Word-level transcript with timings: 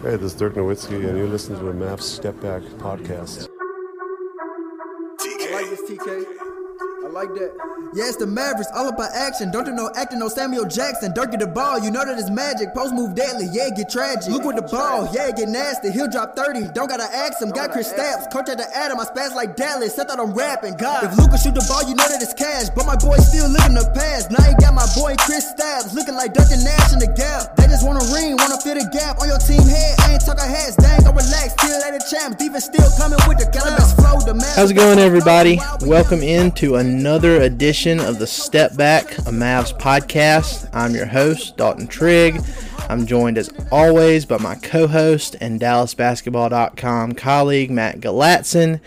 Hey, 0.00 0.14
this 0.14 0.32
is 0.32 0.34
Dirk 0.34 0.54
Nowitzki, 0.54 1.08
and 1.08 1.18
you're 1.18 1.26
listening 1.26 1.58
to 1.58 1.64
the 1.64 1.72
Mavs 1.72 2.02
Step 2.02 2.40
Back 2.40 2.62
podcast. 2.78 3.48
I 5.20 5.50
like 5.52 5.70
this 5.70 5.90
TK. 5.90 6.47
I 7.18 7.22
like 7.26 7.34
that. 7.34 7.50
Yeah, 7.98 8.06
it's 8.06 8.14
the 8.14 8.30
Mavericks, 8.30 8.70
all 8.70 8.86
about 8.86 9.10
action. 9.10 9.50
Don't 9.50 9.66
do 9.66 9.74
no 9.74 9.90
acting, 9.98 10.22
no 10.22 10.28
Samuel 10.28 10.70
Jackson. 10.70 11.10
Dirk 11.10 11.34
get 11.34 11.42
the 11.42 11.50
ball, 11.50 11.82
you 11.82 11.90
know 11.90 12.06
that 12.06 12.14
it's 12.14 12.30
magic. 12.30 12.70
Post 12.78 12.94
move 12.94 13.18
deadly, 13.18 13.50
yeah, 13.50 13.74
get 13.74 13.90
tragic. 13.90 14.30
Look 14.30 14.46
with 14.46 14.54
the 14.54 14.68
ball, 14.70 15.10
yeah, 15.10 15.34
get 15.34 15.50
nasty. 15.50 15.90
He'll 15.90 16.06
drop 16.06 16.38
30, 16.38 16.70
don't 16.78 16.86
gotta 16.86 17.10
ask 17.10 17.42
him. 17.42 17.50
Got 17.50 17.74
Kristaps, 17.74 18.30
coach 18.30 18.46
at 18.46 18.62
the 18.62 18.70
Adam, 18.70 19.02
I 19.02 19.04
spaz 19.10 19.34
like 19.34 19.58
Dallas. 19.58 19.98
I 19.98 20.04
thought 20.06 20.22
I'm 20.22 20.30
rapping, 20.30 20.78
God. 20.78 21.10
If 21.10 21.18
Luka 21.18 21.42
shoot 21.42 21.58
the 21.58 21.66
ball, 21.66 21.82
you 21.90 21.98
know 21.98 22.06
that 22.06 22.22
it's 22.22 22.38
cash. 22.38 22.70
But 22.70 22.86
my 22.86 22.94
boy 22.94 23.18
still 23.18 23.50
looking 23.50 23.74
to 23.74 23.90
pass. 23.90 24.30
Now 24.30 24.46
he 24.46 24.54
got 24.62 24.78
my 24.78 24.86
boy 24.94 25.18
Chris 25.18 25.42
Stapps, 25.58 25.90
looking 25.98 26.14
like 26.14 26.38
Duncan 26.38 26.62
Nash 26.62 26.94
in 26.94 27.02
the 27.02 27.10
gap. 27.10 27.58
They 27.58 27.66
just 27.66 27.82
wanna 27.82 28.06
ring, 28.14 28.38
wanna 28.38 28.62
fill 28.62 28.78
the 28.78 28.86
gap 28.94 29.18
on 29.18 29.26
your 29.26 29.42
team 29.42 29.66
head. 29.66 29.98
I 30.06 30.14
ain't 30.14 30.22
talking 30.22 30.46
hats, 30.46 30.78
dang, 30.78 31.02
go 31.02 31.10
relax. 31.10 31.58
Still 31.58 31.82
at 31.82 31.98
the 31.98 32.02
champs, 32.06 32.38
defense 32.38 32.70
still 32.70 32.86
coming 32.94 33.18
with 33.26 33.42
the 33.42 33.50
cannabis 33.50 33.90
flow. 33.98 34.22
The 34.22 34.38
How's 34.54 34.70
it 34.70 34.78
going, 34.78 35.02
everybody? 35.02 35.58
Welcome 35.82 36.22
into 36.22 36.76
another 36.76 37.07
edition 37.16 38.00
of 38.00 38.18
the 38.18 38.26
Step 38.26 38.76
Back, 38.76 39.16
a 39.16 39.32
Mavs 39.32 39.72
podcast. 39.78 40.68
I'm 40.74 40.94
your 40.94 41.06
host, 41.06 41.56
Dalton 41.56 41.86
Trigg. 41.86 42.38
I'm 42.90 43.06
joined 43.06 43.38
as 43.38 43.50
always 43.72 44.26
by 44.26 44.36
my 44.36 44.56
co 44.56 44.86
host 44.86 45.34
and 45.40 45.58
DallasBasketball.com 45.58 47.12
colleague, 47.12 47.70
Matt 47.70 48.00
Galatzan. 48.00 48.80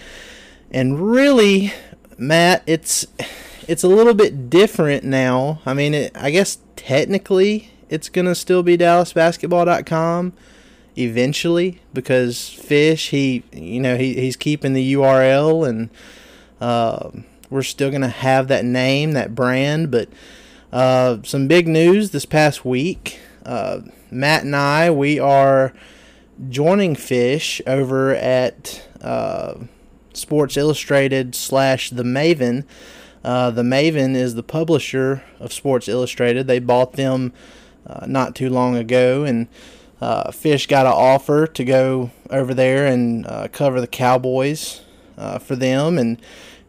And 0.70 1.12
really, 1.12 1.74
Matt, 2.16 2.62
it's 2.68 3.08
it's 3.68 3.84
a 3.84 3.88
little 3.88 4.14
bit 4.14 4.52
different 4.52 5.04
now. 5.04 5.60
I 5.66 5.74
mean, 5.74 5.96
it, 5.96 6.12
I 6.16 6.30
guess 6.30 6.60
technically 6.76 7.72
it's 7.90 8.08
going 8.08 8.28
to 8.28 8.36
still 8.36 8.62
be 8.62 8.78
DallasBasketball.com 8.78 10.34
eventually 10.96 11.82
because 11.92 12.50
Fish, 12.50 13.10
he, 13.10 13.44
you 13.52 13.80
know, 13.80 13.98
he, 13.98 14.14
he's 14.14 14.36
keeping 14.36 14.74
the 14.74 14.94
URL 14.94 15.68
and. 15.68 15.90
Uh, 16.60 17.10
we're 17.52 17.62
still 17.62 17.92
going 17.92 18.02
to 18.02 18.08
have 18.08 18.48
that 18.48 18.66
name, 18.66 19.12
that 19.12 19.36
brand. 19.36 19.92
But 19.92 20.10
uh, 20.72 21.18
some 21.24 21.48
big 21.48 21.68
news 21.68 22.10
this 22.10 22.26
past 22.26 22.66
week. 22.66 23.20
Uh, 23.46 23.82
Matt 24.10 24.44
and 24.44 24.56
I, 24.56 24.90
we 24.90 25.20
are 25.20 25.74
joining 26.50 26.96
Fish 26.96 27.62
over 27.68 28.16
at 28.16 28.88
uh, 29.02 29.56
Sports 30.14 30.58
Illustrated 30.58 31.36
slash 31.36 31.90
The 31.90 32.04
Maven. 32.04 32.66
Uh, 33.24 33.52
the 33.52 33.64
Maven 33.64 34.16
is 34.16 34.34
the 34.36 34.44
publisher 34.44 35.24
of 35.40 35.54
Sports 35.54 35.88
Illustrated. 35.88 36.48
They 36.48 36.60
bought 36.60 36.94
them 36.94 37.34
uh, 37.86 38.06
not 38.08 38.34
too 38.34 38.50
long 38.50 38.76
ago, 38.76 39.24
and 39.24 39.48
uh, 40.00 40.32
Fish 40.32 40.68
got 40.68 40.86
an 40.86 40.94
offer 40.94 41.46
to 41.48 41.64
go 41.64 42.12
over 42.30 42.54
there 42.54 42.88
and 42.88 43.26
cover 43.52 43.80
the 43.82 43.88
Cowboys 43.88 44.82
for 45.42 45.56
them, 45.56 45.98
and 46.00 46.20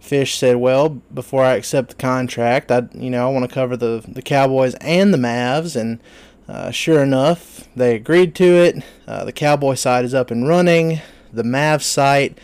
Fish 0.03 0.34
said, 0.34 0.56
"Well, 0.56 0.88
before 0.88 1.44
I 1.44 1.54
accept 1.54 1.91
the 1.91 1.94
contract, 1.94 2.72
I 2.72 2.88
you 2.93 3.09
know 3.09 3.28
I 3.28 3.32
want 3.32 3.49
to 3.49 3.54
cover 3.54 3.77
the 3.77 4.04
the 4.06 4.21
Cowboys 4.21 4.75
and 4.81 5.15
the 5.15 5.19
Mavs." 5.19 5.81
And 5.81 6.00
uh, 6.49 6.72
sure 6.72 7.03
enough, 7.03 7.69
they 7.77 7.94
agreed 7.94 8.34
to 8.34 8.44
it. 8.44 8.82
Uh, 9.06 9.25
the 9.25 9.32
Cowboy 9.32 9.75
site 9.75 10.04
is 10.04 10.12
up 10.12 10.32
and 10.32 10.49
running. 10.49 11.00
The 11.32 11.44
Mavs 11.44 11.82
site 11.82 12.37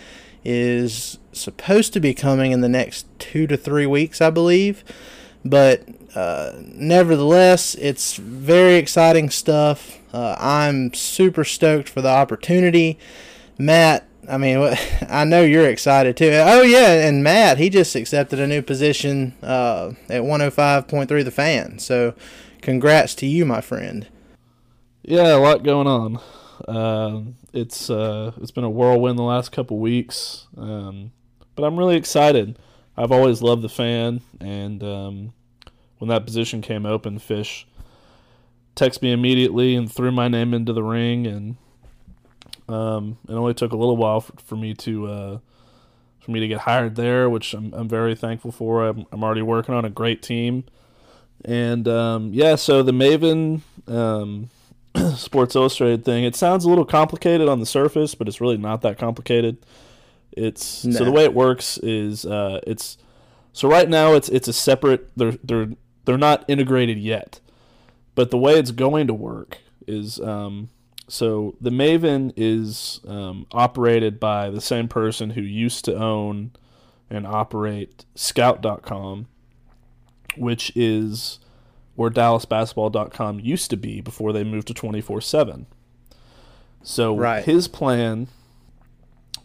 is 0.44 1.19
supposed 1.33 1.93
to 1.94 2.00
be 2.00 2.15
coming 2.15 2.53
in 2.53 2.60
the 2.60 2.69
next 2.69 3.06
two 3.19 3.49
to 3.49 3.56
three 3.56 3.87
weeks, 3.87 4.21
I 4.21 4.31
believe. 4.31 4.84
But 5.44 5.83
uh, 6.15 6.53
nevertheless, 6.60 7.75
it's 7.75 8.15
very 8.16 8.77
exciting 8.77 9.31
stuff. 9.31 9.99
Uh, 10.12 10.37
I'm 10.38 10.94
super 10.94 11.44
stoked 11.44 11.88
for 11.88 12.03
the 12.03 12.09
opportunity. 12.09 12.99
Matt, 13.59 14.06
I 14.28 14.37
mean, 14.37 14.59
I 15.09 15.25
know 15.25 15.43
you're 15.43 15.69
excited 15.69 16.16
too. 16.16 16.31
Oh 16.33 16.62
yeah, 16.62 17.06
and 17.06 17.25
Matt, 17.25 17.59
he 17.59 17.71
just 17.71 17.94
accepted 17.94 18.39
a 18.39 18.47
new 18.47 18.62
position 18.62 19.34
uh, 19.43 19.93
at 20.09 20.22
105.3 20.22 21.25
The 21.25 21.31
Fan. 21.31 21.78
So, 21.78 22.15
congrats 22.61 23.15
to 23.16 23.27
you, 23.27 23.47
my 23.47 23.61
friend. 23.61 24.06
Yeah, 25.03 25.37
a 25.37 25.39
lot 25.39 25.62
going 25.62 25.87
on. 25.87 26.21
Uh, 26.66 27.22
it's 27.53 27.89
uh, 27.89 28.33
it's 28.41 28.50
been 28.50 28.65
a 28.65 28.71
whirlwind 28.71 29.19
the 29.19 29.22
last 29.22 29.53
couple 29.53 29.78
weeks, 29.78 30.47
um, 30.56 31.12
but 31.55 31.65
I'm 31.65 31.78
really 31.78 31.97
excited. 31.97 32.59
I've 32.97 33.12
always 33.12 33.41
loved 33.41 33.62
the 33.62 33.69
fan, 33.69 34.21
and 34.41 34.83
um, 34.83 35.33
when 35.99 36.09
that 36.09 36.27
position 36.27 36.60
came 36.60 36.84
open, 36.84 37.19
Fish 37.19 37.66
texted 38.75 39.03
me 39.03 39.12
immediately 39.12 39.75
and 39.75 39.91
threw 39.91 40.12
my 40.12 40.28
name 40.28 40.53
into 40.53 40.72
the 40.72 40.83
ring, 40.83 41.27
and 41.27 41.56
um, 42.69 43.19
it 43.28 43.32
only 43.32 43.54
took 43.54 43.72
a 43.72 43.76
little 43.76 43.97
while 43.97 44.20
for, 44.20 44.32
for 44.44 44.56
me 44.56 44.75
to 44.75 45.06
uh, 45.06 45.38
for 46.20 46.31
me 46.31 46.41
to 46.41 46.48
get 46.48 46.60
hired 46.60 46.97
there, 46.97 47.31
which 47.31 47.54
I'm, 47.54 47.72
I'm 47.72 47.88
very 47.88 48.14
thankful 48.14 48.53
for. 48.53 48.86
I'm, 48.86 49.06
I'm 49.12 49.25
already 49.25 49.42
working 49.42 49.75
on 49.75 49.84
a 49.84 49.91
great 49.91 50.22
team, 50.22 50.64
and 51.44 51.88
um, 51.88 52.31
yeah, 52.32 52.56
so 52.56 52.82
the 52.82 52.92
Maven 52.92 53.62
um, 53.86 54.50
Sports 55.16 55.56
Illustrated 55.56 56.04
thing. 56.04 56.25
It 56.25 56.36
sounds 56.36 56.64
a 56.64 56.69
little 56.69 56.84
complicated 56.84 57.48
on 57.48 57.60
the 57.60 57.66
surface, 57.66 58.14
but 58.14 58.28
it's 58.28 58.41
really 58.41 58.59
not 58.59 58.82
that 58.82 58.98
complicated. 58.98 59.59
It's 60.32 60.84
nah. 60.84 60.98
so 60.98 61.04
the 61.04 61.12
way 61.12 61.25
it 61.25 61.34
works 61.34 61.78
is 61.78 62.26
uh, 62.26 62.60
it's 62.66 62.98
so 63.53 63.69
right 63.69 63.88
now 63.88 64.15
it's 64.15 64.28
it's 64.28 64.48
a 64.48 64.53
separate. 64.53 65.10
They're 65.16 65.36
they're 65.42 65.70
they're 66.04 66.19
not 66.19 66.44
integrated 66.48 66.98
yet, 66.98 67.41
but 68.15 68.30
the 68.30 68.38
way 68.38 68.59
it's 68.59 68.70
going 68.70 69.06
to 69.06 69.15
work 69.15 69.59
is 69.86 70.20
um, 70.20 70.69
so 71.09 71.57
the 71.61 71.71
Maven 71.71 72.33
is 72.37 73.01
um, 73.09 73.47
operated 73.53 74.21
by 74.21 74.51
the 74.51 74.61
same 74.61 74.89
person 74.89 75.31
who 75.31 75.41
used 75.41 75.85
to 75.87 75.97
own 75.97 76.53
and 77.11 77.27
operate 77.27 78.05
Scout.com, 78.15 79.27
which 80.37 80.71
is 80.77 81.39
where 81.95 82.11
DallasBasketball.com 82.11 83.41
used 83.41 83.71
to 83.71 83.77
be 83.77 84.01
before 84.01 84.33
they 84.33 84.45
moved 84.45 84.69
to 84.69 84.75
24 84.75 85.23
7. 85.23 85.67
So 86.83 87.17
right. 87.17 87.45
his 87.45 87.69
plan 87.69 88.29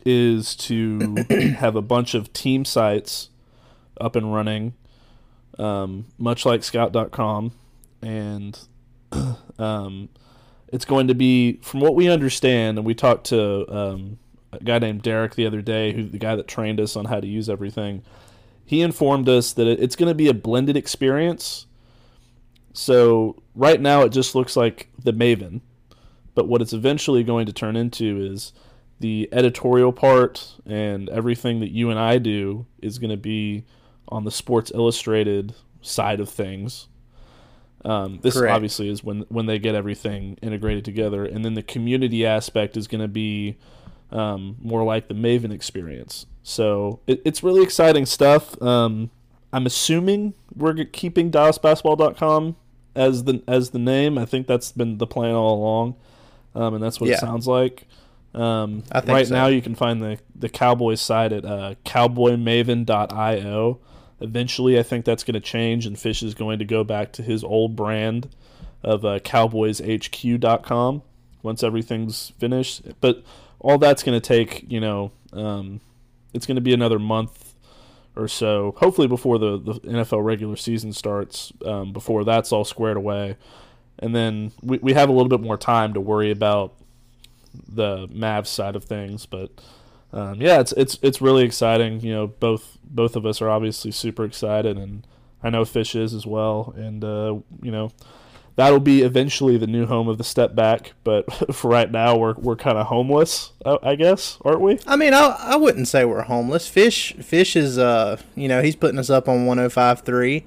is 0.05 0.55
to 0.57 1.15
have 1.57 1.75
a 1.75 1.81
bunch 1.81 2.13
of 2.13 2.33
team 2.33 2.65
sites 2.65 3.29
up 3.99 4.15
and 4.17 4.33
running, 4.33 4.73
um, 5.57 6.07
much 6.17 6.45
like 6.45 6.63
Scout.com, 6.63 7.53
and 8.01 8.59
um, 9.57 10.09
it's 10.73 10.85
going 10.85 11.07
to 11.07 11.13
be, 11.13 11.59
from 11.61 11.81
what 11.81 11.93
we 11.93 12.09
understand, 12.09 12.79
and 12.79 12.85
we 12.85 12.95
talked 12.95 13.27
to 13.27 13.71
um, 13.71 14.17
a 14.51 14.57
guy 14.63 14.79
named 14.79 15.03
Derek 15.03 15.35
the 15.35 15.45
other 15.45 15.61
day, 15.61 15.93
who 15.93 16.03
the 16.03 16.17
guy 16.17 16.35
that 16.35 16.47
trained 16.47 16.79
us 16.79 16.95
on 16.95 17.05
how 17.05 17.19
to 17.19 17.27
use 17.27 17.47
everything. 17.47 18.01
He 18.65 18.81
informed 18.81 19.29
us 19.29 19.53
that 19.53 19.67
it's 19.67 19.95
going 19.95 20.09
to 20.09 20.15
be 20.15 20.29
a 20.29 20.33
blended 20.33 20.75
experience. 20.75 21.67
So 22.73 23.43
right 23.53 23.79
now 23.79 24.01
it 24.01 24.09
just 24.09 24.33
looks 24.33 24.57
like 24.57 24.89
the 24.97 25.13
Maven, 25.13 25.61
but 26.33 26.47
what 26.47 26.59
it's 26.59 26.73
eventually 26.73 27.23
going 27.23 27.45
to 27.45 27.53
turn 27.53 27.75
into 27.75 28.19
is 28.19 28.51
the 28.99 29.29
editorial 29.31 29.93
part 29.93 30.55
and 30.65 31.07
everything 31.09 31.59
that 31.59 31.69
you 31.69 31.91
and 31.91 31.99
I 31.99 32.17
do 32.17 32.65
is 32.81 32.97
going 32.97 33.11
to 33.11 33.17
be 33.17 33.63
on 34.07 34.23
the 34.23 34.31
Sports 34.31 34.71
Illustrated 34.73 35.53
side 35.81 36.19
of 36.19 36.29
things 36.29 36.87
um, 37.85 38.19
this 38.21 38.35
Correct. 38.35 38.53
obviously 38.53 38.89
is 38.89 39.03
when 39.03 39.25
when 39.29 39.45
they 39.45 39.59
get 39.59 39.75
everything 39.75 40.37
integrated 40.41 40.85
together, 40.85 41.25
and 41.25 41.43
then 41.43 41.53
the 41.53 41.63
community 41.63 42.25
aspect 42.25 42.77
is 42.77 42.87
going 42.87 43.01
to 43.01 43.07
be 43.07 43.57
um, 44.11 44.55
more 44.61 44.83
like 44.83 45.07
the 45.07 45.13
Maven 45.13 45.51
experience. 45.51 46.25
So 46.43 46.99
it, 47.07 47.21
it's 47.25 47.43
really 47.43 47.63
exciting 47.63 48.05
stuff. 48.05 48.61
Um, 48.61 49.09
I'm 49.51 49.65
assuming 49.65 50.33
we're 50.55 50.73
keeping 50.85 51.31
DallasBasketball.com 51.31 52.55
as 52.95 53.25
the 53.25 53.43
as 53.47 53.71
the 53.71 53.79
name. 53.79 54.17
I 54.17 54.25
think 54.25 54.47
that's 54.47 54.71
been 54.71 54.97
the 54.97 55.07
plan 55.07 55.35
all 55.35 55.57
along, 55.59 55.95
um, 56.55 56.75
and 56.75 56.83
that's 56.83 57.01
what 57.01 57.09
yeah. 57.09 57.17
it 57.17 57.19
sounds 57.19 57.47
like. 57.47 57.85
Um, 58.33 58.83
right 59.05 59.27
so. 59.27 59.35
now, 59.35 59.47
you 59.47 59.61
can 59.61 59.75
find 59.75 60.01
the 60.01 60.19
the 60.35 60.49
Cowboys 60.49 61.01
site 61.01 61.33
at 61.33 61.45
uh, 61.45 61.75
cowboymaven.io. 61.85 63.79
Eventually, 64.23 64.79
I 64.79 64.83
think 64.83 65.03
that's 65.05 65.23
going 65.23 65.33
to 65.33 65.39
change, 65.39 65.85
and 65.85 65.99
Fish 65.99 66.23
is 66.23 66.33
going 66.33 66.59
to 66.59 66.65
go 66.65 66.83
back 66.83 67.11
to 67.13 67.21
his 67.21 67.43
old 67.43 67.75
brand 67.75 68.29
of 68.81 69.03
uh, 69.05 69.19
CowboysHQ.com. 69.19 71.01
once 71.41 71.63
everything's 71.63 72.29
finished. 72.39 72.83
But 73.01 73.23
all 73.59 73.77
that's 73.77 74.01
going 74.01 74.19
to 74.19 74.25
take, 74.25 74.65
you 74.69 74.79
know, 74.79 75.11
um, 75.33 75.81
it's 76.33 76.45
going 76.45 76.55
to 76.55 76.61
be 76.61 76.73
another 76.73 76.99
month 76.99 77.53
or 78.15 78.27
so, 78.27 78.75
hopefully 78.77 79.07
before 79.07 79.37
the, 79.39 79.57
the 79.57 79.73
NFL 79.81 80.23
regular 80.23 80.55
season 80.55 80.93
starts, 80.93 81.51
um, 81.65 81.91
before 81.91 82.23
that's 82.23 82.51
all 82.51 82.63
squared 82.63 82.97
away. 82.97 83.35
And 83.99 84.15
then 84.15 84.51
we, 84.61 84.77
we 84.79 84.93
have 84.93 85.09
a 85.09 85.11
little 85.11 85.29
bit 85.29 85.41
more 85.41 85.57
time 85.57 85.93
to 85.93 86.01
worry 86.01 86.31
about 86.31 86.73
the 87.67 88.07
Mavs 88.07 88.47
side 88.47 88.75
of 88.75 88.85
things. 88.85 89.25
But 89.25 89.51
um, 90.13 90.39
yeah, 90.39 90.59
it's 90.59 90.71
it's 90.73 90.99
it's 91.01 91.21
really 91.21 91.43
exciting. 91.43 91.99
You 92.01 92.13
know, 92.13 92.27
both 92.27 92.77
both 92.83 93.15
of 93.15 93.25
us 93.25 93.41
are 93.41 93.49
obviously 93.49 93.91
super 93.91 94.23
excited, 94.23 94.77
and 94.77 95.05
I 95.41 95.49
know 95.49 95.65
Fish 95.65 95.95
is 95.95 96.13
as 96.13 96.27
well. 96.27 96.73
And 96.77 97.03
uh, 97.03 97.39
you 97.61 97.71
know, 97.71 97.91
that'll 98.55 98.79
be 98.79 99.01
eventually 99.01 99.57
the 99.57 99.65
new 99.65 99.87
home 99.87 100.07
of 100.07 100.19
the 100.19 100.23
step 100.23 100.53
back. 100.53 100.93
But 101.03 101.31
for 101.55 101.71
right 101.71 101.91
now, 101.91 102.15
we're 102.15 102.35
we're 102.35 102.55
kind 102.55 102.77
of 102.77 102.87
homeless, 102.87 103.53
I 103.65 103.95
guess, 103.95 104.37
aren't 104.45 104.61
we? 104.61 104.79
I 104.85 104.95
mean, 104.95 105.15
I 105.15 105.35
I 105.39 105.55
wouldn't 105.55 105.87
say 105.87 106.05
we're 106.05 106.21
homeless. 106.21 106.67
Fish 106.67 107.13
Fish 107.13 107.55
is 107.55 107.79
uh 107.79 108.17
you 108.35 108.47
know 108.47 108.61
he's 108.61 108.75
putting 108.75 108.99
us 108.99 109.09
up 109.09 109.27
on 109.27 109.47
105.3. 109.47 110.43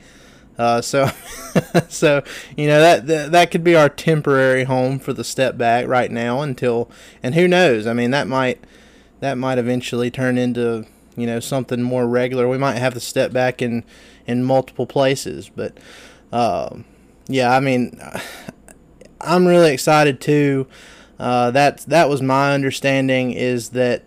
Uh, 0.59 0.81
so, 0.81 1.07
so 1.91 2.23
you 2.57 2.67
know 2.67 2.81
that, 2.81 3.07
that 3.09 3.33
that 3.33 3.51
could 3.51 3.62
be 3.62 3.75
our 3.75 3.91
temporary 3.91 4.65
home 4.65 4.99
for 4.99 5.12
the 5.12 5.25
step 5.25 5.59
back 5.59 5.87
right 5.87 6.11
now 6.11 6.41
until, 6.41 6.91
and 7.23 7.35
who 7.35 7.47
knows? 7.47 7.87
I 7.87 7.93
mean, 7.93 8.11
that 8.12 8.27
might 8.27 8.65
that 9.21 9.39
might 9.39 9.59
eventually 9.59 10.11
turn 10.11 10.39
into 10.39 10.87
you 11.17 11.27
know 11.27 11.41
something 11.41 11.83
more 11.83 12.07
regular. 12.07 12.49
We 12.49 12.59
might 12.59 12.77
have 12.77 12.95
to 12.95 13.01
step 13.01 13.33
back 13.33 13.63
in 13.63 13.85
in 14.27 14.45
multiple 14.45 14.87
places, 14.87 15.51
but 15.55 15.77
uh, 16.33 16.77
yeah, 17.29 17.55
I 17.55 17.61
mean, 17.61 18.01
I'm 19.21 19.47
really 19.47 19.73
excited 19.73 20.21
too. 20.21 20.67
Uh, 21.19 21.51
that 21.53 21.79
that 21.87 22.09
was 22.09 22.21
my 22.21 22.53
understanding 22.53 23.33
is 23.33 23.71
that 23.71 24.05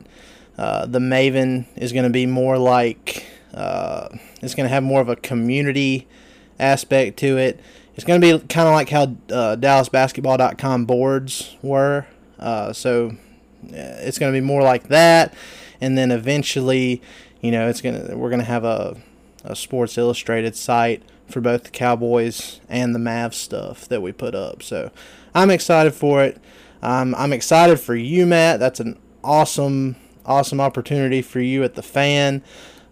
uh, 0.57 0.85
the 0.85 0.99
Maven 0.99 1.65
is 1.75 1.91
going 1.91 2.03
to 2.03 2.09
be 2.09 2.25
more 2.25 2.57
like 2.57 3.25
uh, 3.53 4.09
it's 4.41 4.53
going 4.53 4.65
to 4.65 4.73
have 4.73 4.83
more 4.83 5.01
of 5.01 5.09
a 5.09 5.15
community 5.15 6.07
aspect 6.59 7.17
to 7.19 7.37
it. 7.37 7.59
It's 7.95 8.03
going 8.05 8.21
to 8.21 8.39
be 8.39 8.47
kind 8.47 8.67
of 8.67 8.73
like 8.73 8.89
how 8.89 9.03
uh, 9.03 9.57
DallasBasketball.com 9.57 10.85
boards 10.85 11.57
were. 11.61 12.05
Uh, 12.37 12.71
so 12.71 13.17
it's 13.63 14.17
going 14.19 14.33
to 14.33 14.37
be 14.37 14.45
more 14.45 14.61
like 14.61 14.87
that, 14.89 15.33
and 15.81 15.97
then 15.97 16.11
eventually, 16.11 17.01
you 17.41 17.51
know, 17.51 17.67
it's 17.67 17.81
gonna 17.81 18.15
we're 18.15 18.29
going 18.29 18.39
to 18.39 18.45
have 18.45 18.63
a, 18.63 18.97
a 19.43 19.55
Sports 19.55 19.97
Illustrated 19.97 20.55
site 20.55 21.03
for 21.27 21.41
both 21.41 21.65
the 21.65 21.69
Cowboys 21.69 22.59
and 22.67 22.93
the 22.93 22.99
Mavs 22.99 23.35
stuff 23.35 23.87
that 23.87 24.01
we 24.01 24.11
put 24.11 24.35
up. 24.35 24.63
So 24.63 24.91
I'm 25.33 25.49
excited 25.51 25.93
for 25.93 26.23
it. 26.23 26.41
Um, 26.81 27.13
I'm 27.17 27.33
excited 27.33 27.79
for 27.79 27.95
you, 27.95 28.25
Matt. 28.25 28.59
That's 28.59 28.79
an 28.79 28.97
awesome, 29.23 29.95
awesome 30.25 30.59
opportunity 30.59 31.21
for 31.21 31.39
you 31.39 31.63
at 31.63 31.75
the 31.75 31.83
fan. 31.83 32.41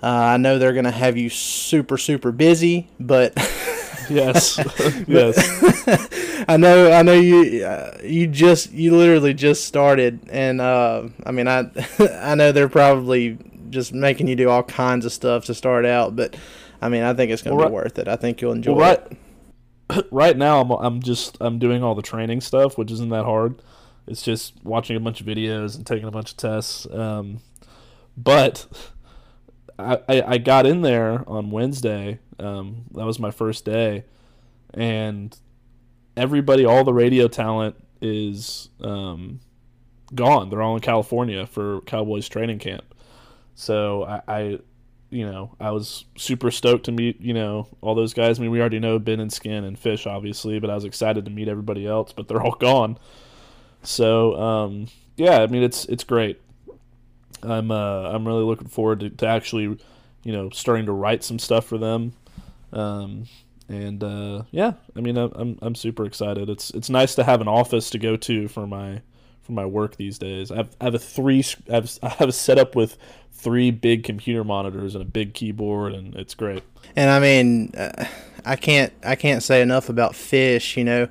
Uh, 0.03 0.07
I 0.07 0.37
know 0.37 0.59
they're 0.59 0.73
going 0.73 0.85
to 0.85 0.91
have 0.91 1.17
you 1.17 1.29
super, 1.29 1.97
super 1.97 2.31
busy, 2.31 2.89
but 2.99 3.33
yes, 4.09 4.57
yes. 5.07 6.45
I 6.47 6.57
know, 6.57 6.91
I 6.91 7.01
know 7.01 7.13
you. 7.13 7.63
Uh, 7.63 7.97
you 8.03 8.27
just, 8.27 8.71
you 8.71 8.95
literally 8.95 9.33
just 9.33 9.65
started, 9.65 10.19
and 10.29 10.61
uh, 10.61 11.07
I 11.25 11.31
mean, 11.31 11.47
I, 11.47 11.69
I 11.99 12.35
know 12.35 12.51
they're 12.51 12.69
probably 12.69 13.37
just 13.69 13.93
making 13.93 14.27
you 14.27 14.35
do 14.35 14.49
all 14.49 14.63
kinds 14.63 15.05
of 15.05 15.11
stuff 15.11 15.45
to 15.45 15.53
start 15.53 15.85
out, 15.85 16.15
but 16.15 16.35
I 16.81 16.89
mean, 16.89 17.03
I 17.03 17.13
think 17.13 17.31
it's 17.31 17.41
going 17.41 17.51
to 17.51 17.57
well, 17.57 17.69
be 17.69 17.75
right, 17.75 17.83
worth 17.83 17.99
it. 17.99 18.07
I 18.07 18.15
think 18.15 18.41
you'll 18.41 18.53
enjoy 18.53 18.73
well, 18.73 18.89
right, 18.89 18.99
it. 18.99 19.17
Right 20.11 20.35
now, 20.35 20.61
I'm, 20.61 20.71
I'm 20.71 21.01
just, 21.01 21.37
I'm 21.39 21.59
doing 21.59 21.81
all 21.81 21.95
the 21.95 22.01
training 22.01 22.41
stuff, 22.41 22.77
which 22.77 22.91
isn't 22.91 23.09
that 23.09 23.23
hard. 23.23 23.61
It's 24.05 24.21
just 24.21 24.53
watching 24.63 24.95
a 24.95 24.99
bunch 24.99 25.21
of 25.21 25.27
videos 25.27 25.75
and 25.75 25.85
taking 25.85 26.07
a 26.07 26.11
bunch 26.11 26.31
of 26.31 26.37
tests. 26.37 26.87
Um, 26.91 27.39
but 28.17 28.65
I, 29.79 30.23
I 30.25 30.37
got 30.37 30.65
in 30.65 30.81
there 30.81 31.23
on 31.27 31.51
Wednesday. 31.51 32.19
Um, 32.39 32.85
that 32.93 33.05
was 33.05 33.19
my 33.19 33.31
first 33.31 33.65
day, 33.65 34.05
and 34.73 35.37
everybody, 36.15 36.65
all 36.65 36.83
the 36.83 36.93
radio 36.93 37.27
talent 37.27 37.75
is 38.01 38.69
um, 38.81 39.39
gone. 40.13 40.49
They're 40.49 40.61
all 40.61 40.75
in 40.75 40.81
California 40.81 41.45
for 41.45 41.81
Cowboys 41.81 42.27
training 42.27 42.59
camp. 42.59 42.83
So 43.55 44.03
I, 44.03 44.21
I, 44.27 44.59
you 45.09 45.25
know, 45.25 45.55
I 45.59 45.71
was 45.71 46.05
super 46.17 46.51
stoked 46.51 46.85
to 46.85 46.91
meet, 46.91 47.21
you 47.21 47.33
know, 47.33 47.67
all 47.81 47.95
those 47.95 48.13
guys. 48.13 48.39
I 48.39 48.41
mean, 48.41 48.51
we 48.51 48.59
already 48.59 48.79
know 48.79 48.99
Ben 48.99 49.19
and 49.19 49.31
Skin 49.31 49.63
and 49.63 49.77
Fish, 49.77 50.05
obviously, 50.05 50.59
but 50.59 50.69
I 50.69 50.75
was 50.75 50.85
excited 50.85 51.25
to 51.25 51.31
meet 51.31 51.47
everybody 51.47 51.87
else. 51.87 52.13
But 52.13 52.27
they're 52.27 52.41
all 52.41 52.55
gone. 52.55 52.97
So 53.83 54.39
um, 54.39 54.87
yeah, 55.15 55.41
I 55.41 55.47
mean, 55.47 55.63
it's 55.63 55.85
it's 55.85 56.03
great. 56.03 56.39
I'm 57.43 57.71
uh, 57.71 58.09
I'm 58.09 58.27
really 58.27 58.43
looking 58.43 58.67
forward 58.67 59.01
to, 59.01 59.09
to, 59.09 59.27
actually, 59.27 59.77
you 60.23 60.31
know, 60.31 60.49
starting 60.49 60.85
to 60.85 60.91
write 60.91 61.23
some 61.23 61.39
stuff 61.39 61.65
for 61.65 61.77
them. 61.77 62.13
Um, 62.73 63.27
and 63.69 64.03
uh, 64.03 64.43
yeah, 64.51 64.73
I 64.95 65.01
mean, 65.01 65.17
I'm 65.17 65.57
I'm 65.61 65.75
super 65.75 66.05
excited. 66.05 66.49
It's 66.49 66.69
it's 66.71 66.89
nice 66.89 67.15
to 67.15 67.23
have 67.23 67.41
an 67.41 67.47
office 67.47 67.89
to 67.91 67.99
go 67.99 68.15
to 68.17 68.47
for 68.47 68.65
my 68.65 69.01
for 69.41 69.53
my 69.53 69.65
work 69.65 69.95
these 69.95 70.17
days. 70.17 70.51
I 70.51 70.57
have, 70.57 70.75
I 70.79 70.83
have 70.85 70.95
a 70.95 70.99
three 70.99 71.43
I 71.69 71.75
have, 71.75 71.99
I 72.03 72.09
have 72.09 72.29
a 72.29 72.33
setup 72.33 72.75
with 72.75 72.97
three 73.31 73.71
big 73.71 74.03
computer 74.03 74.43
monitors 74.43 74.95
and 74.95 75.01
a 75.01 75.07
big 75.07 75.33
keyboard, 75.33 75.93
and 75.93 76.15
it's 76.15 76.33
great. 76.33 76.63
And 76.95 77.09
I 77.09 77.19
mean, 77.19 77.73
uh, 77.75 78.05
I 78.45 78.55
can't 78.55 78.93
I 79.03 79.15
can't 79.15 79.43
say 79.43 79.61
enough 79.61 79.89
about 79.89 80.15
Fish. 80.15 80.77
You 80.77 80.83
know, 80.83 81.07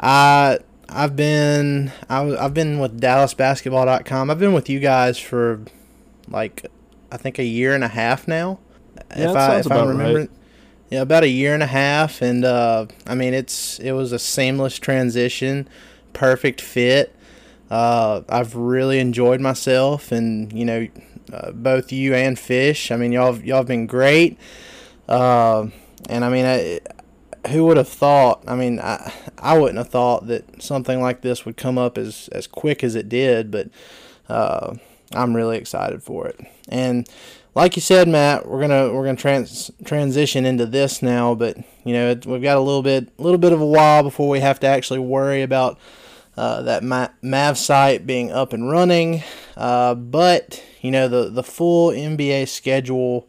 I 0.00 0.58
I've 0.88 1.16
been 1.16 1.92
I, 2.08 2.22
have 2.22 2.54
been 2.54 2.78
with 2.78 3.00
DallasBasketball.com. 3.00 4.30
I've 4.30 4.38
been 4.38 4.52
with 4.52 4.68
you 4.68 4.80
guys 4.80 5.18
for 5.18 5.60
like 6.28 6.66
I 7.10 7.16
think 7.16 7.38
a 7.38 7.44
year 7.44 7.74
and 7.74 7.84
a 7.84 7.88
half 7.88 8.28
now. 8.28 8.58
Yeah, 9.16 9.30
if 9.30 9.36
I 9.36 9.58
if 9.58 9.70
I 9.70 9.84
remember 9.84 10.20
right. 10.20 10.30
Yeah, 10.90 11.00
about 11.00 11.24
a 11.24 11.28
year 11.28 11.54
and 11.54 11.62
a 11.62 11.66
half 11.66 12.22
and 12.22 12.44
uh, 12.44 12.86
I 13.06 13.14
mean 13.14 13.34
it's 13.34 13.78
it 13.78 13.92
was 13.92 14.12
a 14.12 14.18
seamless 14.18 14.78
transition, 14.78 15.68
perfect 16.12 16.60
fit. 16.60 17.14
Uh, 17.70 18.22
I've 18.28 18.54
really 18.54 18.98
enjoyed 18.98 19.40
myself 19.40 20.12
and 20.12 20.52
you 20.52 20.64
know 20.64 20.88
uh, 21.32 21.50
both 21.52 21.92
you 21.92 22.14
and 22.14 22.38
Fish. 22.38 22.90
I 22.90 22.96
mean 22.96 23.12
y'all 23.12 23.36
y'all 23.38 23.58
have 23.58 23.66
been 23.66 23.86
great. 23.86 24.38
Uh, 25.08 25.68
and 26.08 26.24
I 26.24 26.28
mean 26.28 26.44
I, 26.44 26.80
who 27.48 27.64
would 27.66 27.76
have 27.76 27.88
thought? 27.88 28.42
I 28.46 28.54
mean, 28.54 28.80
I 28.80 29.12
I 29.38 29.58
wouldn't 29.58 29.78
have 29.78 29.88
thought 29.88 30.26
that 30.28 30.62
something 30.62 31.00
like 31.00 31.20
this 31.20 31.44
would 31.44 31.56
come 31.56 31.78
up 31.78 31.98
as 31.98 32.28
as 32.32 32.46
quick 32.46 32.82
as 32.82 32.94
it 32.94 33.08
did, 33.08 33.50
but 33.50 33.68
uh, 34.28 34.74
I'm 35.12 35.34
really 35.34 35.58
excited 35.58 36.02
for 36.02 36.26
it. 36.26 36.40
And 36.68 37.08
like 37.54 37.76
you 37.76 37.82
said, 37.82 38.08
Matt, 38.08 38.48
we're 38.48 38.60
gonna 38.60 38.92
we're 38.92 39.04
gonna 39.04 39.16
trans 39.16 39.70
transition 39.84 40.44
into 40.44 40.66
this 40.66 41.02
now, 41.02 41.34
but 41.34 41.56
you 41.84 41.92
know 41.92 42.10
it, 42.10 42.26
we've 42.26 42.42
got 42.42 42.56
a 42.56 42.60
little 42.60 42.82
bit 42.82 43.10
a 43.18 43.22
little 43.22 43.38
bit 43.38 43.52
of 43.52 43.60
a 43.60 43.66
while 43.66 44.02
before 44.02 44.28
we 44.28 44.40
have 44.40 44.60
to 44.60 44.66
actually 44.66 45.00
worry 45.00 45.42
about 45.42 45.78
uh, 46.36 46.62
that 46.62 46.82
Mav 47.22 47.58
site 47.58 48.06
being 48.06 48.32
up 48.32 48.52
and 48.52 48.68
running. 48.68 49.22
Uh, 49.56 49.94
but 49.94 50.62
you 50.80 50.90
know 50.90 51.08
the 51.08 51.30
the 51.30 51.44
full 51.44 51.90
NBA 51.90 52.48
schedule 52.48 53.28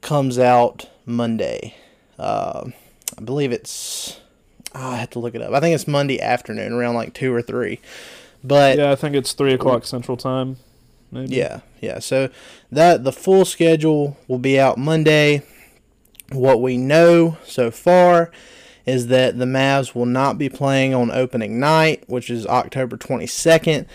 comes 0.00 0.38
out 0.38 0.88
Monday. 1.06 1.76
Uh, 2.18 2.70
I 3.18 3.22
believe 3.22 3.52
it's. 3.52 4.20
Oh, 4.74 4.90
I 4.90 4.96
have 4.96 5.10
to 5.10 5.18
look 5.18 5.34
it 5.34 5.42
up. 5.42 5.52
I 5.52 5.60
think 5.60 5.74
it's 5.74 5.86
Monday 5.86 6.20
afternoon, 6.20 6.72
around 6.72 6.94
like 6.94 7.14
two 7.14 7.32
or 7.32 7.42
three. 7.42 7.80
But 8.42 8.76
yeah, 8.76 8.92
I 8.92 8.94
think 8.96 9.14
it's 9.14 9.32
three 9.32 9.54
o'clock 9.54 9.86
Central 9.86 10.16
Time. 10.16 10.56
Maybe. 11.10 11.36
Yeah, 11.36 11.60
yeah. 11.80 12.00
So 12.00 12.28
that 12.72 13.04
the 13.04 13.12
full 13.12 13.44
schedule 13.44 14.16
will 14.26 14.38
be 14.38 14.58
out 14.58 14.78
Monday. 14.78 15.42
What 16.32 16.60
we 16.60 16.76
know 16.76 17.38
so 17.44 17.70
far 17.70 18.32
is 18.86 19.06
that 19.06 19.38
the 19.38 19.44
Mavs 19.44 19.94
will 19.94 20.06
not 20.06 20.36
be 20.36 20.48
playing 20.48 20.92
on 20.92 21.10
opening 21.10 21.58
night, 21.58 22.04
which 22.06 22.28
is 22.28 22.46
October 22.46 22.96
22nd, 22.96 23.86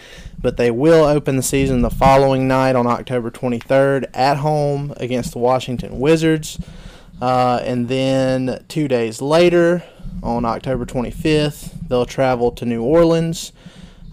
but 0.42 0.58
they 0.58 0.72
will 0.72 1.06
open 1.06 1.36
the 1.36 1.44
season 1.44 1.82
the 1.82 1.90
following 1.90 2.48
night 2.48 2.76
on 2.76 2.88
October 2.88 3.30
23rd 3.30 4.06
at 4.14 4.38
home 4.38 4.94
against 4.98 5.34
the 5.34 5.40
Washington 5.40 6.00
Wizards. 6.00 6.60
Uh, 7.22 7.60
and 7.64 7.88
then 7.90 8.64
two 8.68 8.88
days 8.88 9.22
later, 9.22 9.84
on 10.24 10.46
October 10.46 10.86
25th, 10.86 11.88
they'll 11.88 12.06
travel 12.06 12.52
to 12.52 12.66
New 12.66 12.84
Orleans, 12.84 13.52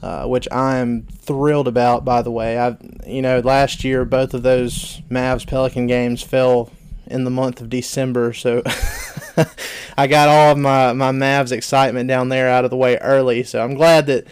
uh, 0.02 0.26
which 0.26 0.48
I'm 0.50 1.02
thrilled 1.02 1.68
about. 1.68 2.04
By 2.04 2.22
the 2.22 2.30
way, 2.30 2.58
I, 2.58 2.76
you 3.06 3.22
know, 3.22 3.40
last 3.40 3.84
year 3.84 4.04
both 4.04 4.34
of 4.34 4.42
those 4.42 5.00
Mavs 5.10 5.46
Pelican 5.46 5.86
games 5.86 6.22
fell 6.22 6.70
in 7.06 7.24
the 7.24 7.30
month 7.30 7.60
of 7.60 7.70
December, 7.70 8.32
so 8.32 8.62
I 9.96 10.06
got 10.08 10.28
all 10.28 10.52
of 10.52 10.58
my 10.58 10.92
my 10.92 11.12
Mavs 11.12 11.52
excitement 11.52 12.08
down 12.08 12.28
there 12.28 12.48
out 12.48 12.64
of 12.64 12.70
the 12.70 12.76
way 12.76 12.96
early. 12.98 13.42
So 13.42 13.62
I'm 13.62 13.74
glad 13.74 14.06
that. 14.06 14.26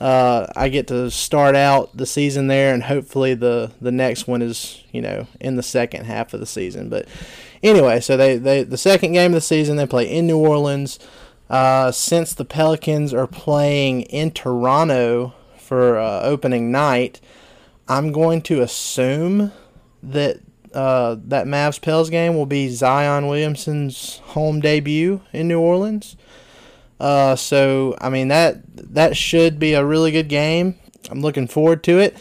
Uh, 0.00 0.50
I 0.56 0.70
get 0.70 0.86
to 0.86 1.10
start 1.10 1.54
out 1.54 1.94
the 1.94 2.06
season 2.06 2.46
there, 2.46 2.72
and 2.72 2.82
hopefully 2.82 3.34
the 3.34 3.70
the 3.82 3.92
next 3.92 4.26
one 4.26 4.40
is 4.40 4.82
you 4.92 5.02
know 5.02 5.26
in 5.40 5.56
the 5.56 5.62
second 5.62 6.06
half 6.06 6.32
of 6.32 6.40
the 6.40 6.46
season. 6.46 6.88
But 6.88 7.06
Anyway, 7.62 8.00
so 8.00 8.16
they, 8.16 8.36
they 8.36 8.62
the 8.62 8.78
second 8.78 9.12
game 9.12 9.32
of 9.32 9.34
the 9.34 9.40
season 9.40 9.76
they 9.76 9.86
play 9.86 10.10
in 10.10 10.26
New 10.26 10.38
Orleans. 10.38 10.98
Uh, 11.48 11.90
since 11.90 12.32
the 12.32 12.44
Pelicans 12.44 13.12
are 13.12 13.26
playing 13.26 14.02
in 14.02 14.30
Toronto 14.30 15.34
for 15.70 15.98
uh, 15.98 16.22
opening 16.22 16.72
night. 16.72 17.20
I'm 17.88 18.10
going 18.10 18.42
to 18.42 18.60
assume 18.60 19.52
that 20.02 20.40
uh, 20.74 21.14
that 21.26 21.46
Mavs 21.46 21.80
Pels 21.80 22.10
game 22.10 22.34
will 22.34 22.44
be 22.44 22.68
Zion 22.68 23.28
Williamson's 23.28 24.18
home 24.18 24.60
debut 24.60 25.20
in 25.32 25.46
New 25.46 25.60
Orleans. 25.60 26.16
Uh, 26.98 27.36
so 27.36 27.96
I 28.00 28.10
mean 28.10 28.26
that 28.28 28.62
that 28.94 29.16
should 29.16 29.60
be 29.60 29.74
a 29.74 29.84
really 29.84 30.10
good 30.10 30.28
game. 30.28 30.74
I'm 31.08 31.20
looking 31.20 31.46
forward 31.46 31.84
to 31.84 32.00
it. 32.00 32.16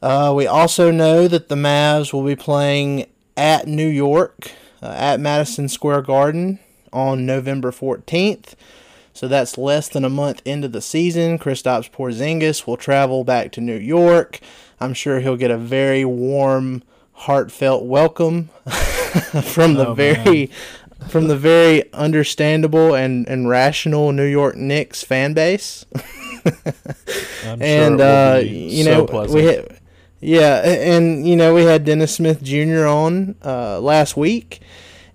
Uh, 0.00 0.32
we 0.36 0.46
also 0.46 0.92
know 0.92 1.26
that 1.26 1.48
the 1.48 1.56
Mavs 1.56 2.12
will 2.12 2.24
be 2.24 2.36
playing 2.36 3.06
at 3.36 3.66
New 3.66 3.88
York 3.88 4.52
uh, 4.82 4.94
at 4.96 5.20
Madison 5.20 5.68
Square 5.68 6.02
Garden 6.02 6.58
on 6.92 7.26
November 7.26 7.70
14th. 7.70 8.54
So 9.12 9.28
that's 9.28 9.58
less 9.58 9.88
than 9.88 10.04
a 10.04 10.08
month 10.10 10.40
into 10.44 10.68
the 10.68 10.80
season. 10.80 11.38
Kristaps 11.38 11.90
Porzingis 11.90 12.66
will 12.66 12.76
travel 12.76 13.24
back 13.24 13.52
to 13.52 13.60
New 13.60 13.76
York. 13.76 14.40
I'm 14.80 14.94
sure 14.94 15.20
he'll 15.20 15.36
get 15.36 15.50
a 15.50 15.58
very 15.58 16.04
warm, 16.04 16.82
heartfelt 17.12 17.84
welcome 17.84 18.48
from 19.42 19.74
the 19.74 19.88
Oh, 19.88 19.94
very 19.94 20.50
from 21.08 21.28
the 21.28 21.36
very 21.36 21.92
understandable 21.92 22.94
and, 22.94 23.26
and 23.28 23.48
rational 23.48 24.12
New 24.12 24.24
York 24.24 24.56
Knicks 24.56 25.02
fan 25.02 25.32
base. 25.34 25.84
I'm 27.44 27.60
and 27.60 27.98
sure 27.98 28.02
uh, 28.02 28.38
you 28.38 28.84
so 28.84 28.90
know 28.90 29.06
pleasant. 29.06 29.70
we 29.70 29.79
yeah, 30.20 30.56
and 30.60 31.26
you 31.26 31.36
know 31.36 31.54
we 31.54 31.62
had 31.62 31.84
Dennis 31.84 32.14
Smith 32.14 32.42
Jr. 32.42 32.86
on 32.86 33.36
uh, 33.44 33.80
last 33.80 34.16
week, 34.16 34.60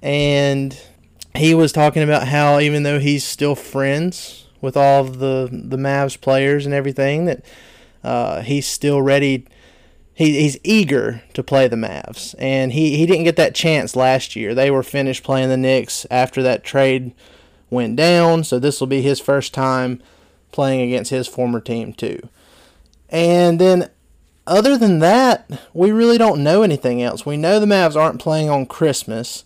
and 0.01 0.79
he 1.35 1.53
was 1.53 1.71
talking 1.71 2.03
about 2.03 2.27
how 2.27 2.59
even 2.59 2.83
though 2.83 2.99
he's 2.99 3.23
still 3.23 3.55
friends 3.55 4.47
with 4.61 4.75
all 4.75 5.01
of 5.05 5.19
the 5.19 5.47
the 5.51 5.77
Mavs 5.77 6.19
players 6.19 6.65
and 6.65 6.73
everything, 6.73 7.25
that 7.25 7.45
uh, 8.03 8.41
he's 8.41 8.67
still 8.67 9.01
ready. 9.01 9.45
He, 10.13 10.39
he's 10.39 10.57
eager 10.63 11.23
to 11.33 11.43
play 11.43 11.67
the 11.67 11.75
Mavs, 11.75 12.33
and 12.39 12.71
he, 12.71 12.95
he 12.95 13.05
didn't 13.05 13.25
get 13.25 13.35
that 13.35 13.53
chance 13.53 13.97
last 13.97 14.33
year. 14.33 14.55
They 14.55 14.71
were 14.71 14.81
finished 14.81 15.25
playing 15.25 15.49
the 15.49 15.57
Knicks 15.57 16.05
after 16.09 16.41
that 16.41 16.63
trade 16.63 17.13
went 17.69 17.97
down, 17.97 18.45
so 18.45 18.57
this 18.57 18.79
will 18.79 18.87
be 18.87 19.01
his 19.01 19.19
first 19.19 19.53
time 19.53 20.01
playing 20.53 20.81
against 20.81 21.11
his 21.11 21.27
former 21.27 21.59
team 21.59 21.91
too. 21.91 22.29
And 23.09 23.59
then, 23.59 23.89
other 24.47 24.77
than 24.77 24.99
that, 24.99 25.49
we 25.73 25.91
really 25.91 26.17
don't 26.17 26.43
know 26.43 26.61
anything 26.61 27.01
else. 27.01 27.25
We 27.25 27.37
know 27.37 27.59
the 27.59 27.65
Mavs 27.65 27.95
aren't 27.95 28.21
playing 28.21 28.49
on 28.49 28.65
Christmas. 28.65 29.43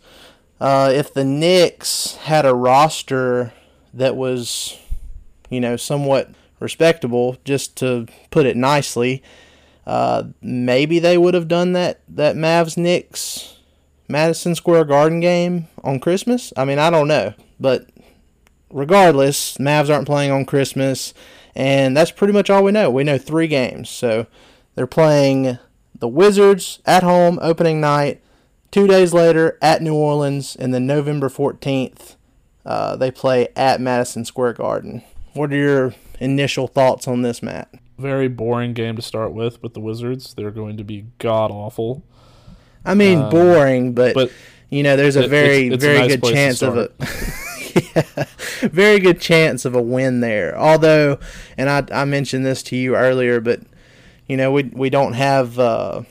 Uh, 0.60 0.92
if 0.94 1.14
the 1.14 1.24
Knicks 1.24 2.16
had 2.18 2.46
a 2.46 2.54
roster 2.54 3.54
that 3.94 4.16
was, 4.16 4.78
you 5.50 5.62
know, 5.62 5.78
somewhat 5.78 6.30
respectable, 6.60 7.38
just 7.46 7.78
to 7.78 8.08
put 8.30 8.46
it 8.46 8.58
nicely, 8.58 9.24
uh, 9.88 10.24
maybe 10.42 11.00
they 11.00 11.18
would 11.18 11.34
have 11.34 11.48
done 11.48 11.72
that 11.74 12.02
that 12.08 12.36
Mavs 12.36 12.78
Knicks 12.78 13.56
Madison 14.10 14.56
Square 14.56 14.86
Garden 14.86 15.20
game 15.20 15.68
on 15.84 16.00
Christmas. 16.00 16.52
I 16.58 16.66
mean, 16.66 16.80
I 16.80 16.90
don't 16.90 17.08
know, 17.08 17.34
but 17.60 17.88
regardless, 18.72 19.58
Mavs 19.58 19.94
aren't 19.94 20.08
playing 20.08 20.32
on 20.32 20.46
Christmas, 20.46 21.14
and 21.56 21.96
that's 21.96 22.12
pretty 22.12 22.34
much 22.34 22.50
all 22.50 22.64
we 22.64 22.72
know. 22.72 22.90
We 22.90 23.04
know 23.04 23.18
three 23.18 23.48
games, 23.48 23.90
so 23.90 24.28
they're 24.80 24.88
playing 24.88 25.60
the 25.94 26.08
Wizards 26.08 26.80
at 26.86 27.04
home 27.04 27.38
opening 27.42 27.82
night. 27.82 28.22
Two 28.72 28.88
days 28.88 29.14
later 29.14 29.58
at 29.62 29.82
New 29.82 29.94
Orleans, 29.94 30.56
and 30.56 30.74
then 30.74 30.88
November 30.88 31.28
fourteenth, 31.28 32.16
uh, 32.66 32.96
they 32.96 33.12
play 33.12 33.50
at 33.58 33.82
Madison 33.82 34.24
Square 34.24 34.54
Garden. 34.54 35.04
What 35.34 35.52
are 35.52 35.58
your 35.58 35.96
initial 36.22 36.68
thoughts 36.68 37.10
on 37.10 37.24
this, 37.24 37.44
Matt? 37.44 37.68
Very 37.98 38.30
boring 38.30 38.72
game 38.72 38.96
to 38.96 39.02
start 39.02 39.34
with 39.34 39.62
with 39.62 39.74
the 39.74 39.82
Wizards. 39.82 40.34
They're 40.34 40.50
going 40.50 40.78
to 40.78 40.86
be 40.86 41.08
god 41.18 41.52
awful. 41.52 42.04
I 42.86 42.94
mean, 42.94 43.20
Um, 43.24 43.30
boring, 43.30 43.92
but, 43.94 44.14
but 44.14 44.32
you 44.70 44.82
know, 44.84 44.96
there's 44.96 45.18
a 45.18 45.24
it- 45.24 45.30
very, 45.30 45.68
it's- 45.68 45.74
it's 45.74 45.84
a 45.84 45.88
very 45.88 46.00
nice 46.00 46.16
good 46.16 46.24
chance 46.34 46.62
of 46.62 46.78
a, 46.78 46.90
yeah, 47.96 48.26
very 48.70 49.00
good 49.00 49.20
chance 49.20 49.66
of 49.66 49.76
a 49.76 49.82
win 49.82 50.22
there. 50.22 50.58
Although, 50.58 51.20
and 51.58 51.70
I, 51.70 51.84
I 51.92 52.06
mentioned 52.06 52.46
this 52.46 52.64
to 52.64 52.78
you 52.78 52.96
earlier, 52.96 53.42
but 53.42 53.60
you 54.30 54.38
know, 54.38 54.52
we 54.52 54.64
we 54.64 54.90
don't 54.90 55.14
have 55.14 55.60
uh, 55.60 56.04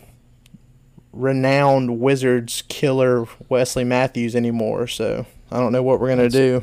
renowned 1.13 2.01
Wizards 2.01 2.63
killer 2.69 3.27
Wesley 3.49 3.85
Matthews 3.85 4.37
anymore, 4.37 4.89
so 4.89 5.25
I 5.51 5.59
don't 5.59 5.73
know 5.73 5.83
what 5.83 6.01
we're 6.01 6.09
gonna 6.09 6.29
do. 6.29 6.63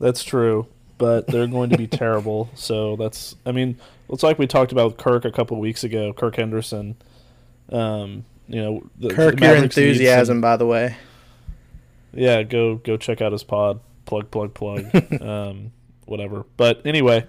That's 0.00 0.24
true, 0.24 0.66
but 0.96 1.26
they're 1.26 1.46
going 1.46 1.70
to 1.70 1.76
be 1.76 1.86
terrible. 1.86 2.50
So 2.54 2.96
that's, 2.96 3.36
I 3.44 3.52
mean, 3.52 3.78
it's 4.08 4.22
like 4.22 4.38
we 4.38 4.46
talked 4.46 4.72
about 4.72 4.96
Kirk 4.96 5.24
a 5.24 5.32
couple 5.32 5.56
of 5.56 5.60
weeks 5.60 5.84
ago, 5.84 6.12
Kirk 6.12 6.36
Henderson. 6.36 6.96
Um, 7.70 8.24
you 8.48 8.62
know, 8.62 8.90
the, 8.96 9.10
Kirk, 9.10 9.38
the 9.38 9.46
your 9.46 9.56
enthusiasm, 9.56 10.40
by 10.40 10.56
the 10.56 10.66
way. 10.66 10.96
yeah, 12.14 12.42
go 12.42 12.76
go 12.76 12.96
check 12.96 13.20
out 13.20 13.32
his 13.32 13.44
pod. 13.44 13.80
Plug 14.06 14.30
plug 14.30 14.54
plug. 14.54 14.86
um, 15.20 15.72
whatever. 16.06 16.46
But 16.56 16.86
anyway, 16.86 17.26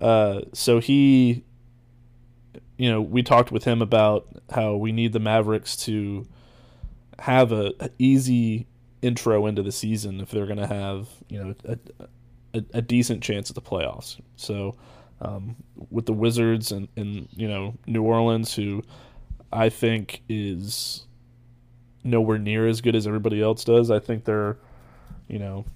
uh, 0.00 0.42
so 0.52 0.80
he, 0.80 1.44
you 2.80 2.90
know, 2.90 3.02
we 3.02 3.22
talked 3.22 3.52
with 3.52 3.64
him 3.64 3.82
about 3.82 4.26
how 4.50 4.74
we 4.74 4.90
need 4.90 5.12
the 5.12 5.18
Mavericks 5.20 5.76
to 5.84 6.26
have 7.18 7.52
a, 7.52 7.72
a 7.78 7.90
easy 7.98 8.66
intro 9.02 9.44
into 9.44 9.62
the 9.62 9.70
season 9.70 10.18
if 10.20 10.30
they're 10.30 10.46
going 10.46 10.58
to 10.58 10.66
have 10.66 11.08
you 11.28 11.42
know 11.42 11.54
a, 11.66 11.78
a, 12.54 12.64
a 12.74 12.82
decent 12.82 13.22
chance 13.22 13.50
at 13.50 13.54
the 13.54 13.60
playoffs. 13.60 14.18
So 14.36 14.76
um, 15.20 15.56
with 15.90 16.06
the 16.06 16.14
Wizards 16.14 16.72
and, 16.72 16.88
and 16.96 17.28
you 17.36 17.48
know 17.48 17.74
New 17.86 18.02
Orleans, 18.02 18.54
who 18.54 18.82
I 19.52 19.68
think 19.68 20.22
is 20.30 21.04
nowhere 22.02 22.38
near 22.38 22.66
as 22.66 22.80
good 22.80 22.96
as 22.96 23.06
everybody 23.06 23.42
else 23.42 23.62
does. 23.62 23.90
I 23.90 23.98
think 23.98 24.24
they're, 24.24 24.56
you 25.28 25.38
know, 25.38 25.66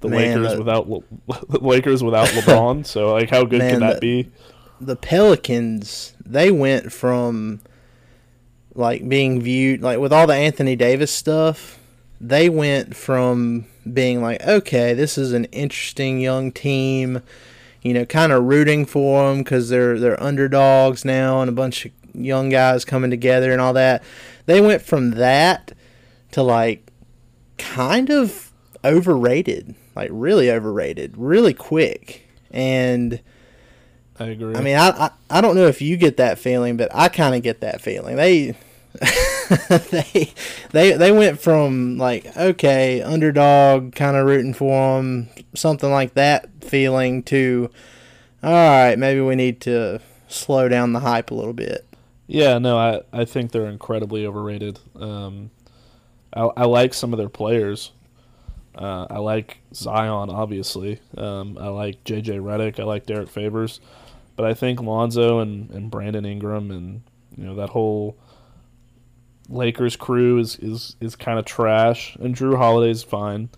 the 0.00 0.08
Man, 0.08 0.42
Lakers 0.42 0.58
without 0.58 0.88
Lakers 1.62 2.02
without 2.02 2.26
LeBron. 2.30 2.84
so 2.84 3.12
like, 3.12 3.30
how 3.30 3.44
good 3.44 3.60
Man, 3.60 3.70
can 3.70 3.80
that 3.82 4.00
the- 4.00 4.24
be? 4.24 4.30
The 4.80 4.96
Pelicans 4.96 6.14
they 6.24 6.50
went 6.50 6.92
from 6.92 7.60
like 8.74 9.08
being 9.08 9.40
viewed 9.40 9.82
like 9.82 9.98
with 9.98 10.12
all 10.12 10.26
the 10.26 10.34
Anthony 10.34 10.76
Davis 10.76 11.10
stuff, 11.10 11.78
they 12.20 12.48
went 12.48 12.94
from 12.94 13.66
being 13.92 14.22
like, 14.22 14.40
okay, 14.46 14.94
this 14.94 15.18
is 15.18 15.32
an 15.32 15.46
interesting 15.46 16.20
young 16.20 16.52
team, 16.52 17.22
you 17.82 17.94
know, 17.94 18.04
kind 18.04 18.32
of 18.32 18.44
rooting 18.44 18.86
for 18.86 19.28
them 19.28 19.38
because 19.38 19.68
they're 19.68 19.98
they're 19.98 20.22
underdogs 20.22 21.04
now 21.04 21.40
and 21.40 21.48
a 21.48 21.52
bunch 21.52 21.86
of 21.86 21.92
young 22.14 22.48
guys 22.48 22.84
coming 22.84 23.10
together 23.10 23.52
and 23.52 23.60
all 23.60 23.72
that. 23.72 24.02
They 24.46 24.60
went 24.60 24.82
from 24.82 25.12
that 25.12 25.72
to 26.32 26.42
like 26.42 26.92
kind 27.56 28.10
of 28.10 28.52
overrated, 28.84 29.74
like 29.96 30.10
really 30.12 30.50
overrated, 30.50 31.16
really 31.16 31.54
quick, 31.54 32.28
and. 32.50 33.20
I 34.20 34.26
agree. 34.26 34.54
I 34.56 34.60
mean, 34.60 34.76
I, 34.76 34.88
I 34.88 35.10
I 35.30 35.40
don't 35.40 35.54
know 35.54 35.66
if 35.66 35.80
you 35.82 35.96
get 35.96 36.16
that 36.18 36.38
feeling, 36.38 36.76
but 36.76 36.90
I 36.94 37.08
kind 37.08 37.34
of 37.34 37.42
get 37.42 37.60
that 37.60 37.80
feeling. 37.80 38.16
They 38.16 38.56
they 39.90 40.32
they 40.72 40.92
they 40.92 41.12
went 41.12 41.40
from 41.40 41.98
like 41.98 42.36
okay 42.36 43.02
underdog, 43.02 43.94
kind 43.94 44.16
of 44.16 44.26
rooting 44.26 44.54
for 44.54 44.96
them, 44.96 45.28
something 45.54 45.90
like 45.90 46.14
that 46.14 46.48
feeling 46.64 47.22
to 47.24 47.70
all 48.42 48.52
right, 48.52 48.96
maybe 48.98 49.20
we 49.20 49.34
need 49.34 49.60
to 49.62 50.00
slow 50.28 50.68
down 50.68 50.92
the 50.92 51.00
hype 51.00 51.30
a 51.30 51.34
little 51.34 51.52
bit. 51.52 51.86
yeah, 52.26 52.58
no, 52.58 52.76
I 52.78 53.02
I 53.12 53.24
think 53.24 53.52
they're 53.52 53.66
incredibly 53.66 54.26
overrated. 54.26 54.78
Um, 54.98 55.50
I 56.32 56.42
I 56.56 56.64
like 56.64 56.94
some 56.94 57.12
of 57.12 57.18
their 57.18 57.28
players. 57.28 57.92
Uh, 58.74 59.06
I 59.10 59.18
like 59.18 59.58
Zion, 59.74 60.30
obviously. 60.30 61.00
Um, 61.16 61.58
I 61.60 61.68
like 61.68 62.04
JJ 62.04 62.40
Redick. 62.40 62.78
I 62.78 62.84
like 62.84 63.06
Derrick 63.06 63.28
Favors, 63.28 63.80
but 64.38 64.46
I 64.46 64.54
think 64.54 64.80
Lonzo 64.80 65.40
and, 65.40 65.68
and 65.72 65.90
Brandon 65.90 66.24
Ingram 66.24 66.70
and 66.70 67.02
you 67.36 67.44
know 67.44 67.56
that 67.56 67.70
whole 67.70 68.16
Lakers 69.48 69.96
crew 69.96 70.38
is 70.38 70.56
is, 70.60 70.96
is 71.00 71.16
kind 71.16 71.40
of 71.40 71.44
trash. 71.44 72.16
And 72.20 72.36
Jrue 72.36 72.56
Holiday's 72.56 73.02
fine. 73.02 73.50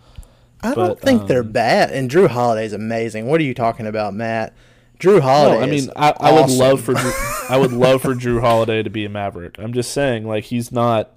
I 0.63 0.75
But, 0.75 0.87
don't 0.87 1.01
think 1.01 1.27
they're 1.27 1.43
um, 1.43 1.53
bad, 1.53 1.91
and 1.91 2.11
Jrue 2.11 2.29
Holiday's 2.29 2.73
amazing. 2.73 3.27
What 3.27 3.41
are 3.41 3.45
you 3.45 3.53
talking 3.53 3.87
about, 3.87 4.15
Matt? 4.15 4.55
Jrue 4.99 5.21
Holiday. 5.21 5.57
No, 5.57 5.61
I 5.61 5.69
is 5.69 5.87
mean, 5.87 5.93
I, 5.97 6.15
I 6.19 6.33
would 6.33 6.51
love 6.51 6.81
for 6.81 6.95
Jrue, 6.95 7.51
I 7.51 7.59
would 7.59 7.73
love 7.73 8.01
for 8.01 8.15
Jrue 8.15 8.41
Holiday 8.41 8.83
to 8.83 8.91
be 8.91 9.05
a 9.05 9.11
Maverick. 9.11 9.57
I'm 9.59 9.75
just 9.75 9.93
saying, 9.93 10.27
like 10.27 10.45
he's 10.45 10.73
not. 10.73 11.11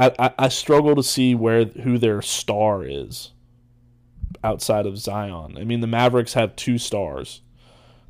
I, 0.00 0.12
I, 0.18 0.30
I 0.38 0.48
struggle 0.48 0.96
to 0.96 1.02
see 1.04 1.36
where 1.36 1.64
who 1.64 1.96
their 1.96 2.22
star 2.22 2.84
is 2.84 3.30
outside 4.42 4.84
of 4.84 4.98
Zion. 4.98 5.56
I 5.58 5.62
mean, 5.62 5.80
the 5.80 5.86
Mavericks 5.86 6.34
have 6.34 6.56
two 6.56 6.76
stars. 6.78 7.40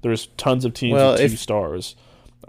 There's 0.02 0.26
tons 0.36 0.64
of 0.64 0.74
teams 0.74 0.94
Well, 0.94 1.12
with 1.12 1.20
two 1.20 1.26
if- 1.26 1.38
stars. 1.38 1.96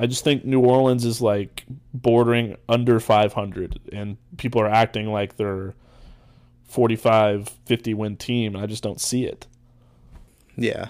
I 0.01 0.07
just 0.07 0.23
think 0.23 0.45
New 0.45 0.61
Orleans 0.61 1.03
is 1.03 1.21
like 1.21 1.65
bordering 1.93 2.55
under 2.69 2.99
500, 3.01 3.79
and 3.91 4.15
people 4.37 4.61
are 4.61 4.69
acting 4.69 5.11
like 5.11 5.35
they're 5.35 5.73
45, 6.69 7.49
50 7.65 7.93
win 7.93 8.15
team. 8.15 8.55
I 8.55 8.65
just 8.65 8.83
don't 8.83 9.01
see 9.01 9.25
it. 9.25 9.47
Yeah. 10.55 10.89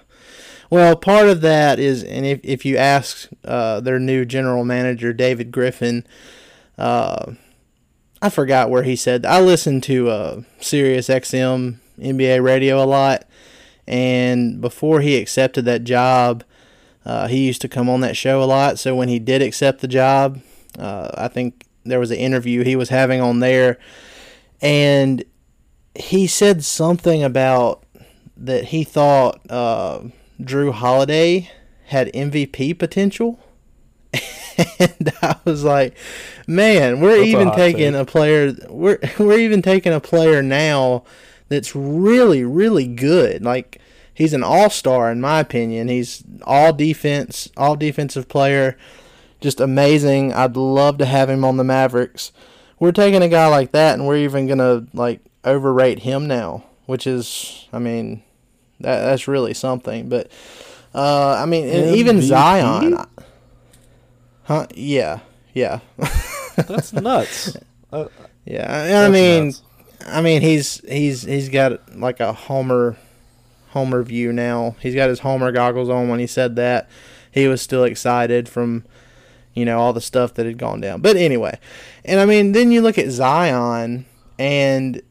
Well, 0.70 0.96
part 0.96 1.28
of 1.28 1.42
that 1.42 1.80
is, 1.80 2.04
and 2.04 2.26
if 2.26 2.40
if 2.44 2.66
you 2.66 2.78
ask 2.78 3.28
uh, 3.44 3.80
their 3.80 4.00
new 4.00 4.26
general 4.26 4.64
manager 4.64 5.14
David 5.14 5.52
Griffin, 5.52 6.06
uh, 6.78 7.34
I 8.22 8.30
forgot 8.30 8.70
where 8.70 8.84
he 8.84 8.96
said. 8.96 9.26
I 9.26 9.42
listen 9.42 9.82
to 9.82 10.10
uh, 10.10 10.42
Sirius 10.60 11.08
XM 11.10 11.80
NBA 12.00 12.44
radio 12.44 12.84
a 12.84 12.86
lot, 12.86 13.26
and 13.88 14.62
before 14.62 15.02
he 15.02 15.18
accepted 15.18 15.66
that 15.66 15.84
job, 15.84 16.44
uh, 17.10 17.28
he 17.28 17.48
used 17.48 17.60
to 17.60 17.68
come 17.68 17.90
on 17.90 18.02
that 18.02 18.16
show 18.16 18.44
a 18.44 18.46
lot. 18.46 18.78
So 18.78 18.96
when 18.96 19.10
he 19.10 19.18
did 19.18 19.42
accept 19.42 19.82
the 19.82 19.88
job, 19.88 20.42
uh, 20.78 21.10
I 21.18 21.28
think 21.28 21.66
there 21.84 22.00
was 22.00 22.12
an 22.12 22.18
interview 22.18 22.64
he 22.64 22.76
was 22.76 22.90
having 22.90 23.20
on 23.20 23.40
there, 23.40 23.80
and 24.62 25.24
he 25.96 26.28
said 26.28 26.64
something 26.64 27.24
about 27.24 27.84
that 28.38 28.66
he 28.66 28.84
thought 28.84 29.42
uh, 29.50 30.02
Jrue 30.40 30.72
Holiday 30.72 31.50
had 31.86 32.14
MVP 32.14 32.78
potential. 32.78 33.40
and 34.14 35.12
I 35.24 35.36
was 35.46 35.64
like, 35.64 35.98
man, 36.46 37.00
we're 37.00 37.18
That's 37.18 37.28
even 37.28 37.48
hot 37.48 37.56
taking 37.56 37.96
a 37.96 38.06
player 38.06 38.54
we're 38.70 39.00
we're 39.18 39.40
even 39.40 39.64
taking 39.64 39.94
a 39.94 40.00
player 40.00 40.44
now 40.44 41.06
that's 41.48 41.76
really 41.76 42.44
really 42.44 42.86
good. 42.86 43.44
Like 43.44 43.79
he's 44.20 44.34
an 44.34 44.44
all-star 44.44 45.12
in 45.12 45.22
my 45.22 45.40
opinion. 45.40 45.88
He's 45.88 46.24
all 46.44 46.74
defense, 46.74 47.50
all 47.58 47.76
defensive 47.76 48.28
player, 48.28 48.78
just 49.40 49.60
amazing. 49.60 50.34
I'd 50.34 50.56
love 50.58 50.98
to 51.00 51.06
have 51.06 51.30
him 51.30 51.44
on 51.44 51.58
the 51.58 51.64
Mavericks. 51.64 52.32
We're 52.80 52.92
taking 52.92 53.24
a 53.24 53.30
guy 53.30 53.48
like 53.48 53.72
that 53.72 53.96
and 53.98 54.06
we're 54.06 54.18
even 54.18 54.46
going 54.46 54.60
to 54.60 54.86
like 54.94 55.22
overrate 55.46 56.00
him 56.00 56.28
now, 56.28 56.66
which 56.86 57.08
is 57.08 57.68
I 57.74 57.80
mean 57.80 58.22
that 58.82 59.02
that's 59.02 59.28
really 59.28 59.54
something, 59.54 60.10
but 60.10 60.30
uh, 60.94 61.36
I 61.38 61.46
mean, 61.46 61.70
and 61.70 61.96
even 61.96 62.18
MVP? 62.18 62.22
Zion, 62.24 63.06
huh? 64.44 64.68
Yeah, 64.74 65.20
yeah, 65.54 65.80
That's 66.56 66.92
nuts. 66.94 67.56
yeah. 68.46 68.84
And 68.84 68.98
I 68.98 69.10
mean, 69.10 69.46
nuts. 69.46 69.62
I 70.08 70.22
mean, 70.22 70.42
he's 70.42 70.82
he's 70.90 71.22
he's 71.22 71.50
got 71.50 71.96
like 71.96 72.20
a 72.20 72.34
Homer 72.34 72.98
Homer 73.70 74.04
view 74.04 74.34
now. 74.34 74.76
He's 74.80 74.96
got 74.96 75.10
his 75.10 75.20
Homer 75.20 75.52
goggles 75.52 75.90
on 75.90 76.10
when 76.10 76.20
he 76.20 76.28
said 76.28 76.56
that. 76.56 76.90
He 77.32 77.48
was 77.48 77.62
still 77.62 77.84
excited 77.84 78.50
from 78.50 78.86
you 79.54 79.66
know 79.66 79.80
all 79.80 79.94
the 79.94 80.02
stuff 80.02 80.34
that 80.36 80.46
had 80.46 80.58
gone 80.58 80.82
down. 80.82 81.02
But 81.02 81.16
anyway, 81.16 81.60
and 82.06 82.20
I 82.20 82.26
mean, 82.26 82.54
then 82.54 82.72
you 82.72 82.82
look 82.82 82.98
at 82.98 83.10
Zion, 83.10 84.06
and 84.38 85.02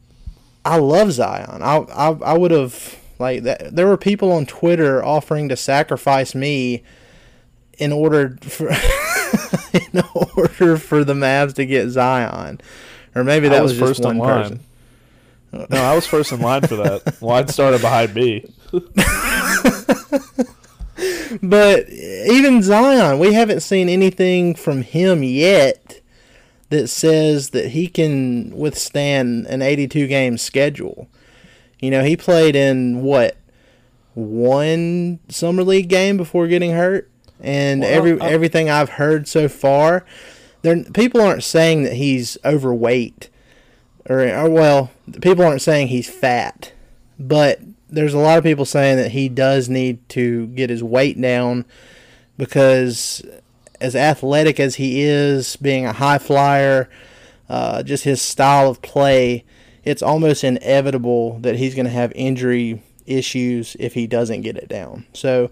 I 0.65 0.79
love 0.79 1.13
Zion. 1.13 1.63
I 1.63 1.77
I, 1.77 2.09
I 2.33 2.39
would 2.39 2.51
have 2.51 2.99
like 3.19 3.43
that. 3.45 3.75
There 3.75 3.87
were 3.87 3.97
people 3.97 4.33
on 4.33 4.47
Twitter 4.47 5.05
offering 5.05 5.49
to 5.49 5.57
sacrifice 5.57 6.35
me 6.35 6.83
in 7.79 7.93
order 7.93 8.37
for 8.43 8.69
in 9.73 10.03
order 10.15 10.77
for 10.77 11.05
the 11.05 11.15
Mavs 11.15 11.55
to 11.55 11.67
get 11.67 11.91
Zion, 11.91 12.61
or 13.15 13.25
maybe 13.25 13.49
that 13.49 13.59
I 13.59 13.63
was, 13.63 13.73
was 13.73 13.79
just 13.79 14.03
first 14.03 14.05
one 14.05 14.21
person. 14.21 14.61
No, 15.53 15.67
I 15.71 15.95
was 15.95 16.07
first 16.07 16.31
in 16.33 16.41
line 16.41 16.63
for 16.63 16.77
that. 16.77 17.23
Line 17.23 17.49
started 17.49 17.81
behind 17.81 18.15
me. 18.15 18.45
But 21.43 21.89
even 21.91 22.63
Zion, 22.63 23.19
we 23.19 23.33
haven't 23.35 23.61
seen 23.61 23.89
anything 23.89 24.55
from 24.55 24.83
him 24.83 25.23
yet 25.23 26.01
that 26.71 26.89
says 26.89 27.51
that 27.51 27.69
he 27.69 27.87
can 27.87 28.51
withstand 28.57 29.47
an 29.47 29.63
82 29.63 30.07
game 30.09 30.39
schedule. 30.39 31.07
You 31.81 31.91
know, 31.93 32.03
he 32.03 32.17
played 32.17 32.57
in 32.57 33.03
what 33.03 33.37
one 34.15 35.21
summer 35.29 35.63
league 35.63 35.89
game 35.89 36.17
before 36.17 36.49
getting 36.49 36.73
hurt, 36.73 37.09
and 37.41 37.83
Well, 37.83 37.91
every 37.95 38.21
I- 38.21 38.31
everything 38.31 38.69
I've 38.69 38.91
heard 38.91 39.29
so 39.29 39.49
far, 39.49 40.05
there 40.63 40.83
people 40.95 41.21
aren't 41.21 41.45
saying 41.45 41.85
that 41.85 41.93
he's 41.93 42.37
overweight, 42.45 43.29
or, 44.09 44.21
or 44.21 44.51
well, 44.51 44.91
people 45.21 45.45
aren't 45.45 45.63
saying 45.63 45.89
he's 45.89 46.09
fat, 46.09 46.73
but 47.19 47.61
there's 47.89 48.15
a 48.15 48.19
lot 48.19 48.39
of 48.39 48.45
people 48.45 48.65
saying 48.65 48.97
that 48.97 49.13
he 49.13 49.29
does 49.29 49.69
need 49.69 50.07
to 50.11 50.47
get 50.49 50.71
his 50.71 50.83
weight 50.83 51.21
down 51.21 51.65
because 52.37 53.23
as 53.81 53.97
athletic 53.97 54.61
as 54.61 54.77
he 54.77 55.01
is, 55.03 55.57
being 55.57 55.87
a 55.87 55.93
high 55.93 56.19
flyer, 56.19 56.89
uh, 57.49 57.83
just 57.83 58.05
his 58.05 58.21
style 58.21 58.71
of 58.71 58.83
play, 58.83 59.45
it's 59.85 60.03
almost 60.03 60.45
inevitable 60.45 61.39
that 61.41 61.57
he's 61.57 61.75
going 61.75 61.87
to 61.87 61.93
have 61.93 62.13
injury 62.15 62.83
issues 63.07 63.77
if 63.81 63.95
he 63.95 64.07
doesn't 64.07 64.43
get 64.43 64.57
it 64.57 64.69
down. 64.69 65.07
So 65.15 65.51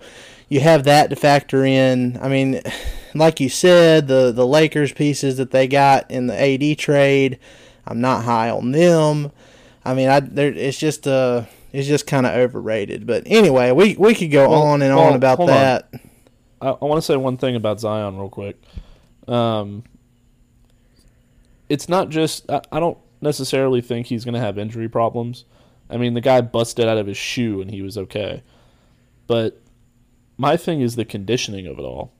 you 0.48 0.60
have 0.60 0.84
that 0.84 1.10
to 1.10 1.16
factor 1.16 1.64
in. 1.64 2.18
I 2.20 2.28
mean, 2.28 2.60
like 3.14 3.40
you 3.40 3.48
said, 3.48 4.08
the 4.08 4.32
the 4.32 4.46
Lakers 4.46 4.92
pieces 4.92 5.36
that 5.38 5.50
they 5.50 5.66
got 5.66 6.10
in 6.10 6.26
the 6.26 6.38
AD 6.38 6.78
trade, 6.78 7.38
I'm 7.86 8.00
not 8.00 8.24
high 8.24 8.50
on 8.50 8.72
them. 8.72 9.30
I 9.84 9.94
mean, 9.94 10.08
I 10.08 10.20
there 10.20 10.52
it's 10.52 10.78
just 10.78 11.06
uh 11.06 11.44
it's 11.72 11.86
just 11.88 12.06
kind 12.06 12.26
of 12.26 12.34
overrated. 12.34 13.06
But 13.06 13.22
anyway, 13.26 13.70
we 13.72 13.96
we 13.96 14.14
could 14.14 14.30
go 14.30 14.48
Well- 14.50 14.62
on 14.62 14.82
and 14.82 14.94
well, 14.94 15.06
on 15.06 15.14
about 15.14 15.36
hold 15.38 15.50
on. 15.50 15.56
that. 15.56 15.90
I, 16.60 16.68
I 16.70 16.84
want 16.84 16.98
to 16.98 17.02
say 17.02 17.16
one 17.16 17.36
thing 17.36 17.54
about 17.54 17.80
Zion 17.80 18.16
real 18.16 18.30
quick. 18.30 18.56
Um, 19.28 19.84
it's 21.68 21.88
not 21.88 22.08
just 22.08 22.50
I, 22.50 22.60
I 22.72 22.80
don't 22.80 22.98
necessarily 23.20 23.80
think 23.80 24.06
he's 24.06 24.24
going 24.24 24.34
to 24.34 24.40
have 24.40 24.58
injury 24.58 24.88
problems. 24.88 25.44
I 25.90 25.96
mean, 25.96 26.14
the 26.14 26.20
guy 26.20 26.40
busted 26.40 26.86
out 26.86 26.98
of 26.98 27.06
his 27.06 27.16
shoe 27.16 27.60
and 27.60 27.70
he 27.70 27.82
was 27.82 27.96
okay. 27.96 28.42
But 29.26 29.60
my 30.36 30.56
thing 30.56 30.80
is 30.80 30.96
the 30.96 31.04
conditioning 31.04 31.66
of 31.66 31.78
it 31.78 31.82
all. 31.82 32.12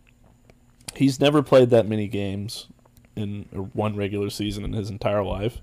He's 0.94 1.20
never 1.20 1.42
played 1.42 1.70
that 1.70 1.86
many 1.88 2.08
games 2.08 2.68
in 3.16 3.42
one 3.72 3.96
regular 3.96 4.30
season 4.30 4.64
in 4.64 4.72
his 4.72 4.90
entire 4.90 5.24
life. 5.24 5.60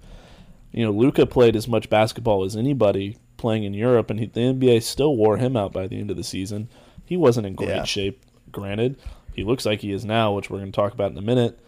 You 0.72 0.84
know, 0.86 0.92
Luka 0.92 1.26
played 1.26 1.56
as 1.56 1.68
much 1.68 1.90
basketball 1.90 2.44
as 2.44 2.56
anybody 2.58 3.18
playing 3.38 3.64
in 3.64 3.74
Europe, 3.74 4.10
and 4.10 4.20
he, 4.20 4.26
the 4.26 4.40
NBA 4.42 4.82
still 4.84 5.16
wore 5.16 5.38
him 5.38 5.56
out 5.56 5.72
by 5.72 5.86
the 5.88 6.00
end 6.00 6.10
of 6.10 6.18
the 6.18 6.24
season. 6.24 6.68
He 7.06 7.16
wasn't 7.16 7.46
in 7.46 7.54
great 7.56 7.70
Yeah. 7.70 7.84
shape, 7.84 8.24
granted. 8.52 8.98
He 9.34 9.44
looks 9.44 9.66
like 9.66 9.82
he 9.82 9.92
is 9.92 10.04
now, 10.04 10.34
which 10.34 10.50
we're 10.50 10.60
going 10.60 10.72
to 10.72 10.76
talk 10.76 10.94
about 10.94 11.12
in 11.12 11.18
a 11.18 11.22
minute. 11.22 11.60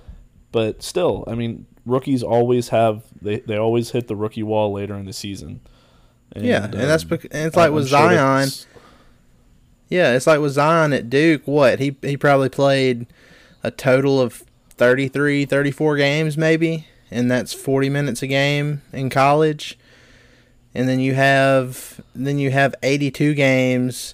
But 0.51 0.81
still, 0.81 1.23
I 1.27 1.35
mean, 1.35 1.65
rookies 1.85 2.23
always 2.23 2.69
have 2.69 3.03
they, 3.21 3.39
they 3.41 3.57
always 3.57 3.91
hit 3.91 4.07
the 4.07 4.15
rookie 4.15 4.43
wall 4.43 4.71
later 4.71 4.95
in 4.95 5.05
the 5.05 5.13
season. 5.13 5.59
Yeah, 6.35 6.63
and 6.65 6.73
that's 6.73 7.03
um, 7.03 7.09
bec- 7.09 7.25
and 7.25 7.45
it's 7.47 7.55
like 7.55 7.67
I'm 7.69 7.73
with 7.75 7.89
sure 7.89 7.99
Zion. 7.99 8.15
that's- 8.15 8.65
Yeah, 9.89 10.13
it's 10.13 10.25
like 10.27 10.39
with 10.39 10.53
Zion 10.53 10.93
at 10.93 11.09
Duke. 11.09 11.43
What 11.45 11.79
he 11.79 11.95
he 12.01 12.17
probably 12.17 12.49
played 12.49 13.05
a 13.63 13.69
total 13.71 14.19
of 14.19 14.43
33, 14.77 15.45
34 15.45 15.97
games 15.97 16.37
maybe, 16.37 16.87
and 17.11 17.29
that's 17.29 17.53
forty 17.53 17.89
minutes 17.89 18.21
a 18.21 18.27
game 18.27 18.81
in 18.91 19.09
college. 19.09 19.77
And 20.73 20.89
then 20.89 20.99
you 20.99 21.13
have 21.13 22.01
then 22.13 22.37
you 22.37 22.51
have 22.51 22.75
eighty 22.83 23.09
two 23.09 23.33
games 23.33 24.13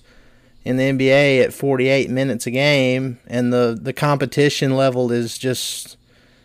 in 0.63 0.77
the 0.77 0.83
NBA 0.83 1.43
at 1.43 1.53
forty 1.53 1.87
eight 1.87 2.09
minutes 2.09 2.45
a 2.45 2.51
game, 2.51 3.19
and 3.27 3.51
the 3.51 3.77
the 3.81 3.93
competition 3.93 4.75
level 4.75 5.11
is 5.11 5.37
just 5.37 5.97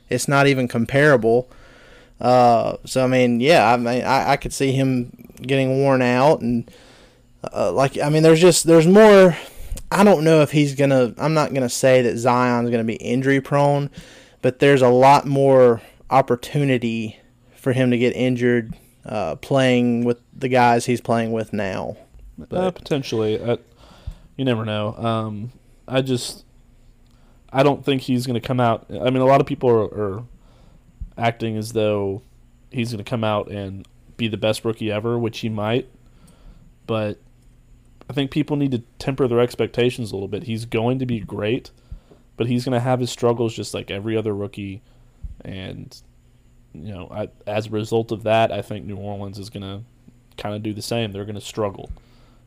it's 0.09 0.29
not 0.29 0.47
even 0.47 0.69
comparable. 0.69 1.51
Uh, 2.21 2.77
so 2.85 3.05
I 3.05 3.07
mean, 3.07 3.41
yeah, 3.41 3.71
I 3.71 3.77
mean, 3.77 4.03
I, 4.03 4.33
I 4.33 4.37
could 4.37 4.53
see 4.53 4.73
him 4.73 5.13
getting 5.43 5.79
worn 5.79 6.01
out, 6.01 6.41
and 6.41 6.71
uh, 7.53 7.73
like 7.73 7.99
I 7.99 8.09
mean, 8.09 8.23
there's 8.23 8.41
just 8.41 8.67
there's 8.67 8.87
more. 8.87 9.37
I 9.91 10.05
don't 10.05 10.25
know 10.25 10.43
if 10.43 10.51
he's 10.51 10.75
gonna. 10.75 11.15
I'm 11.19 11.35
not 11.35 11.55
gonna 11.55 11.69
say 11.69 12.03
that 12.03 12.17
Zion's 12.17 12.71
gonna 12.71 12.85
be 12.85 12.97
injury 12.97 13.41
prone, 13.41 13.91
but 14.43 14.59
there's 14.59 14.83
a 14.83 14.89
lot 14.89 15.27
more 15.27 15.81
opportunity 16.11 17.19
for 17.55 17.73
him 17.73 17.91
to 17.91 17.99
get 17.99 18.15
injured 18.15 18.75
uh, 19.05 19.37
playing 19.37 20.05
with 20.05 20.21
the 20.33 20.49
guys 20.49 20.87
he's 20.87 21.01
playing 21.01 21.33
with 21.33 21.53
now. 21.53 21.97
Uh, 22.51 22.71
potentially, 22.71 23.41
uh, 23.41 23.57
you 24.37 24.45
never 24.45 24.65
know. 24.65 24.95
Um, 24.95 25.53
I 25.89 26.03
just, 26.03 26.45
I 27.53 27.63
don't 27.63 27.85
think 27.85 28.03
he's 28.03 28.27
going 28.27 28.41
to 28.41 28.47
come 28.47 28.61
out. 28.61 28.87
I 28.91 29.11
mean, 29.11 29.23
a 29.23 29.27
lot 29.27 29.41
of 29.41 29.47
people 29.47 29.71
are, 29.71 29.85
are 29.85 30.25
acting 31.17 31.57
as 31.57 31.73
though 31.73 32.23
he's 32.71 32.93
going 32.93 33.03
to 33.03 33.09
come 33.09 33.25
out 33.25 33.51
and 33.51 33.87
be 34.17 34.29
the 34.29 34.37
best 34.37 34.65
rookie 34.65 34.93
ever, 34.93 35.19
which 35.19 35.41
he 35.41 35.49
might. 35.49 35.89
But 36.87 37.19
I 38.09 38.13
think 38.13 38.31
people 38.31 38.57
need 38.57 38.71
to 38.73 38.83
temper 38.99 39.27
their 39.29 39.41
expectations 39.41 40.13
a 40.13 40.15
little 40.15 40.29
bit. 40.29 40.45
He's 40.45 40.65
going 40.65 40.99
to 41.01 41.07
be 41.07 41.21
great, 41.21 41.71
but 42.37 42.47
he's 42.47 42.65
going 42.65 42.75
to 42.75 42.81
have 42.81 43.01
his 43.01 43.11
struggles 43.11 43.55
just 43.55 43.75
like 43.75 43.91
every 43.91 44.17
other 44.17 44.35
rookie. 44.35 44.83
And 45.45 45.97
you 46.73 46.93
know, 46.93 47.09
I, 47.11 47.29
as 47.47 47.67
a 47.67 47.71
result 47.71 48.13
of 48.13 48.23
that, 48.25 48.53
I 48.53 48.63
think 48.63 48.85
New 48.87 48.97
Orleans 48.97 49.39
is 49.39 49.51
going 49.51 49.63
to 49.63 49.83
kind 50.41 50.55
of 50.55 50.63
do 50.63 50.73
the 50.73 50.83
same. 50.83 51.13
They're 51.13 51.25
going 51.25 51.35
to 51.37 51.41
struggle. 51.41 51.91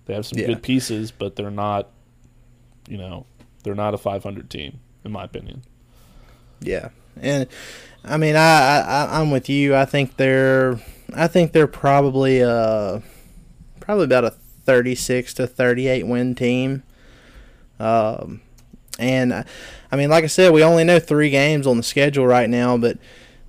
They 0.06 0.14
have 0.14 0.26
some 0.26 0.40
Yeah. 0.40 0.48
good 0.48 0.64
pieces, 0.64 1.12
but 1.12 1.36
they're 1.36 1.52
not, 1.52 1.90
you 2.88 2.98
know, 2.98 3.26
they're 3.64 3.76
not 3.76 3.94
a 3.94 3.98
500 3.98 4.50
team, 4.50 4.80
in 5.04 5.12
my 5.12 5.24
opinion. 5.24 5.64
Yeah, 6.62 6.90
and 7.22 7.48
I 8.04 8.18
mean, 8.18 8.36
I, 8.36 8.80
I 8.82 9.20
I'm 9.20 9.32
with 9.32 9.50
you. 9.50 9.76
I 9.76 9.86
think 9.86 10.18
they're 10.18 10.80
I 11.14 11.28
think 11.28 11.52
they're 11.54 11.68
probably 11.68 12.44
uh 12.44 13.00
probably 13.80 14.06
about 14.06 14.26
a 14.26 14.34
36 14.70 15.34
to 15.34 15.48
38 15.48 16.06
win 16.06 16.36
team. 16.36 16.84
Um, 17.80 18.42
and 19.00 19.34
uh, 19.34 19.44
I 19.92 19.96
mean, 19.96 20.12
like 20.12 20.24
I 20.24 20.28
said, 20.28 20.54
we 20.54 20.64
only 20.64 20.84
know 20.84 21.00
three 21.00 21.32
games 21.32 21.66
on 21.66 21.78
the 21.78 21.82
schedule 21.82 22.28
right 22.28 22.48
now, 22.48 22.78
but 22.78 23.00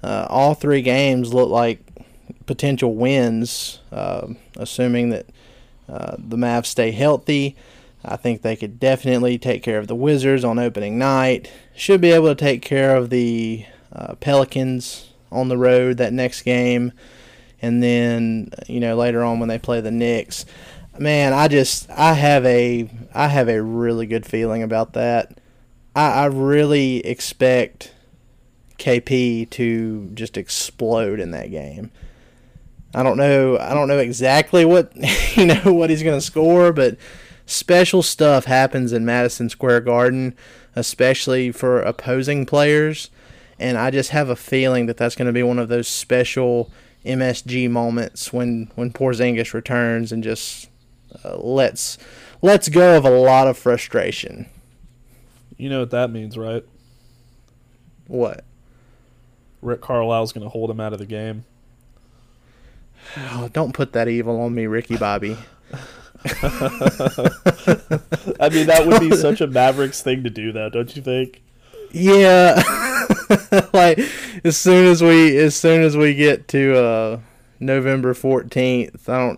uh, 0.02 0.26
all 0.30 0.54
three 0.54 0.80
games 0.80 1.34
look 1.34 1.50
like 1.50 1.80
potential 2.46 2.94
wins, 2.94 3.80
uh, 3.92 4.28
assuming 4.56 5.10
that 5.10 5.26
uh, 5.90 6.16
the 6.16 6.38
Mavs 6.38 6.66
stay 6.66 6.90
healthy. 6.90 7.54
I 8.02 8.16
think 8.16 8.40
they 8.40 8.56
could 8.56 8.80
definitely 8.80 9.36
take 9.36 9.62
care 9.62 9.78
of 9.78 9.88
the 9.88 9.94
Wizards 9.94 10.42
on 10.42 10.58
opening 10.58 10.98
night. 10.98 11.52
Should 11.76 12.00
be 12.00 12.12
able 12.12 12.28
to 12.28 12.34
take 12.34 12.62
care 12.62 12.96
of 12.96 13.10
the 13.10 13.66
uh, 13.92 14.14
Pelicans 14.14 15.10
on 15.30 15.48
the 15.48 15.58
road 15.58 15.98
that 15.98 16.14
next 16.14 16.40
game. 16.40 16.92
And 17.60 17.82
then, 17.82 18.52
you 18.66 18.80
know, 18.80 18.96
later 18.96 19.22
on 19.22 19.38
when 19.38 19.50
they 19.50 19.58
play 19.58 19.82
the 19.82 19.90
Knicks. 19.90 20.46
Man, 21.00 21.32
I 21.32 21.48
just 21.48 21.88
I 21.88 22.12
have 22.12 22.44
a 22.44 22.86
I 23.14 23.28
have 23.28 23.48
a 23.48 23.62
really 23.62 24.04
good 24.04 24.26
feeling 24.26 24.62
about 24.62 24.92
that. 24.92 25.32
I, 25.96 26.10
I 26.10 26.24
really 26.26 26.98
expect 27.06 27.94
KP 28.78 29.48
to 29.48 30.10
just 30.12 30.36
explode 30.36 31.18
in 31.18 31.30
that 31.30 31.50
game. 31.50 31.90
I 32.94 33.02
don't 33.02 33.16
know 33.16 33.56
I 33.58 33.72
don't 33.72 33.88
know 33.88 33.96
exactly 33.96 34.66
what 34.66 34.92
you 35.36 35.46
know 35.46 35.72
what 35.72 35.88
he's 35.88 36.02
gonna 36.02 36.20
score, 36.20 36.70
but 36.70 36.98
special 37.46 38.02
stuff 38.02 38.44
happens 38.44 38.92
in 38.92 39.06
Madison 39.06 39.48
Square 39.48 39.80
Garden, 39.80 40.36
especially 40.76 41.50
for 41.50 41.80
opposing 41.80 42.44
players. 42.44 43.08
And 43.58 43.78
I 43.78 43.90
just 43.90 44.10
have 44.10 44.28
a 44.28 44.36
feeling 44.36 44.84
that 44.84 44.98
that's 44.98 45.16
going 45.16 45.26
to 45.26 45.32
be 45.32 45.42
one 45.42 45.58
of 45.58 45.68
those 45.68 45.88
special 45.88 46.70
MSG 47.06 47.70
moments 47.70 48.34
when 48.34 48.70
when 48.74 48.92
Porzingis 48.92 49.54
returns 49.54 50.12
and 50.12 50.22
just 50.22 50.69
uh, 51.24 51.36
lets 51.36 51.98
lets 52.42 52.68
go 52.68 52.96
of 52.96 53.04
a 53.04 53.10
lot 53.10 53.48
of 53.48 53.58
frustration. 53.58 54.46
You 55.56 55.68
know 55.68 55.80
what 55.80 55.90
that 55.90 56.10
means, 56.10 56.38
right? 56.38 56.64
What? 58.06 58.44
Rick 59.62 59.82
Carlisle's 59.82 60.32
going 60.32 60.44
to 60.44 60.48
hold 60.48 60.70
him 60.70 60.80
out 60.80 60.92
of 60.92 60.98
the 60.98 61.06
game. 61.06 61.44
Oh, 63.16 63.48
don't 63.52 63.74
put 63.74 63.92
that 63.92 64.08
evil 64.08 64.40
on 64.40 64.54
me, 64.54 64.66
Ricky 64.66 64.96
Bobby. 64.96 65.36
I 66.24 66.48
mean, 68.50 68.66
that 68.66 68.84
would 68.86 69.00
be 69.00 69.16
such 69.16 69.40
a 69.40 69.46
Mavericks 69.46 70.02
thing 70.02 70.22
to 70.24 70.30
do, 70.30 70.52
though, 70.52 70.68
don't 70.68 70.94
you 70.96 71.02
think? 71.02 71.42
Yeah, 71.92 72.62
like 73.72 73.98
as 74.44 74.56
soon 74.56 74.86
as 74.86 75.02
we 75.02 75.36
as 75.38 75.56
soon 75.56 75.82
as 75.82 75.96
we 75.96 76.14
get 76.14 76.46
to 76.48 76.76
uh, 76.78 77.20
November 77.60 78.14
fourteenth, 78.14 79.08
I 79.08 79.36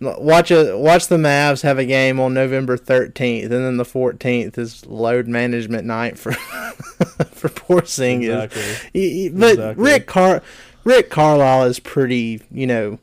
don't 0.00 0.22
watch 0.22 0.50
a 0.50 0.78
watch 0.78 1.08
the 1.08 1.16
Mavs 1.16 1.62
have 1.62 1.78
a 1.78 1.84
game 1.84 2.20
on 2.20 2.32
November 2.32 2.76
thirteenth, 2.76 3.50
and 3.50 3.64
then 3.64 3.76
the 3.76 3.84
fourteenth 3.84 4.56
is 4.56 4.86
load 4.86 5.26
management 5.26 5.84
night 5.86 6.18
for 6.18 6.32
for 7.32 7.48
Porzingis. 7.48 8.44
Exactly. 8.44 9.28
But 9.30 9.50
Exactly. 9.52 9.84
Rick 9.84 10.06
Car 10.06 10.42
Rick 10.84 11.10
Carlisle 11.10 11.64
is 11.64 11.80
pretty, 11.80 12.42
you 12.50 12.66
know, 12.66 12.98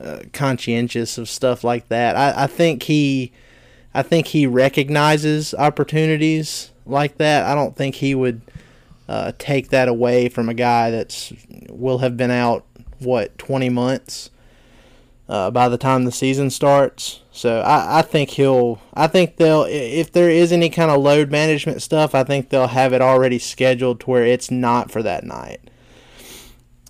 uh, 0.00 0.20
conscientious 0.32 1.16
of 1.18 1.28
stuff 1.28 1.64
like 1.64 1.88
that. 1.88 2.16
I, 2.16 2.44
I 2.44 2.46
think 2.46 2.84
he, 2.84 3.32
I 3.94 4.02
think 4.02 4.28
he 4.28 4.46
recognizes 4.46 5.54
opportunities 5.54 6.70
like 6.86 7.18
that. 7.18 7.44
I 7.44 7.54
don't 7.54 7.76
think 7.76 7.96
he 7.96 8.14
would 8.14 8.42
uh, 9.08 9.32
take 9.38 9.70
that 9.70 9.88
away 9.88 10.28
from 10.28 10.48
a 10.48 10.54
guy 10.54 10.90
that's 10.90 11.32
will 11.68 11.98
have 11.98 12.16
been 12.16 12.30
out 12.30 12.64
what 13.00 13.36
twenty 13.38 13.68
months 13.68 14.30
uh, 15.28 15.50
by 15.50 15.68
the 15.68 15.78
time 15.78 16.04
the 16.04 16.12
season 16.12 16.50
starts. 16.50 17.20
So 17.32 17.60
I, 17.60 17.98
I 17.98 18.02
think 18.02 18.30
he'll. 18.30 18.80
I 18.94 19.06
think 19.06 19.36
they'll. 19.36 19.64
If 19.68 20.12
there 20.12 20.30
is 20.30 20.52
any 20.52 20.70
kind 20.70 20.90
of 20.90 21.00
load 21.00 21.30
management 21.30 21.82
stuff, 21.82 22.14
I 22.14 22.24
think 22.24 22.48
they'll 22.48 22.68
have 22.68 22.92
it 22.92 23.00
already 23.02 23.38
scheduled 23.38 24.00
to 24.00 24.06
where 24.10 24.24
it's 24.24 24.50
not 24.50 24.90
for 24.90 25.02
that 25.02 25.24
night. 25.24 25.60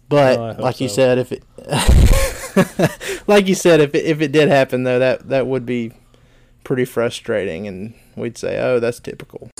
But 0.08 0.38
Oh, 0.38 0.44
I 0.44 0.52
hope 0.54 0.62
like 0.62 0.80
you 0.80 0.88
said, 0.88 1.18
if 1.18 1.32
it, 1.32 1.42
like 3.26 3.46
you 3.46 3.54
said, 3.54 3.80
if 3.80 3.94
it, 3.94 4.06
if 4.06 4.22
it 4.22 4.32
did 4.32 4.48
happen 4.48 4.84
though, 4.84 4.98
that 4.98 5.28
that 5.28 5.46
would 5.46 5.66
be 5.66 5.92
pretty 6.64 6.86
frustrating, 6.86 7.66
and 7.66 7.94
we'd 8.16 8.38
say, 8.38 8.58
oh, 8.58 8.80
that's 8.80 9.00
typical. 9.00 9.50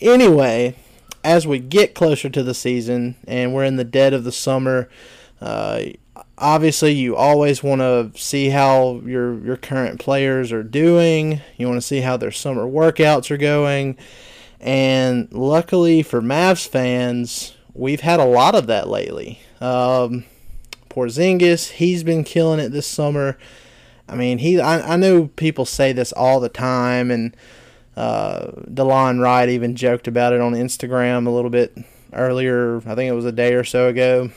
Anyway, 0.00 0.76
as 1.24 1.46
we 1.46 1.58
get 1.58 1.94
closer 1.94 2.28
to 2.28 2.42
the 2.42 2.54
season 2.54 3.16
and 3.26 3.52
we're 3.52 3.64
in 3.64 3.76
the 3.76 3.84
dead 3.84 4.12
of 4.12 4.24
the 4.24 4.32
summer, 4.32 4.88
uh, 5.40 5.80
obviously 6.36 6.92
you 6.92 7.16
always 7.16 7.62
want 7.62 7.80
to 7.80 8.10
see 8.16 8.50
how 8.50 9.00
your 9.04 9.38
your 9.44 9.56
current 9.56 10.00
players 10.00 10.52
are 10.52 10.62
doing. 10.62 11.40
You 11.56 11.68
want 11.68 11.78
to 11.78 11.86
see 11.86 12.00
how 12.00 12.16
their 12.16 12.30
summer 12.30 12.64
workouts 12.64 13.30
are 13.30 13.36
going. 13.36 13.96
And 14.60 15.28
luckily 15.32 16.02
for 16.02 16.20
Mavs 16.20 16.66
fans, 16.66 17.56
we've 17.74 18.00
had 18.00 18.20
a 18.20 18.24
lot 18.24 18.54
of 18.54 18.66
that 18.66 18.88
lately. 18.88 19.40
Um, 19.60 20.24
Porzingis, 20.88 21.72
he's 21.72 22.02
been 22.02 22.24
killing 22.24 22.58
it 22.58 22.70
this 22.70 22.86
summer. 22.86 23.38
I 24.08 24.16
mean, 24.16 24.38
he 24.38 24.60
I, 24.60 24.94
I 24.94 24.96
know 24.96 25.28
people 25.36 25.64
say 25.64 25.92
this 25.92 26.12
all 26.12 26.40
the 26.40 26.48
time, 26.48 27.10
and 27.10 27.36
uh, 27.98 28.52
Delon 28.72 29.20
Wright 29.20 29.48
even 29.48 29.74
joked 29.74 30.06
about 30.06 30.32
it 30.32 30.40
on 30.40 30.52
Instagram 30.52 31.26
a 31.26 31.30
little 31.30 31.50
bit 31.50 31.76
earlier. 32.12 32.76
I 32.86 32.94
think 32.94 33.10
it 33.10 33.14
was 33.14 33.24
a 33.24 33.32
day 33.32 33.54
or 33.54 33.64
so 33.64 33.88
ago. 33.88 34.30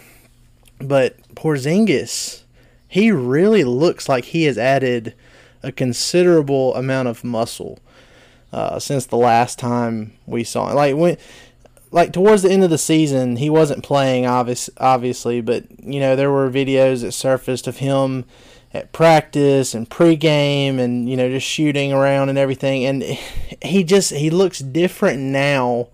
But 0.79 1.15
Porzingis, 1.35 2.41
he 2.87 3.11
really 3.11 3.63
looks 3.63 4.09
like 4.09 4.25
he 4.25 4.45
has 4.45 4.57
added 4.57 5.13
a 5.61 5.71
considerable 5.71 6.73
amount 6.73 7.07
of 7.07 7.23
muscle 7.23 7.77
uh, 8.51 8.79
since 8.79 9.05
the 9.05 9.15
last 9.15 9.59
time 9.59 10.13
we 10.25 10.43
saw 10.43 10.69
him. 10.69 10.75
Like 10.75 10.95
when, 10.95 11.17
like 11.91 12.13
towards 12.13 12.41
the 12.41 12.51
end 12.51 12.63
of 12.63 12.71
the 12.71 12.79
season, 12.79 13.35
he 13.35 13.51
wasn't 13.51 13.83
playing, 13.83 14.25
obvious, 14.25 14.71
obviously, 14.77 15.39
but 15.39 15.65
you 15.83 15.99
know 15.99 16.15
there 16.15 16.31
were 16.31 16.49
videos 16.49 17.01
that 17.01 17.11
surfaced 17.11 17.67
of 17.67 17.77
him 17.77 18.25
at 18.73 18.91
practice 18.91 19.73
and 19.73 19.89
pregame, 19.89 20.79
and 20.79 21.09
you 21.09 21.17
know 21.17 21.29
just 21.29 21.47
shooting 21.47 21.91
around 21.91 22.29
and 22.29 22.37
everything, 22.37 22.85
and 22.85 23.03
he 23.61 23.83
just 23.83 24.11
he 24.11 24.29
looks 24.29 24.59
different 24.59 25.19
now 25.19 25.89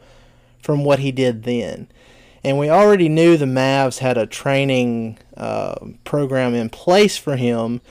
from 0.61 0.83
what 0.83 0.99
he 0.99 1.11
did 1.11 1.43
then. 1.43 1.87
And 2.43 2.57
we 2.57 2.69
already 2.69 3.09
knew 3.09 3.35
the 3.35 3.45
Mavs 3.45 3.99
had 3.99 4.17
a 4.17 4.25
training 4.25 5.17
uh, 5.35 5.75
program 6.03 6.53
in 6.53 6.69
place 6.69 7.17
for 7.17 7.35
him 7.35 7.81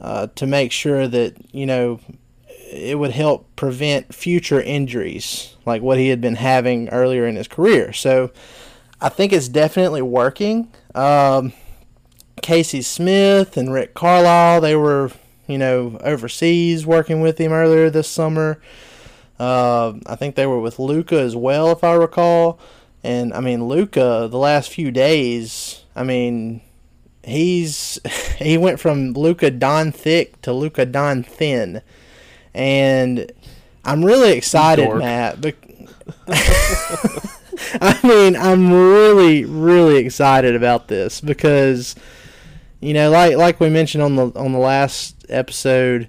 uh, 0.00 0.28
to 0.34 0.46
make 0.46 0.72
sure 0.72 1.06
that 1.06 1.36
you 1.52 1.66
know 1.66 2.00
it 2.70 2.98
would 2.98 3.10
help 3.10 3.54
prevent 3.56 4.14
future 4.14 4.60
injuries 4.60 5.56
like 5.66 5.82
what 5.82 5.98
he 5.98 6.08
had 6.08 6.20
been 6.20 6.36
having 6.36 6.88
earlier 6.90 7.26
in 7.26 7.36
his 7.36 7.48
career. 7.48 7.92
So 7.92 8.30
I 9.00 9.08
think 9.08 9.32
it's 9.32 9.48
definitely 9.48 10.02
working. 10.02 10.72
Um, 10.94 11.52
Casey 12.42 12.82
Smith 12.82 13.56
and 13.56 13.72
Rick 13.72 13.94
Carlisle, 13.94 14.60
they 14.60 14.76
were, 14.76 15.10
you 15.46 15.58
know, 15.58 15.98
overseas 16.02 16.86
working 16.86 17.20
with 17.20 17.38
him 17.38 17.52
earlier 17.52 17.90
this 17.90 18.08
summer. 18.08 18.60
Uh, 19.38 19.94
I 20.06 20.16
think 20.16 20.34
they 20.34 20.46
were 20.46 20.60
with 20.60 20.78
Luka 20.78 21.18
as 21.18 21.34
well, 21.34 21.70
if 21.70 21.82
I 21.82 21.94
recall. 21.94 22.58
And 23.02 23.32
I 23.32 23.40
mean, 23.40 23.66
Luka, 23.66 24.28
the 24.30 24.38
last 24.38 24.70
few 24.70 24.90
days, 24.90 25.84
I 25.96 26.04
mean, 26.04 26.60
he's 27.24 27.98
he 28.38 28.58
went 28.58 28.80
from 28.80 29.12
Luka 29.12 29.50
Don 29.50 29.92
thick 29.92 30.40
to 30.42 30.52
Luka 30.52 30.84
Don 30.84 31.22
thin, 31.22 31.80
and 32.52 33.32
I'm 33.84 34.04
really 34.04 34.32
excited, 34.32 34.84
Dork. 34.84 34.98
Matt. 34.98 35.40
bec- 35.40 35.56
I 37.80 37.98
mean, 38.02 38.36
I'm 38.36 38.72
really, 38.72 39.44
really 39.44 39.96
excited 39.96 40.54
about 40.54 40.88
this 40.88 41.20
because, 41.20 41.94
you 42.80 42.94
know, 42.94 43.10
like 43.10 43.36
like 43.36 43.60
we 43.60 43.68
mentioned 43.68 44.02
on 44.02 44.16
the 44.16 44.32
on 44.36 44.52
the 44.52 44.58
last 44.58 45.26
episode, 45.28 46.08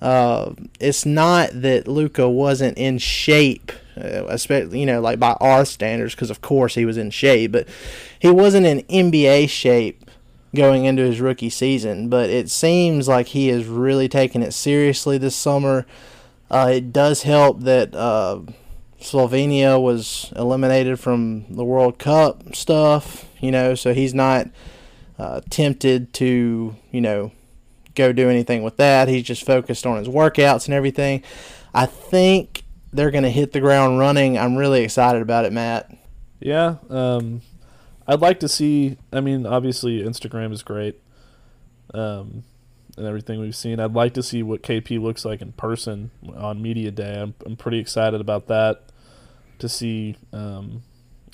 uh, 0.00 0.52
it's 0.80 1.06
not 1.06 1.50
that 1.52 1.86
Luka 1.86 2.28
wasn't 2.28 2.76
in 2.76 2.98
shape, 2.98 3.70
uh, 3.96 4.26
especially 4.28 4.80
you 4.80 4.86
know, 4.86 5.00
like 5.00 5.20
by 5.20 5.32
our 5.40 5.64
standards, 5.64 6.14
because 6.14 6.30
of 6.30 6.40
course 6.40 6.74
he 6.74 6.84
was 6.84 6.96
in 6.96 7.10
shape, 7.10 7.52
but 7.52 7.68
he 8.18 8.30
wasn't 8.30 8.66
in 8.66 8.80
NBA 8.82 9.48
shape 9.48 10.04
going 10.54 10.84
into 10.84 11.02
his 11.02 11.20
rookie 11.20 11.50
season. 11.50 12.08
But 12.08 12.28
it 12.28 12.50
seems 12.50 13.06
like 13.06 13.28
he 13.28 13.48
is 13.48 13.66
really 13.66 14.08
taking 14.08 14.42
it 14.42 14.52
seriously 14.52 15.16
this 15.16 15.36
summer. 15.36 15.86
Uh, 16.50 16.70
it 16.74 16.92
does 16.92 17.22
help 17.22 17.60
that 17.60 17.94
uh, 17.94 18.40
Slovenia 19.00 19.80
was 19.80 20.32
eliminated 20.34 20.98
from 20.98 21.44
the 21.48 21.64
World 21.64 21.98
Cup 21.98 22.56
stuff, 22.56 23.28
you 23.40 23.52
know, 23.52 23.76
so 23.76 23.94
he's 23.94 24.12
not 24.12 24.48
uh, 25.20 25.42
tempted 25.50 26.14
to, 26.14 26.74
you 26.90 27.00
know, 27.02 27.30
go 27.94 28.10
do 28.10 28.30
anything 28.30 28.62
with 28.62 28.78
that. 28.78 29.06
He's 29.06 29.22
just 29.22 29.44
focused 29.44 29.84
on 29.84 29.98
his 29.98 30.08
workouts 30.08 30.64
and 30.64 30.72
everything. 30.72 31.22
I 31.74 31.84
think 31.84 32.64
they're 32.90 33.10
going 33.10 33.24
to 33.24 33.30
hit 33.30 33.52
the 33.52 33.60
ground 33.60 33.98
running. 33.98 34.38
I'm 34.38 34.56
really 34.56 34.82
excited 34.82 35.20
about 35.20 35.44
it, 35.44 35.52
Matt. 35.52 35.94
Yeah, 36.40 36.76
um, 36.88 37.42
I'd 38.08 38.20
like 38.20 38.40
to 38.40 38.48
see. 38.48 38.96
I 39.12 39.20
mean, 39.20 39.44
obviously, 39.44 40.02
Instagram 40.02 40.52
is 40.52 40.62
great, 40.62 40.98
um, 41.92 42.44
and 42.96 43.06
everything 43.06 43.40
we've 43.40 43.54
seen. 43.54 43.78
I'd 43.78 43.92
like 43.92 44.14
to 44.14 44.22
see 44.22 44.42
what 44.42 44.62
KP 44.62 44.98
looks 44.98 45.26
like 45.26 45.42
in 45.42 45.52
person 45.52 46.12
on 46.34 46.62
media 46.62 46.90
day. 46.90 47.20
I'm 47.20 47.34
I'm 47.44 47.56
pretty 47.56 47.78
excited 47.78 48.22
about 48.22 48.46
that 48.46 48.84
to 49.58 49.68
see 49.68 50.16
um, 50.32 50.82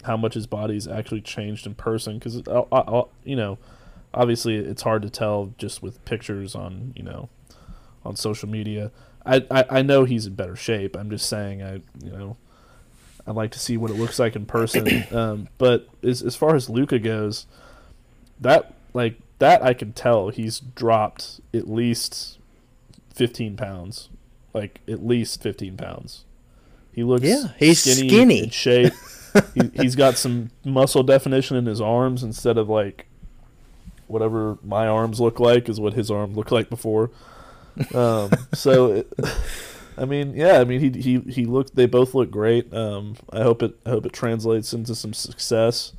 how 0.02 0.16
much 0.16 0.34
his 0.34 0.48
body's 0.48 0.88
actually 0.88 1.20
changed 1.20 1.68
in 1.68 1.76
person 1.76 2.18
because 2.18 2.42
you 3.24 3.36
know, 3.36 3.58
obviously, 4.16 4.56
it's 4.56 4.82
hard 4.82 5.02
to 5.02 5.10
tell 5.10 5.54
just 5.58 5.82
with 5.82 6.04
pictures 6.04 6.54
on 6.54 6.92
you 6.96 7.02
know 7.02 7.28
on 8.04 8.16
social 8.16 8.48
media. 8.48 8.90
I, 9.24 9.44
I, 9.50 9.64
I 9.70 9.82
know 9.82 10.04
he's 10.04 10.26
in 10.26 10.34
better 10.34 10.56
shape. 10.56 10.96
I'm 10.96 11.10
just 11.10 11.28
saying 11.28 11.62
I 11.62 11.74
you 12.02 12.10
know 12.10 12.36
I'd 13.26 13.34
like 13.34 13.50
to 13.52 13.58
see 13.58 13.76
what 13.76 13.90
it 13.90 13.94
looks 13.94 14.18
like 14.18 14.34
in 14.34 14.46
person. 14.46 15.04
Um, 15.12 15.48
but 15.58 15.88
as 16.02 16.22
as 16.22 16.34
far 16.34 16.56
as 16.56 16.68
Luka 16.68 16.98
goes, 16.98 17.46
that 18.40 18.74
like 18.92 19.18
that 19.38 19.62
I 19.62 19.74
can 19.74 19.92
tell 19.92 20.30
he's 20.30 20.60
dropped 20.60 21.40
at 21.52 21.68
least 21.68 22.38
fifteen 23.14 23.56
pounds, 23.56 24.08
like 24.52 24.80
at 24.88 25.04
least 25.04 25.42
fifteen 25.42 25.76
pounds. 25.76 26.24
He 26.92 27.04
looks 27.04 27.24
yeah, 27.24 27.48
he's 27.58 27.80
skinny, 27.80 28.08
skinny. 28.08 28.42
in 28.44 28.50
shape. 28.50 28.92
he, 29.54 29.70
he's 29.74 29.94
got 29.94 30.16
some 30.16 30.50
muscle 30.64 31.02
definition 31.02 31.56
in 31.56 31.66
his 31.66 31.80
arms 31.80 32.22
instead 32.22 32.56
of 32.56 32.68
like 32.68 33.06
whatever 34.06 34.58
my 34.62 34.86
arms 34.86 35.20
look 35.20 35.40
like 35.40 35.68
is 35.68 35.80
what 35.80 35.94
his 35.94 36.10
arm 36.10 36.34
looked 36.34 36.52
like 36.52 36.70
before. 36.70 37.10
Um, 37.94 38.30
so, 38.54 38.92
it, 38.92 39.12
I 39.98 40.04
mean, 40.04 40.34
yeah, 40.34 40.60
I 40.60 40.64
mean, 40.64 40.80
he 40.80 41.00
he 41.00 41.20
he 41.30 41.44
looked. 41.46 41.74
They 41.74 41.86
both 41.86 42.14
look 42.14 42.30
great. 42.30 42.72
Um, 42.72 43.16
I 43.32 43.42
hope 43.42 43.62
it 43.62 43.74
I 43.84 43.90
hope 43.90 44.06
it 44.06 44.12
translates 44.12 44.72
into 44.72 44.94
some 44.94 45.12
success. 45.12 45.92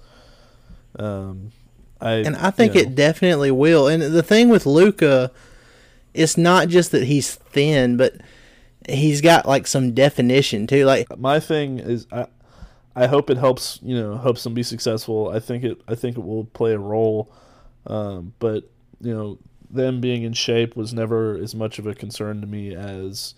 Um, 0.98 1.52
I 2.00 2.14
and 2.14 2.36
I 2.36 2.52
think 2.52 2.76
you 2.76 2.84
know, 2.84 2.90
it 2.90 2.96
definitely 2.96 3.52
will. 3.52 3.88
And 3.88 4.02
the 4.02 4.24
thing 4.24 4.50
with 4.50 4.66
Luka, 4.66 5.32
it's 6.14 6.38
not 6.38 6.68
just 6.68 6.92
that 6.92 7.04
he's 7.04 7.36
thin, 7.36 7.98
but 7.98 8.16
he's 8.88 9.22
got 9.22 9.48
like 9.48 9.68
some 9.68 9.94
definition 9.94 10.68
too. 10.68 10.86
Like 10.86 11.18
my 11.18 11.40
thing 11.40 11.80
is, 11.80 12.08
I 12.12 12.28
I 12.96 13.08
hope 13.08 13.30
it 13.30 13.38
helps. 13.38 13.80
You 13.82 14.00
know, 14.00 14.18
helps 14.18 14.44
them 14.44 14.54
be 14.54 14.64
successful. 14.64 15.30
I 15.30 15.40
think 15.40 15.64
it 15.64 15.82
I 15.88 15.96
think 15.96 16.18
it 16.18 16.24
will 16.24 16.46
play 16.46 16.74
a 16.74 16.80
role. 16.80 17.32
Um, 17.88 18.34
but 18.40 18.70
you 19.02 19.14
know, 19.14 19.38
them 19.70 20.02
being 20.02 20.24
in 20.24 20.34
shape 20.34 20.76
was 20.76 20.94
never 20.94 21.36
as 21.38 21.56
much 21.56 21.80
of 21.80 21.88
a 21.88 21.96
concern 21.96 22.42
to 22.42 22.48
me 22.48 22.76
as 22.76 23.34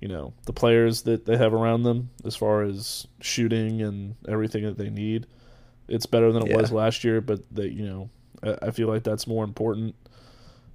you 0.00 0.08
know 0.08 0.32
the 0.46 0.52
players 0.52 1.02
that 1.02 1.26
they 1.26 1.36
have 1.36 1.54
around 1.54 1.82
them 1.84 2.10
as 2.24 2.34
far 2.36 2.62
as 2.62 3.06
shooting 3.20 3.82
and 3.82 4.14
everything 4.28 4.64
that 4.64 4.76
they 4.78 4.90
need. 4.90 5.26
It's 5.88 6.06
better 6.06 6.32
than 6.32 6.42
it 6.42 6.50
Yeah. 6.50 6.56
was 6.56 6.72
last 6.72 7.04
year, 7.04 7.20
but 7.20 7.40
that 7.54 7.72
you 7.72 7.84
know 7.86 8.10
I, 8.42 8.68
I 8.68 8.70
feel 8.70 8.88
like 8.88 9.04
that's 9.04 9.26
more 9.26 9.44
important. 9.44 9.94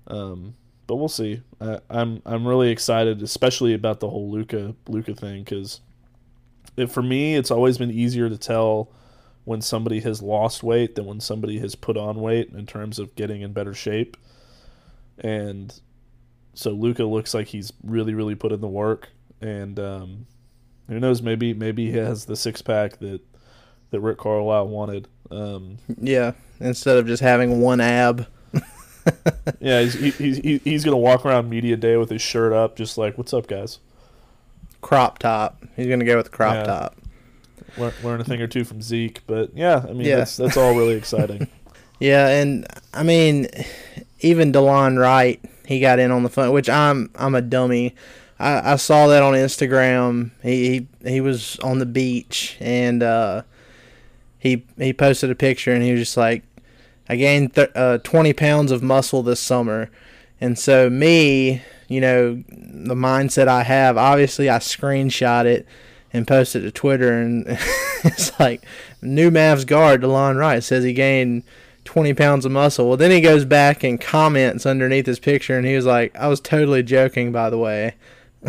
Um, 0.07 0.55
but 0.87 0.95
we'll 0.95 1.09
see. 1.09 1.41
I, 1.59 1.79
I'm 1.89 2.21
I'm 2.25 2.47
really 2.47 2.69
excited, 2.69 3.21
especially 3.21 3.73
about 3.73 3.99
the 3.99 4.09
whole 4.09 4.31
Luka 4.31 4.73
Luka 4.87 5.13
thing, 5.13 5.43
because 5.43 5.81
for 6.89 7.01
me, 7.03 7.35
it's 7.35 7.51
always 7.51 7.77
been 7.77 7.91
easier 7.91 8.29
to 8.29 8.37
tell 8.37 8.89
when 9.47 9.61
somebody 9.61 10.01
has 10.01 10.21
lost 10.21 10.61
weight 10.61 10.95
than 10.95 11.05
when 11.05 11.21
somebody 11.21 11.57
has 11.57 11.73
put 11.73 11.95
on 11.95 12.19
weight 12.19 12.49
in 12.49 12.65
terms 12.65 12.99
of 12.99 13.15
getting 13.15 13.41
in 13.41 13.53
better 13.53 13.73
shape. 13.73 14.17
And 15.19 15.73
so 16.53 16.71
Luka 16.71 17.05
looks 17.05 17.33
like 17.33 17.47
he's 17.47 17.71
really, 17.81 18.13
really 18.13 18.35
put 18.35 18.51
in 18.51 18.59
the 18.59 18.67
work. 18.67 19.07
And 19.39 19.79
um, 19.79 20.25
who 20.89 20.99
knows? 20.99 21.21
Maybe 21.21 21.53
maybe 21.53 21.89
he 21.89 21.97
has 21.97 22.25
the 22.25 22.35
six 22.35 22.61
pack 22.61 22.99
that 22.99 23.21
that 23.91 24.01
Rick 24.01 24.17
Carlisle 24.17 24.67
wanted. 24.67 25.07
Um, 25.31 25.77
yeah, 25.97 26.33
instead 26.59 26.97
of 26.97 27.07
just 27.07 27.23
having 27.23 27.61
one 27.61 27.79
ab. 27.79 28.27
yeah, 29.61 29.79
he's 29.81 29.93
he, 29.93 30.11
he's 30.11 30.61
he's 30.63 30.83
gonna 30.83 30.97
walk 30.97 31.25
around 31.25 31.49
media 31.49 31.77
day 31.77 31.95
with 31.95 32.09
his 32.09 32.21
shirt 32.21 32.51
up, 32.51 32.75
just 32.75 32.97
like, 32.97 33.17
"What's 33.17 33.33
up, 33.33 33.47
guys?" 33.47 33.79
crop 34.81 35.19
top. 35.19 35.63
He's 35.77 35.87
gonna 35.87 36.03
go 36.05 36.17
with 36.17 36.25
the 36.25 36.31
crop 36.31 36.55
Yeah. 36.55 36.63
top. 36.63 36.97
Learn, 37.77 37.93
learn 38.03 38.21
a 38.21 38.23
thing 38.23 38.41
or 38.41 38.47
two 38.47 38.63
from 38.63 38.81
Zeke, 38.81 39.21
but 39.27 39.51
yeah, 39.55 39.83
I 39.87 39.93
mean 39.93 40.07
Yeah. 40.07 40.17
that's 40.17 40.35
that's 40.37 40.57
all 40.57 40.75
really 40.75 40.95
exciting. 40.95 41.47
Yeah, 41.99 42.27
and 42.27 42.67
I 42.93 43.01
mean, 43.01 43.47
even 44.19 44.51
Delon 44.51 44.99
Wright, 44.99 45.43
he 45.65 45.79
got 45.79 45.97
in 45.97 46.11
on 46.11 46.21
the 46.21 46.29
fun, 46.29 46.51
which 46.51 46.69
I'm 46.69 47.09
I'm 47.15 47.33
a 47.33 47.41
dummy. 47.41 47.95
I, 48.37 48.73
I 48.73 48.75
saw 48.75 49.07
that 49.07 49.23
on 49.23 49.33
Instagram. 49.33 50.29
He, 50.43 50.87
he 51.03 51.09
he 51.09 51.21
was 51.21 51.57
on 51.63 51.79
the 51.79 51.87
beach 51.87 52.55
and 52.59 53.01
uh, 53.01 53.41
he 54.37 54.63
he 54.77 54.93
posted 54.93 55.31
a 55.31 55.35
picture 55.35 55.73
and 55.73 55.81
he 55.81 55.91
was 55.91 56.01
just 56.01 56.17
like, 56.17 56.43
I 57.09 57.15
gained 57.15 57.55
th- 57.55 57.71
uh, 57.73 57.97
20 58.03 58.31
pounds 58.33 58.71
of 58.71 58.83
muscle 58.83 59.23
this 59.23 59.39
summer, 59.39 59.89
and 60.39 60.59
so 60.59 60.91
me, 60.91 61.63
you 61.87 61.99
know, 61.99 62.43
the 62.47 62.93
mindset 62.93 63.47
I 63.47 63.63
have, 63.63 63.97
obviously 63.97 64.51
I 64.51 64.59
screenshot 64.59 65.45
it 65.45 65.65
and 66.13 66.27
posted 66.27 66.63
it 66.63 66.65
to 66.67 66.71
Twitter, 66.71 67.13
and 67.13 67.45
it's 68.03 68.37
like 68.39 68.63
new 69.01 69.29
Mavs 69.31 69.65
guard 69.65 70.01
Delon 70.01 70.37
Wright 70.37 70.63
says 70.63 70.83
he 70.83 70.93
gained 70.93 71.43
20 71.85 72.13
pounds 72.13 72.45
of 72.45 72.51
muscle. 72.51 72.87
Well, 72.87 72.97
then 72.97 73.11
he 73.11 73.21
goes 73.21 73.45
back 73.45 73.83
and 73.83 73.99
comments 73.99 74.65
underneath 74.65 75.05
his 75.05 75.19
picture, 75.19 75.57
and 75.57 75.65
he 75.65 75.75
was 75.75 75.85
like, 75.85 76.15
"I 76.15 76.27
was 76.27 76.39
totally 76.39 76.83
joking, 76.83 77.31
by 77.31 77.49
the 77.49 77.57
way." 77.57 77.95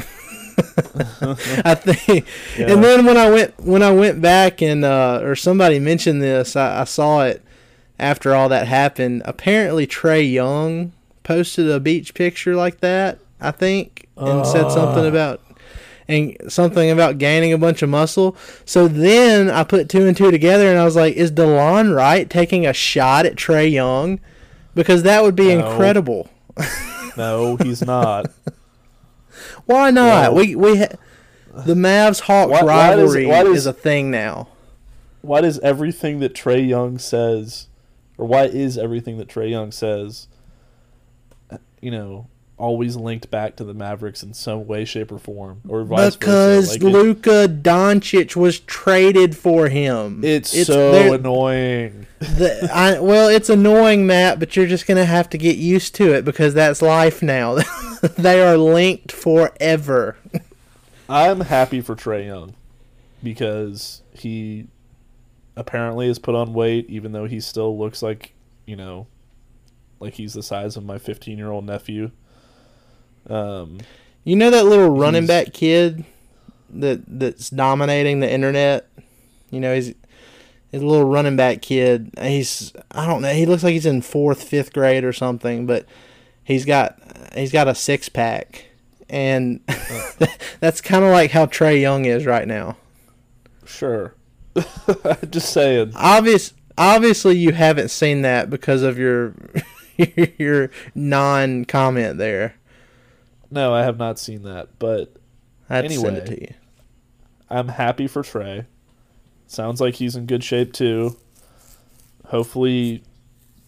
I 1.64 1.74
think, 1.74 2.26
Yeah. 2.56 2.72
and 2.72 2.82
then 2.82 3.04
when 3.04 3.16
I 3.16 3.30
went 3.30 3.58
when 3.60 3.82
I 3.82 3.92
went 3.92 4.20
back 4.20 4.60
and 4.62 4.84
uh, 4.84 5.20
or 5.22 5.36
somebody 5.36 5.78
mentioned 5.78 6.20
this, 6.22 6.56
I, 6.56 6.80
I 6.80 6.84
saw 6.84 7.22
it 7.24 7.42
after 7.98 8.34
all 8.34 8.48
that 8.48 8.66
happened. 8.66 9.22
Apparently, 9.24 9.86
Trae 9.86 10.30
Young 10.30 10.92
posted 11.22 11.70
a 11.70 11.78
beach 11.80 12.14
picture 12.14 12.56
like 12.56 12.80
that. 12.80 13.18
I 13.40 13.52
think, 13.52 14.08
and 14.16 14.44
said 14.46 14.68
something 14.70 15.06
about 15.06 15.40
and 16.08 16.36
something 16.48 16.90
about 16.90 17.18
gaining 17.18 17.52
a 17.52 17.58
bunch 17.58 17.82
of 17.82 17.90
muscle. 17.90 18.34
So 18.64 18.88
then 18.88 19.50
I 19.50 19.62
put 19.64 19.88
two 19.88 20.06
and 20.06 20.16
two 20.16 20.30
together, 20.30 20.68
and 20.70 20.78
I 20.78 20.84
was 20.84 20.96
like, 20.96 21.14
"Is 21.14 21.30
Delon 21.30 21.94
Wright 21.94 22.28
taking 22.30 22.66
a 22.66 22.72
shot 22.72 23.26
at 23.26 23.36
Trae 23.36 23.70
Young? 23.70 24.18
Because 24.74 25.02
that 25.02 25.22
would 25.22 25.36
be 25.36 25.54
No. 25.54 25.68
incredible. 25.70 26.30
no, 27.16 27.56
he's 27.56 27.82
not. 27.84 28.26
Why 29.66 29.90
not? 29.90 30.32
Well- 30.32 30.44
we 30.44 30.54
we 30.56 30.78
ha- 30.78 30.96
the 31.64 31.74
Mavs 31.74 32.20
Hawks 32.20 32.50
Why- 32.52 32.62
why 32.62 32.96
does- 32.96 33.14
rivalry 33.14 33.26
why 33.26 33.42
does- 33.44 33.56
is 33.58 33.66
a 33.66 33.72
thing 33.72 34.10
now. 34.10 34.48
Why 35.20 35.40
does 35.40 35.58
everything 35.60 36.20
that 36.20 36.32
Trae 36.34 36.66
Young 36.66 36.96
says, 36.98 37.66
or 38.16 38.26
why 38.26 38.44
is 38.44 38.78
everything 38.78 39.18
that 39.18 39.28
Trae 39.28 39.50
Young 39.50 39.72
says, 39.72 40.28
you 41.80 41.90
know, 41.90 42.28
always 42.58 42.96
linked 42.96 43.30
back 43.30 43.56
to 43.56 43.64
the 43.64 43.74
Mavericks 43.74 44.22
in 44.22 44.34
some 44.34 44.66
way, 44.66 44.84
shape, 44.84 45.10
or 45.12 45.18
form, 45.18 45.60
or 45.68 45.84
vice 45.84 46.16
Because 46.16 46.66
versa? 46.66 46.72
Like, 46.72 46.82
it- 46.82 46.96
Luka 46.96 47.48
Doncic 47.48 48.36
was 48.36 48.60
traded 48.60 49.36
for 49.36 49.68
him. 49.68 50.22
it's, 50.24 50.52
there- 50.52 50.64
so 50.64 51.12
annoying. 51.14 52.06
the, 52.18 52.70
I, 52.72 52.98
well, 53.00 53.28
it's 53.28 53.48
annoying, 53.48 54.06
Matt, 54.06 54.38
but 54.40 54.56
you're 54.56 54.66
just 54.66 54.86
gonna 54.86 55.04
have 55.04 55.30
to 55.30 55.38
get 55.38 55.56
used 55.56 55.94
to 55.96 56.12
it 56.12 56.24
because 56.24 56.52
that's 56.54 56.82
life 56.82 57.22
now. 57.22 57.58
they 58.16 58.42
are 58.42 58.56
linked 58.56 59.12
forever. 59.12 60.16
I'm 61.08 61.40
happy 61.40 61.80
for 61.80 61.94
Trae 61.96 62.26
Young 62.26 62.54
because 63.22 64.02
he 64.12 64.66
apparently 65.56 66.08
has 66.08 66.18
put 66.18 66.34
on 66.34 66.52
weight, 66.52 66.88
even 66.90 67.12
though 67.12 67.24
he 67.26 67.40
still 67.40 67.78
looks 67.78 68.02
like 68.02 68.34
you 68.66 68.76
know, 68.76 69.06
like 69.98 70.14
he's 70.14 70.34
the 70.34 70.42
size 70.42 70.76
of 70.76 70.84
my 70.84 70.98
15 70.98 71.38
year 71.38 71.50
old 71.50 71.64
nephew. 71.64 72.10
Um, 73.28 73.78
You 74.24 74.36
know 74.36 74.50
that 74.50 74.66
little 74.66 74.88
running 74.90 75.26
back 75.26 75.52
kid 75.52 76.04
that 76.70 77.02
that's 77.06 77.50
dominating 77.50 78.20
the 78.20 78.30
internet. 78.30 78.88
You 79.50 79.60
know 79.60 79.74
he's 79.74 79.94
he's 80.70 80.82
a 80.82 80.86
little 80.86 81.08
running 81.08 81.36
back 81.36 81.62
kid. 81.62 82.10
He's 82.20 82.72
I 82.90 83.06
don't 83.06 83.22
know. 83.22 83.32
He 83.32 83.46
looks 83.46 83.62
like 83.62 83.72
he's 83.72 83.86
in 83.86 84.02
fourth, 84.02 84.42
fifth 84.42 84.72
grade 84.72 85.04
or 85.04 85.12
something, 85.12 85.66
but 85.66 85.86
he's 86.44 86.64
got 86.64 86.98
he's 87.34 87.52
got 87.52 87.68
a 87.68 87.74
six 87.74 88.08
pack, 88.08 88.66
and 89.08 89.60
that's 90.60 90.80
kind 90.80 91.04
of 91.04 91.10
like 91.10 91.30
how 91.30 91.46
Trae 91.46 91.80
Young 91.80 92.04
is 92.04 92.26
right 92.26 92.46
now. 92.46 92.76
sure, 93.64 94.14
just 95.30 95.52
saying. 95.52 95.92
Obvious, 95.94 96.52
obviously 96.76 97.36
you 97.36 97.52
haven't 97.52 97.88
seen 97.90 98.22
that 98.22 98.50
because 98.50 98.82
of 98.82 98.98
your 98.98 99.34
your 100.38 100.70
non 100.94 101.64
comment 101.64 102.18
there. 102.18 102.54
No, 103.50 103.72
I 103.74 103.82
have 103.82 103.98
not 103.98 104.18
seen 104.18 104.42
that, 104.42 104.78
but 104.78 105.14
I 105.70 105.76
had 105.76 105.88
to 105.88 105.90
send 105.90 106.06
Anyway. 106.06 106.20
it 106.20 106.26
to 106.26 106.40
you. 106.42 106.54
I'm 107.50 107.68
happy 107.68 108.06
for 108.06 108.22
Trae. 108.22 108.66
Sounds 109.46 109.80
like 109.80 109.94
he's 109.94 110.16
in 110.16 110.26
good 110.26 110.44
shape 110.44 110.72
too. 110.72 111.16
Hopefully, 112.26 113.02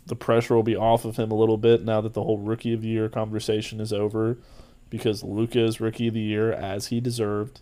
the 0.06 0.16
pressure 0.16 0.54
will 0.54 0.62
be 0.62 0.76
off 0.76 1.04
of 1.04 1.16
him 1.16 1.30
a 1.30 1.34
little 1.34 1.56
bit 1.56 1.84
now 1.84 2.00
that 2.02 2.12
the 2.12 2.22
whole 2.22 2.38
rookie 2.38 2.74
of 2.74 2.82
the 2.82 2.88
year 2.88 3.08
conversation 3.08 3.80
is 3.80 3.92
over, 3.92 4.36
because 4.90 5.22
Luka 5.22 5.60
is 5.60 5.80
rookie 5.80 6.08
of 6.08 6.14
the 6.14 6.20
year 6.20 6.52
as 6.52 6.88
he 6.88 7.00
deserved. 7.00 7.60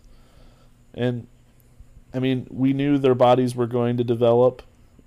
And 0.93 1.27
I 2.13 2.19
mean, 2.19 2.47
we 2.49 2.73
knew 2.73 2.97
their 2.97 3.15
bodies 3.15 3.55
were 3.55 3.67
going 3.67 3.95
to 3.97 4.03
develop 4.03 4.61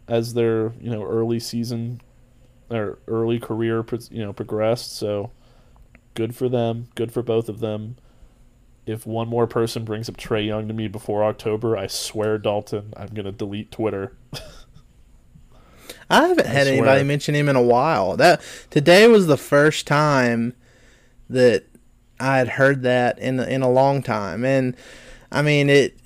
as 0.09 0.33
their 0.35 0.73
you 0.81 0.91
know 0.91 1.05
early 1.05 1.41
season 1.41 2.01
or 2.71 2.99
early 3.07 3.39
career 3.39 3.85
you 4.11 4.25
know 4.25 4.33
progressed. 4.33 4.97
So 4.97 5.31
good 6.15 6.35
for 6.35 6.49
them. 6.49 6.89
Good 6.95 7.13
for 7.13 7.23
both 7.23 7.49
of 7.49 7.61
them. 7.61 7.97
If 8.85 9.07
one 9.07 9.29
more 9.29 9.47
person 9.47 9.85
brings 9.85 10.09
up 10.09 10.17
Trae 10.17 10.47
Young 10.47 10.67
to 10.69 10.75
me 10.75 10.89
before 10.89 11.23
October, 11.23 11.77
I 11.77 11.87
swear, 11.87 12.37
Dalton, 12.39 12.93
I'm 12.97 13.09
gonna 13.09 13.33
delete 13.33 13.71
Twitter. 13.71 14.17
I 16.11 16.29
haven't 16.29 16.47
had 16.47 16.67
swear. 16.67 16.79
anybody 16.79 17.05
mention 17.05 17.35
him 17.35 17.49
in 17.49 17.57
a 17.57 17.63
while. 17.63 18.17
That 18.17 18.43
today 18.71 19.07
was 19.07 19.27
the 19.27 19.37
first 19.37 19.87
time 19.87 20.55
that 21.31 21.65
I 22.21 22.39
had 22.39 22.49
heard 22.51 22.83
that 22.83 23.19
in 23.19 23.41
in 23.41 23.63
a 23.63 23.71
long 23.71 24.03
time, 24.03 24.45
and 24.45 24.77
I 25.31 25.43
mean 25.43 25.71
it. 25.71 25.97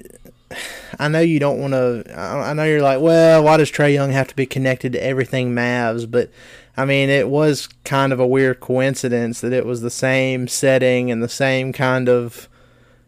I 0.98 1.08
know 1.08 1.20
you 1.20 1.38
don't 1.38 1.60
want 1.60 1.72
to. 1.72 2.04
I 2.16 2.52
know 2.54 2.64
you're 2.64 2.80
like, 2.80 3.00
well, 3.00 3.42
why 3.42 3.56
does 3.56 3.70
Trae 3.70 3.92
Young 3.92 4.12
have 4.12 4.28
to 4.28 4.36
be 4.36 4.46
connected 4.46 4.92
to 4.92 5.02
everything 5.02 5.54
Mavs? 5.54 6.10
But 6.10 6.30
I 6.76 6.84
mean, 6.84 7.08
it 7.08 7.28
was 7.28 7.68
kind 7.84 8.12
of 8.12 8.20
a 8.20 8.26
weird 8.26 8.60
coincidence 8.60 9.40
that 9.40 9.52
it 9.52 9.64
was 9.64 9.80
the 9.80 9.90
same 9.90 10.46
setting 10.46 11.10
and 11.10 11.22
the 11.22 11.28
same 11.28 11.72
kind 11.72 12.08
of, 12.08 12.48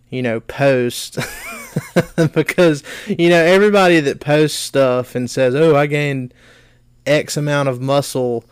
you 0.08 0.22
know, 0.22 0.40
post. 0.40 1.18
because 2.34 2.82
you 3.06 3.28
know 3.28 3.42
everybody 3.42 4.00
that 4.00 4.20
posts 4.20 4.58
stuff 4.58 5.14
and 5.14 5.30
says, 5.30 5.54
"Oh, 5.54 5.76
I 5.76 5.86
gained 5.86 6.34
X 7.06 7.36
amount 7.36 7.68
of 7.68 7.80
muscle," 7.80 8.44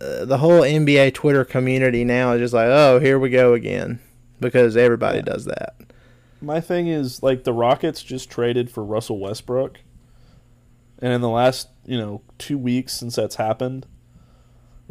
uh, 0.00 0.24
the 0.24 0.38
whole 0.38 0.60
NBA 0.60 1.14
Twitter 1.14 1.44
community 1.44 2.04
now 2.04 2.32
is 2.32 2.40
just 2.40 2.54
like, 2.54 2.66
"Oh, 2.66 2.98
here 2.98 3.18
we 3.18 3.30
go 3.30 3.54
again," 3.54 4.00
because 4.40 4.76
everybody 4.76 5.22
does 5.22 5.44
that. 5.46 5.76
My 6.40 6.60
thing 6.60 6.88
is 6.88 7.22
like 7.22 7.44
the 7.44 7.52
Rockets 7.52 8.02
just 8.02 8.30
traded 8.30 8.70
for 8.70 8.84
Russell 8.84 9.18
Westbrook, 9.18 9.80
and 11.00 11.12
in 11.12 11.20
the 11.20 11.28
last 11.28 11.68
you 11.84 11.98
know 11.98 12.22
two 12.38 12.58
weeks 12.58 12.94
since 12.94 13.16
that's 13.16 13.36
happened, 13.36 13.86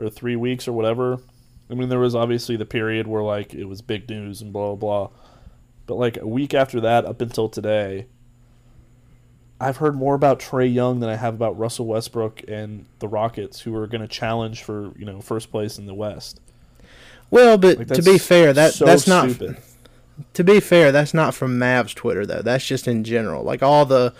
or 0.01 0.09
three 0.09 0.35
weeks 0.35 0.67
or 0.67 0.73
whatever. 0.73 1.19
I 1.69 1.73
mean, 1.73 1.89
there 1.89 1.99
was 1.99 2.15
obviously 2.15 2.57
the 2.57 2.65
period 2.65 3.07
where 3.07 3.21
like 3.23 3.53
it 3.53 3.65
was 3.65 3.81
big 3.81 4.09
news 4.09 4.41
and 4.41 4.51
blah 4.51 4.75
blah 4.75 5.07
blah, 5.07 5.17
but 5.85 5.95
like 5.95 6.17
a 6.17 6.27
week 6.27 6.53
after 6.53 6.81
that, 6.81 7.05
up 7.05 7.21
until 7.21 7.47
today, 7.47 8.07
I've 9.59 9.77
heard 9.77 9.95
more 9.95 10.15
about 10.15 10.39
Trae 10.39 10.71
Young 10.73 10.99
than 10.99 11.09
I 11.09 11.15
have 11.15 11.35
about 11.35 11.57
Russell 11.57 11.85
Westbrook 11.85 12.41
and 12.47 12.85
the 12.99 13.07
Rockets, 13.07 13.61
who 13.61 13.75
are 13.75 13.87
going 13.87 14.01
to 14.01 14.07
challenge 14.07 14.63
for 14.63 14.91
you 14.97 15.05
know 15.05 15.21
first 15.21 15.51
place 15.51 15.77
in 15.77 15.85
the 15.85 15.93
West. 15.93 16.39
Well, 17.29 17.57
but 17.57 17.77
Like, 17.77 17.87
to 17.89 18.01
be 18.01 18.17
fair, 18.17 18.51
that 18.53 18.73
so 18.73 18.85
that's 18.85 19.07
not 19.07 19.29
stupid. 19.29 19.57
to 20.33 20.43
be 20.43 20.59
fair, 20.59 20.91
that's 20.91 21.13
not 21.13 21.33
from 21.33 21.57
Mavs 21.57 21.93
Twitter 21.93 22.25
though. 22.25 22.41
That's 22.41 22.65
just 22.65 22.87
in 22.87 23.03
general. 23.03 23.43
Like 23.43 23.63
all 23.63 23.85
the 23.85 24.13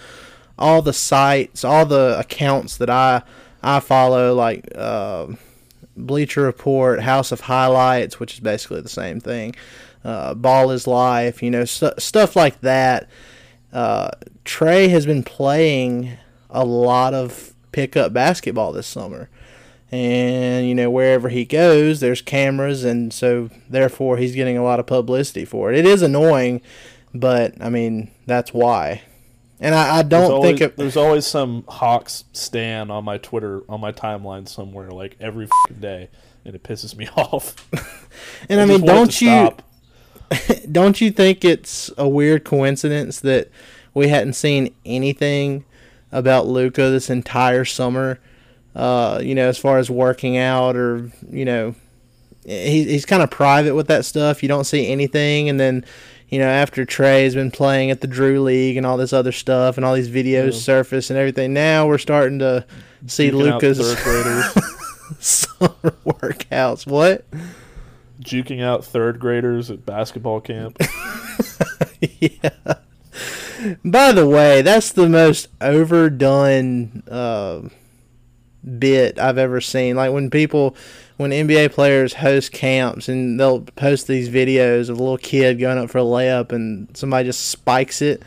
all 0.58 0.82
the 0.82 0.94
sites, 0.94 1.66
all 1.66 1.86
the 1.86 2.18
accounts 2.20 2.78
that 2.78 2.90
I 2.90 3.24
I 3.64 3.80
follow, 3.80 4.34
like 4.34 4.70
uh, 4.76 5.28
Bleacher 6.06 6.42
Report, 6.42 7.02
House 7.02 7.32
of 7.32 7.42
Highlights, 7.42 8.20
which 8.20 8.34
is 8.36 8.40
basically 8.40 8.82
the 8.82 8.90
same 8.90 9.20
thing. 9.20 9.56
Uh, 10.04 10.34
Ball 10.34 10.72
is 10.72 10.88
Life, 10.88 11.44
you 11.44 11.52
know, 11.52 11.66
stu 11.66 11.92
stuff 11.98 12.36
like 12.36 12.62
that. 12.62 13.10
Uh, 13.72 14.12
Trae 14.44 14.90
has 14.90 15.06
been 15.06 15.24
playing 15.24 16.18
a 16.50 16.66
lot 16.66 17.14
of 17.14 17.54
pickup 17.72 18.12
basketball 18.12 18.74
this 18.74 18.88
summer 18.88 19.30
and 19.92 20.68
you 20.68 20.74
know 20.74 20.90
wherever 20.90 21.30
he 21.30 21.44
goes 21.44 22.00
there's 22.00 22.22
cameras 22.22 22.84
and 22.84 23.14
so 23.14 23.50
therefore 23.70 24.18
he's 24.18 24.36
getting 24.36 24.58
a 24.58 24.64
lot 24.64 24.80
of 24.80 24.86
publicity 24.86 25.44
for 25.44 25.72
it 25.72 25.78
it 25.78 25.86
is 25.86 26.02
annoying 26.02 26.62
but 27.14 27.54
i 27.62 27.70
mean 27.70 28.10
that's 28.26 28.54
why 28.54 29.02
and 29.62 29.74
i, 29.74 30.00
I 30.00 30.02
don't 30.04 30.32
always, 30.32 30.60
think 30.60 30.62
it, 30.62 30.78
there's 30.78 30.98
always 30.98 31.26
some 31.26 31.64
Hawks 31.68 32.26
stan 32.34 32.92
on 32.92 33.06
my 33.06 33.18
Twitter 33.18 33.62
on 33.70 33.80
my 33.80 33.94
timeline 33.94 34.48
somewhere, 34.48 34.92
like 34.92 35.16
every 35.22 35.48
day, 35.80 36.10
and 36.44 36.54
it 36.56 36.64
pisses 36.64 36.96
me 36.96 37.08
off. 37.16 37.68
and 38.50 38.60
i, 38.60 38.64
I 38.64 38.66
mean 38.66 38.82
just 38.82 39.22
want 39.22 39.22
it 39.22 39.22
don't 39.22 39.22
you 39.22 39.56
don't 40.72 41.02
you 41.02 41.12
think 41.12 41.44
it's 41.44 41.92
a 41.98 42.08
weird 42.08 42.44
coincidence 42.44 43.20
that 43.20 43.50
we 43.94 44.08
hadn't 44.08 44.34
seen 44.34 44.74
anything 44.86 45.66
about 46.12 46.48
Luka 46.48 46.90
this 46.90 47.10
entire 47.10 47.66
summer? 47.66 48.20
Uh, 48.76 49.20
you 49.22 49.36
know, 49.36 49.48
as 49.48 49.58
far 49.58 49.78
as 49.78 49.90
working 49.90 50.38
out 50.38 50.76
or 50.76 51.12
you 51.30 51.46
know, 51.46 51.76
he, 52.46 52.86
he's 52.86 53.06
kind 53.06 53.22
of 53.22 53.30
private 53.30 53.76
with 53.76 53.88
that 53.88 54.06
stuff. 54.06 54.42
You 54.42 54.50
don't 54.50 54.64
see 54.64 54.88
anything, 54.88 55.50
and 55.50 55.60
then 55.60 55.86
you 56.32 56.40
know 56.40 56.48
after 56.48 56.86
Trae's 56.86 57.36
been 57.36 57.52
playing 57.52 57.92
at 57.92 58.02
the 58.02 58.08
Drew 58.08 58.42
League 58.42 58.78
and 58.78 58.86
all 58.86 58.98
this 58.98 59.14
other 59.14 59.32
stuff, 59.32 59.78
and 59.78 59.86
all 59.86 59.94
these 59.94 60.10
videos 60.10 60.54
surface 60.56 61.12
and 61.12 61.20
everything. 61.20 61.54
Now 61.54 61.86
we're 61.86 62.00
starting 62.00 62.40
to 62.40 62.66
see 63.06 63.30
Juking 63.30 63.62
Luka's 63.62 63.78
summer 65.20 65.94
workouts. 66.06 66.88
What? 66.88 67.26
juking 68.22 68.62
out 68.62 68.86
third 68.86 69.20
graders 69.20 69.70
at 69.70 69.86
basketball 69.86 70.42
camp. 70.42 70.78
yeah. 72.00 72.76
By 73.84 74.12
the 74.12 74.28
way, 74.28 74.62
that's 74.62 74.92
the 74.92 75.10
most 75.10 75.48
overdone 75.60 77.04
uh, 77.10 77.62
bit 78.80 79.20
I've 79.20 79.38
ever 79.38 79.62
seen. 79.62 79.96
Like 79.96 80.12
when 80.12 80.30
people, 80.30 80.76
when 81.22 81.32
NBA 81.32 81.72
players 81.72 82.14
host 82.16 82.52
camps 82.52 83.08
and 83.08 83.40
they'll 83.40 83.62
post 83.62 84.08
these 84.08 84.30
videos 84.30 84.90
of 84.90 84.98
a 84.98 85.02
little 85.04 85.18
kid 85.18 85.60
going 85.60 85.78
up 85.78 85.90
for 85.90 86.00
a 86.00 86.02
layup 86.04 86.52
and 86.52 86.90
somebody 86.98 87.30
just 87.30 87.48
spikes 87.50 88.02
it, 88.02 88.24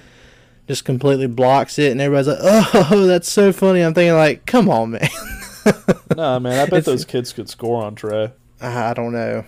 just 0.68 0.84
completely 0.84 1.26
blocks 1.26 1.78
it, 1.78 1.92
and 1.92 2.00
everybody's 2.00 2.28
like, 2.28 2.38
"Oh, 2.40 3.06
that's 3.06 3.30
so 3.30 3.52
funny." 3.52 3.80
I'm 3.80 3.92
thinking 3.94 4.14
like, 4.14 4.46
"Come 4.46 4.68
on, 4.70 4.92
man." 4.92 5.08
nah, 6.16 6.38
man, 6.38 6.58
I 6.58 6.66
bet 6.70 6.84
those 6.84 7.04
kids 7.04 7.32
could 7.32 7.48
score 7.48 7.84
on 7.84 7.96
Trae. 7.96 8.32
I 8.60 8.94
don't 8.94 9.12
know. 9.12 9.44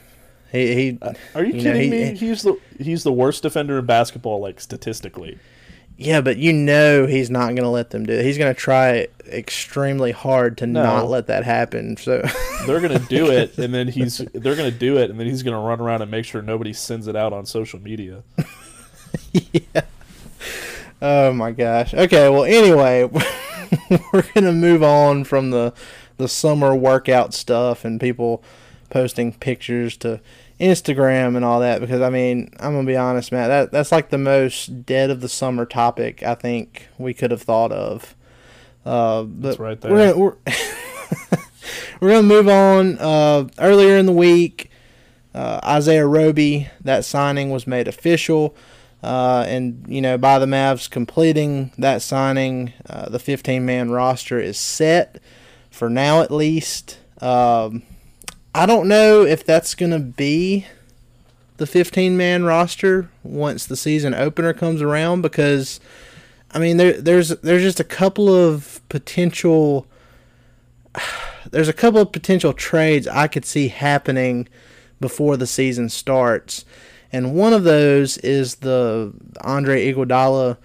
He 0.53 0.75
he. 0.75 0.99
Are 1.35 1.45
you, 1.45 1.55
You 1.55 1.63
know, 1.63 1.73
kidding 1.73 1.83
he- 1.83 1.91
me? 2.13 2.15
he's 2.17 2.43
the 2.43 2.59
he's 2.79 3.03
the 3.03 3.13
worst 3.13 3.43
defender 3.43 3.79
in 3.79 3.87
basketball, 3.87 4.41
like 4.41 4.61
statistically. 4.61 5.39
Yeah, 5.99 6.21
but 6.21 6.37
you 6.37 6.53
know 6.53 7.07
he's 7.07 7.31
not 7.31 7.47
going 7.49 7.63
to 7.63 7.69
let 7.69 7.91
them 7.91 8.05
do 8.05 8.13
it. 8.13 8.25
He's 8.25 8.37
going 8.39 8.55
to 8.55 8.61
try 8.61 9.09
extremely 9.27 10.13
hard 10.13 10.59
to 10.59 10.67
No. 10.67 10.83
not 10.83 11.09
let 11.09 11.27
that 11.29 11.45
happen. 11.45 11.97
So 11.97 12.23
They're 12.67 12.81
gonna 12.81 12.99
do 12.99 13.31
it, 13.31 13.57
and 13.59 13.73
then 13.75 13.89
he's 13.89 14.19
they're 14.35 14.57
gonna 14.57 14.71
do 14.71 14.99
it, 14.99 15.11
and 15.11 15.19
then 15.21 15.27
he's 15.27 15.43
gonna 15.43 15.61
run 15.61 15.81
around 15.81 16.03
and 16.03 16.11
make 16.11 16.25
sure 16.25 16.43
nobody 16.43 16.73
sends 16.73 17.07
it 17.09 17.17
out 17.17 17.33
on 17.33 17.47
social 17.47 17.81
media. 17.81 18.23
yeah. 19.33 19.83
Oh 21.01 21.33
my 21.33 21.51
gosh. 21.53 21.93
Okay, 21.95 22.29
well 22.29 22.45
anyway, 22.45 23.05
we're 24.13 24.25
gonna 24.35 24.53
move 24.53 24.83
on 24.83 25.25
from 25.25 25.51
the 25.51 25.73
the 26.17 26.29
summer 26.29 26.75
workout 26.75 27.35
stuff 27.35 27.85
and 27.85 28.01
people 28.01 28.43
posting 28.91 29.33
pictures 29.33 29.97
to 29.99 30.21
Instagram 30.61 31.37
and 31.37 31.45
all 31.45 31.61
that 31.61 31.81
because 31.81 32.01
I 32.01 32.11
mean 32.11 32.51
I'm 32.59 32.73
gonna 32.75 32.87
be 32.87 32.97
honest, 32.97 33.33
Matt. 33.33 33.49
That 33.49 33.73
that's 33.73 33.93
like 33.93 34.11
the 34.11 34.19
most 34.19 34.87
dead 34.87 35.11
of 35.11 35.21
the 35.21 35.29
summer 35.29 35.67
topic 35.67 36.23
I 36.23 36.35
think 36.35 36.89
we 36.99 37.15
could 37.15 37.31
have 37.31 37.43
thought 37.43 37.73
of. 37.73 38.15
Uh, 38.85 39.25
but 39.25 39.49
That's 39.49 39.59
right 39.59 39.83
We're 39.83 40.13
gonna, 40.13 40.17
we're, 40.17 40.37
we're 42.01 42.09
gonna 42.11 42.23
move 42.23 42.49
on. 42.49 42.99
Uh, 42.99 43.49
earlier 43.59 43.97
in 43.97 44.07
the 44.07 44.13
week, 44.13 44.71
uh, 45.35 45.61
Isaiah 45.65 46.07
Roby, 46.07 46.69
that 46.83 47.05
signing 47.05 47.51
was 47.51 47.67
made 47.67 47.89
official. 47.89 48.57
Uh, 49.03 49.45
and, 49.47 49.85
you 49.87 50.01
know, 50.01 50.17
by 50.17 50.39
the 50.39 50.47
Mavs 50.47 50.89
completing 50.89 51.73
that 51.79 52.01
signing, 52.01 52.73
uh, 52.89 53.09
the 53.09 53.19
15 53.19 53.65
man 53.65 53.91
roster 53.91 54.41
is 54.41 54.57
set 54.57 55.21
for 55.71 55.91
now 55.91 56.23
at 56.23 56.31
least. 56.31 56.99
Um, 57.21 57.83
I 58.57 58.65
don't 58.65 58.89
know 58.89 59.23
if 59.23 59.45
that's 59.45 59.75
going 59.75 59.93
to 59.93 59.99
be 59.99 60.65
the 61.59 61.67
15 61.67 62.17
man 62.17 62.43
roster 62.45 63.11
once 63.23 63.67
the 63.67 63.77
season 63.77 64.15
opener 64.15 64.55
comes 64.55 64.81
around 64.81 65.21
because, 65.21 65.79
I 66.53 66.59
mean, 66.59 66.79
there, 66.79 66.95
there's 66.95 67.29
there's 67.29 67.61
just 67.61 67.81
a 67.81 67.85
couple 67.85 68.35
of 68.35 68.81
potential 68.89 69.87
there's 71.51 71.69
a 71.69 71.75
couple 71.75 72.01
of 72.01 72.13
potential 72.13 72.55
trades 72.55 73.07
I 73.07 73.29
could 73.29 73.45
see 73.45 73.69
happening 73.69 74.49
before 75.03 75.37
the 75.37 75.47
season 75.47 75.91
starts. 75.91 76.65
And 77.13 77.35
one 77.35 77.53
of 77.53 77.65
those 77.65 78.17
is 78.19 78.57
the 78.57 79.13
Andre 79.43 79.93
Iguodala 79.93 80.57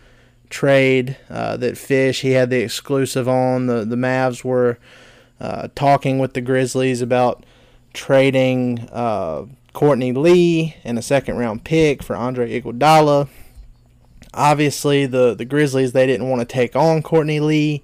trade 0.50 1.18
uh, 1.30 1.58
that 1.58 1.78
Fish 1.78 2.22
he 2.22 2.32
had 2.32 2.52
the 2.52 2.62
exclusive 2.64 3.28
on. 3.28 3.68
The 3.68 3.84
the 3.84 3.98
Mavs 3.98 4.46
were 4.46 4.80
uh, 5.42 5.68
talking 5.76 6.20
with 6.20 6.36
the 6.36 6.42
Grizzlies 6.42 7.02
about 7.02 7.44
trading 7.94 8.88
uh, 8.92 9.46
Courtney 9.74 10.12
Lee 10.12 10.76
and 10.84 10.98
a 10.98 11.02
second 11.02 11.38
round 11.38 11.64
pick 11.64 12.04
for 12.04 12.16
Andre 12.16 12.60
Iguodala. 12.60 13.28
Obviously, 14.34 15.06
the 15.06 15.34
the 15.34 15.46
Grizzlies 15.46 15.92
they 15.92 16.08
didn't 16.08 16.30
want 16.30 16.42
to 16.42 16.46
take 16.46 16.76
on 16.76 17.02
Courtney 17.02 17.40
Lee, 17.40 17.84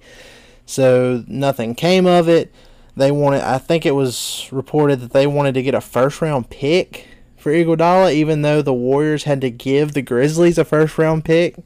so 0.66 1.24
nothing 1.26 1.74
came 1.74 2.06
of 2.06 2.28
it. 2.28 2.52
They 2.96 3.12
wanted, 3.12 3.42
I 3.42 3.58
think 3.58 3.86
it 3.86 3.94
was 3.94 4.48
reported 4.50 5.00
that 5.00 5.12
they 5.12 5.26
wanted 5.26 5.54
to 5.54 5.62
get 5.62 5.74
a 5.74 5.80
first 5.80 6.20
round 6.20 6.50
pick 6.50 7.06
for 7.36 7.52
Iguodala, 7.52 8.12
even 8.12 8.42
though 8.42 8.60
the 8.60 8.74
Warriors 8.74 9.22
had 9.22 9.40
to 9.42 9.50
give 9.50 9.92
the 9.92 10.02
Grizzlies 10.02 10.58
a 10.58 10.64
first 10.64 10.98
round 10.98 11.24
pick 11.24 11.56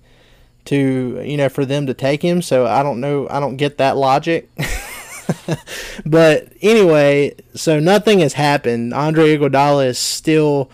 to 0.65 1.23
you 1.25 1.37
know 1.37 1.49
for 1.49 1.65
them 1.65 1.87
to 1.87 1.95
take 1.95 2.23
him. 2.23 2.43
So 2.43 2.67
I 2.67 2.83
don't 2.83 3.01
know. 3.01 3.29
I 3.31 3.41
don't 3.41 3.57
get 3.57 3.79
that 3.79 3.97
logic. 3.97 4.51
but 6.07 6.53
anyway, 6.61 7.35
so 7.55 7.81
nothing 7.81 8.21
has 8.21 8.35
happened. 8.35 8.95
Andre 8.95 9.37
Iguodala 9.37 9.87
is 9.87 9.99
still 9.99 10.71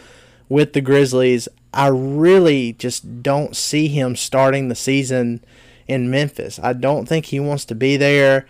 with 0.49 0.73
the 0.73 0.81
Grizzlies. 0.81 1.49
I 1.73 1.89
really 1.89 2.73
just 2.75 3.23
don't 3.23 3.55
see 3.57 3.89
him 3.89 4.17
starting 4.17 4.69
the 4.69 4.75
season 4.75 5.45
in 5.87 6.11
Memphis. 6.11 6.59
I 6.63 6.73
don't 6.73 7.07
think 7.07 7.27
he 7.27 7.41
wants 7.41 7.65
to 7.67 7.75
be 7.75 7.97
there. 7.97 8.47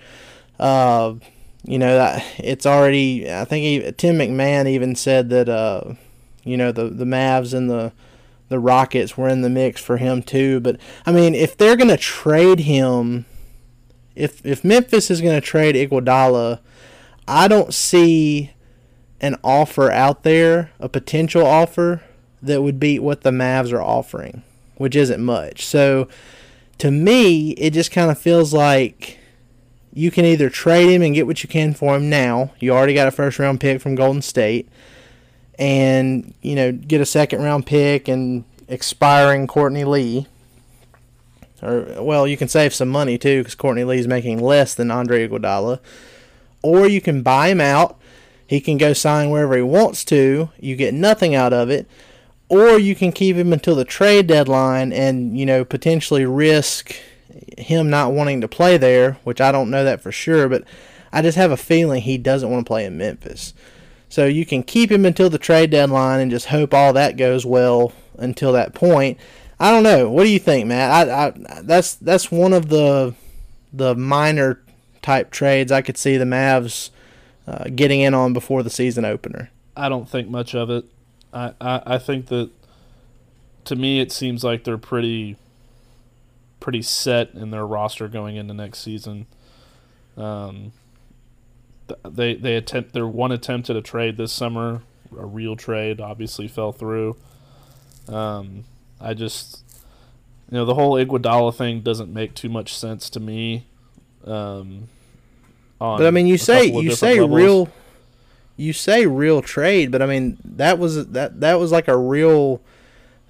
Uh, 0.58 1.14
you 1.64 1.78
know, 1.78 2.18
it's 2.38 2.66
already. 2.66 3.30
I 3.30 3.44
think 3.44 3.64
he, 3.64 3.92
Tim 3.92 4.18
McMahon 4.18 4.68
even 4.68 4.94
said 4.94 5.30
that. 5.30 5.48
Uh, 5.48 5.94
you 6.48 6.56
know, 6.56 6.72
the 6.72 6.84
the 6.84 7.04
Mavs 7.04 7.52
and 7.52 7.68
the 7.68 7.92
the 8.48 8.58
Rockets 8.58 9.16
were 9.16 9.28
in 9.28 9.42
the 9.42 9.50
mix 9.50 9.80
for 9.80 9.98
him 9.98 10.22
too. 10.22 10.60
But 10.60 10.78
I 11.04 11.12
mean, 11.12 11.34
if 11.34 11.56
they're 11.56 11.76
gonna 11.76 11.98
trade 11.98 12.60
him, 12.60 13.26
if 14.18 14.44
if 14.44 14.64
Memphis 14.64 15.10
is 15.10 15.20
gonna 15.20 15.40
trade 15.40 15.76
Iguodala, 15.76 16.58
I 17.26 17.48
don't 17.48 17.72
see 17.72 18.52
an 19.20 19.36
offer 19.42 19.90
out 19.90 20.22
there, 20.22 20.70
a 20.78 20.88
potential 20.88 21.46
offer 21.46 22.02
that 22.42 22.62
would 22.62 22.78
beat 22.78 23.00
what 23.00 23.22
the 23.22 23.30
Mavs 23.30 23.72
are 23.72 23.82
offering, 23.82 24.42
which 24.76 24.94
isn't 24.94 25.22
much. 25.22 25.64
So 25.64 26.08
to 26.78 26.90
me, 26.90 27.50
it 27.52 27.72
just 27.72 27.90
kind 27.90 28.10
of 28.10 28.18
feels 28.18 28.52
like 28.52 29.18
you 29.92 30.10
can 30.10 30.24
either 30.24 30.50
trade 30.50 30.90
him 30.90 31.02
and 31.02 31.14
get 31.14 31.26
what 31.26 31.42
you 31.42 31.48
can 31.48 31.74
for 31.74 31.96
him 31.96 32.08
now. 32.08 32.52
You 32.60 32.72
already 32.72 32.94
got 32.94 33.08
a 33.08 33.12
first 33.12 33.38
round 33.38 33.60
pick 33.60 33.80
from 33.80 33.94
Golden 33.94 34.22
State 34.22 34.68
and 35.58 36.34
you 36.40 36.54
know 36.54 36.72
get 36.72 37.00
a 37.00 37.06
second 37.06 37.42
round 37.42 37.66
pick 37.66 38.08
and 38.08 38.44
expiring 38.68 39.46
Courtney 39.46 39.84
Lee. 39.84 40.26
Or 41.62 42.02
well, 42.02 42.26
you 42.26 42.36
can 42.36 42.48
save 42.48 42.74
some 42.74 42.88
money 42.88 43.18
too 43.18 43.40
because 43.40 43.54
Courtney 43.54 43.84
Lee's 43.84 44.06
making 44.06 44.40
less 44.40 44.74
than 44.74 44.90
Andre 44.90 45.26
Iguodala. 45.26 45.80
Or 46.62 46.86
you 46.88 47.00
can 47.00 47.22
buy 47.22 47.48
him 47.48 47.60
out. 47.60 47.98
He 48.46 48.60
can 48.60 48.78
go 48.78 48.92
sign 48.92 49.30
wherever 49.30 49.56
he 49.56 49.62
wants 49.62 50.04
to. 50.06 50.50
You 50.58 50.76
get 50.76 50.94
nothing 50.94 51.34
out 51.34 51.52
of 51.52 51.70
it. 51.70 51.88
Or 52.48 52.78
you 52.78 52.94
can 52.94 53.12
keep 53.12 53.36
him 53.36 53.52
until 53.52 53.74
the 53.74 53.84
trade 53.84 54.26
deadline 54.26 54.92
and 54.92 55.38
you 55.38 55.44
know 55.44 55.64
potentially 55.64 56.24
risk 56.24 56.96
him 57.58 57.90
not 57.90 58.12
wanting 58.12 58.40
to 58.40 58.48
play 58.48 58.76
there, 58.76 59.18
which 59.24 59.40
I 59.40 59.52
don't 59.52 59.70
know 59.70 59.84
that 59.84 60.00
for 60.00 60.12
sure, 60.12 60.48
but 60.48 60.64
I 61.12 61.22
just 61.22 61.36
have 61.36 61.50
a 61.50 61.56
feeling 61.56 62.02
he 62.02 62.18
doesn't 62.18 62.50
want 62.50 62.64
to 62.64 62.68
play 62.68 62.84
in 62.84 62.96
Memphis. 62.96 63.54
So 64.08 64.24
you 64.24 64.46
can 64.46 64.62
keep 64.62 64.90
him 64.90 65.04
until 65.04 65.28
the 65.28 65.38
trade 65.38 65.70
deadline 65.70 66.20
and 66.20 66.30
just 66.30 66.46
hope 66.46 66.72
all 66.72 66.92
that 66.94 67.16
goes 67.16 67.44
well 67.44 67.92
until 68.16 68.52
that 68.52 68.74
point. 68.74 69.18
I 69.60 69.70
don't 69.70 69.82
know. 69.82 70.08
What 70.08 70.24
do 70.24 70.30
you 70.30 70.38
think, 70.38 70.66
Matt? 70.66 71.08
I, 71.08 71.26
I 71.26 71.60
that's 71.62 71.94
that's 71.94 72.30
one 72.30 72.52
of 72.52 72.68
the 72.68 73.14
the 73.72 73.94
minor 73.94 74.60
type 75.02 75.30
trades 75.30 75.72
I 75.72 75.82
could 75.82 75.96
see 75.96 76.16
the 76.16 76.24
Mavs 76.24 76.90
uh, 77.46 77.64
getting 77.74 78.00
in 78.00 78.14
on 78.14 78.32
before 78.32 78.62
the 78.62 78.70
season 78.70 79.04
opener. 79.04 79.50
I 79.76 79.88
don't 79.88 80.08
think 80.08 80.28
much 80.28 80.54
of 80.54 80.70
it. 80.70 80.84
I, 81.32 81.52
I, 81.60 81.82
I 81.86 81.98
think 81.98 82.26
that 82.26 82.50
to 83.64 83.76
me 83.76 84.00
it 84.00 84.12
seems 84.12 84.44
like 84.44 84.64
they're 84.64 84.78
pretty 84.78 85.36
pretty 86.60 86.82
set 86.82 87.34
in 87.34 87.50
their 87.50 87.66
roster 87.66 88.08
going 88.08 88.36
into 88.36 88.54
next 88.54 88.80
season. 88.80 89.26
Um, 90.16 90.72
they 92.04 92.34
they 92.34 92.56
attempt 92.56 92.92
their 92.92 93.06
one 93.06 93.32
attempt 93.32 93.70
at 93.70 93.76
a 93.76 93.82
trade 93.82 94.16
this 94.16 94.32
summer, 94.32 94.82
a 95.16 95.24
real 95.26 95.56
trade, 95.56 96.00
obviously 96.00 96.48
fell 96.48 96.72
through. 96.72 97.16
Um, 98.08 98.64
I 99.00 99.14
just, 99.14 99.64
you 100.50 100.56
know, 100.56 100.64
the 100.64 100.74
whole 100.74 100.94
Iguodala 100.94 101.54
thing 101.54 101.80
doesn't 101.80 102.12
make 102.12 102.34
too 102.34 102.48
much 102.48 102.74
sense 102.74 103.08
to 103.10 103.20
me. 103.20 103.66
Um, 104.24 104.88
but 105.78 106.06
I 106.06 106.10
mean, 106.10 106.26
you 106.26 106.38
say 106.38 106.66
you 106.66 106.90
say 106.90 107.20
levels. 107.20 107.36
real, 107.36 107.68
you 108.56 108.72
say 108.72 109.06
real 109.06 109.42
trade, 109.42 109.92
but 109.92 110.02
I 110.02 110.06
mean 110.06 110.38
that 110.44 110.78
was 110.78 111.08
that 111.08 111.40
that 111.40 111.60
was 111.60 111.70
like 111.70 111.88
a 111.88 111.96
real 111.96 112.60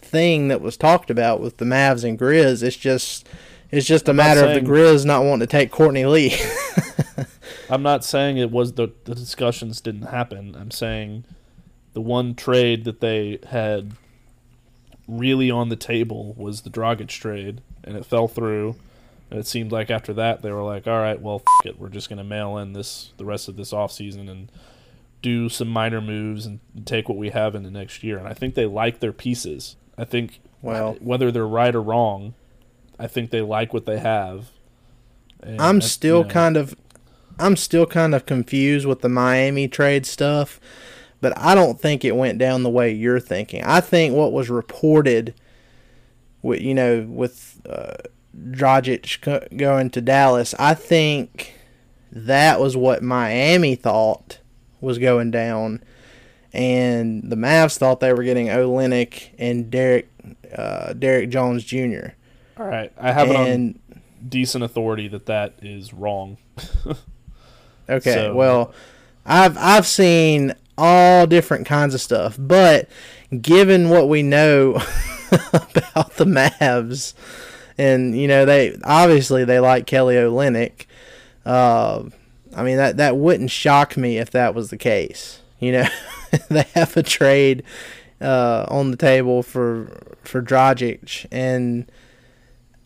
thing 0.00 0.48
that 0.48 0.60
was 0.60 0.76
talked 0.76 1.10
about 1.10 1.40
with 1.40 1.58
the 1.58 1.64
Mavs 1.64 2.04
and 2.04 2.18
Grizz. 2.18 2.62
It's 2.62 2.76
just 2.76 3.28
it's 3.70 3.86
just 3.86 4.08
a 4.08 4.12
I'm 4.12 4.16
matter 4.16 4.40
saying, 4.40 4.58
of 4.58 4.64
the 4.64 4.70
Grizz 4.70 5.04
not 5.04 5.24
wanting 5.24 5.40
to 5.40 5.46
take 5.46 5.70
Courtney 5.70 6.06
Lee. 6.06 6.36
I'm 7.70 7.82
not 7.82 8.02
saying 8.04 8.38
it 8.38 8.50
was 8.50 8.72
the 8.72 8.90
the 9.04 9.14
discussions 9.14 9.82
didn't 9.82 10.06
happen. 10.06 10.56
I'm 10.58 10.70
saying 10.70 11.24
the 11.92 12.00
one 12.00 12.34
trade 12.34 12.84
that 12.84 13.00
they 13.00 13.40
had 13.50 13.92
really 15.08 15.50
on 15.50 15.70
the 15.70 15.76
table 15.76 16.34
was 16.36 16.60
the 16.60 16.70
Dragic 16.70 17.08
trade, 17.08 17.60
and 17.82 17.96
it 17.96 18.06
fell 18.06 18.28
through. 18.28 18.76
And 19.30 19.40
it 19.40 19.46
seemed 19.46 19.72
like 19.72 19.90
after 19.90 20.12
that 20.14 20.42
they 20.42 20.52
were 20.52 20.62
like, 20.62 20.86
"All 20.86 21.00
right, 21.00 21.20
well, 21.20 21.42
f- 21.46 21.66
it, 21.66 21.78
we're 21.78 21.88
just 21.88 22.08
going 22.08 22.18
to 22.18 22.24
mail 22.24 22.56
in 22.58 22.74
this 22.74 23.12
the 23.16 23.24
rest 23.24 23.48
of 23.48 23.56
this 23.56 23.72
offseason 23.72 24.30
and 24.30 24.50
do 25.20 25.48
some 25.48 25.68
minor 25.68 26.00
moves 26.00 26.46
and 26.46 26.60
take 26.86 27.08
what 27.08 27.18
we 27.18 27.30
have 27.30 27.54
in 27.54 27.62
the 27.62 27.70
next 27.70 28.02
year." 28.04 28.18
And 28.18 28.28
I 28.28 28.34
think 28.34 28.54
they 28.54 28.66
like 28.66 29.00
their 29.00 29.12
pieces. 29.12 29.76
I 29.96 30.04
think 30.04 30.40
well, 30.62 30.96
whether 31.00 31.30
they're 31.30 31.46
right 31.46 31.74
or 31.74 31.82
wrong, 31.82 32.34
I 32.98 33.06
think 33.06 33.30
they 33.30 33.42
like 33.42 33.72
what 33.72 33.86
they 33.86 33.98
have. 33.98 34.50
And 35.42 35.60
I'm 35.60 35.80
still 35.80 36.18
you 36.18 36.24
know, 36.24 36.30
kind 36.30 36.56
of 36.56 36.74
I'm 37.38 37.56
still 37.56 37.86
kind 37.86 38.14
of 38.14 38.26
confused 38.26 38.86
with 38.86 39.00
the 39.00 39.08
Miami 39.08 39.68
trade 39.68 40.06
stuff, 40.06 40.60
but 41.20 41.36
I 41.36 41.54
don't 41.54 41.80
think 41.80 42.04
it 42.04 42.16
went 42.16 42.38
down 42.38 42.62
the 42.62 42.70
way 42.70 42.92
you're 42.92 43.20
thinking. 43.20 43.62
I 43.64 43.80
think 43.80 44.14
what 44.14 44.32
was 44.32 44.50
reported, 44.50 45.34
with 46.42 46.60
you 46.60 46.74
know, 46.74 47.06
with 47.08 47.60
uh, 47.68 47.94
Dragic 48.36 49.56
going 49.56 49.90
to 49.90 50.00
Dallas, 50.00 50.54
I 50.58 50.74
think 50.74 51.54
that 52.12 52.60
was 52.60 52.76
what 52.76 53.02
Miami 53.02 53.74
thought 53.74 54.38
was 54.80 54.98
going 54.98 55.30
down, 55.30 55.82
and 56.52 57.30
the 57.30 57.36
Mavs 57.36 57.78
thought 57.78 58.00
they 58.00 58.12
were 58.12 58.24
getting 58.24 58.46
Olynyk 58.46 59.30
and 59.38 59.70
Derrick 59.70 60.08
uh, 60.56 60.92
Derrick 60.92 61.30
Jones 61.30 61.64
Jr. 61.64 62.10
All 62.58 62.66
right, 62.66 62.92
I 62.98 63.12
have 63.12 63.30
and, 63.30 63.36
it 63.36 63.92
on 63.94 64.02
decent 64.28 64.64
authority 64.64 65.08
that 65.08 65.26
that 65.26 65.54
is 65.62 65.92
wrong. 65.92 66.38
Okay. 67.88 68.12
So, 68.12 68.34
well, 68.34 68.72
I've 69.24 69.56
I've 69.56 69.86
seen 69.86 70.54
all 70.78 71.26
different 71.26 71.66
kinds 71.66 71.92
of 71.92 72.00
stuff, 72.00 72.36
but 72.38 72.88
given 73.42 73.90
what 73.90 74.08
we 74.08 74.22
know 74.22 74.74
about 75.52 76.14
the 76.14 76.24
Mavs, 76.24 77.12
and 77.76 78.18
you 78.18 78.26
know 78.28 78.44
they 78.44 78.78
obviously 78.84 79.44
they 79.44 79.60
like 79.60 79.86
Kelly 79.86 80.14
Olynyk. 80.14 80.86
Uh, 81.44 82.04
I 82.54 82.62
mean 82.62 82.76
that 82.76 82.96
that 82.96 83.16
wouldn't 83.16 83.50
shock 83.50 83.96
me 83.96 84.18
if 84.18 84.30
that 84.30 84.54
was 84.54 84.70
the 84.70 84.78
case. 84.78 85.40
You 85.58 85.72
know, 85.72 85.88
they 86.48 86.66
have 86.74 86.96
a 86.96 87.02
trade 87.02 87.64
uh, 88.20 88.64
on 88.68 88.90
the 88.90 88.96
table 88.96 89.42
for 89.42 90.16
for 90.22 90.40
Dragic, 90.42 91.26
and 91.30 91.90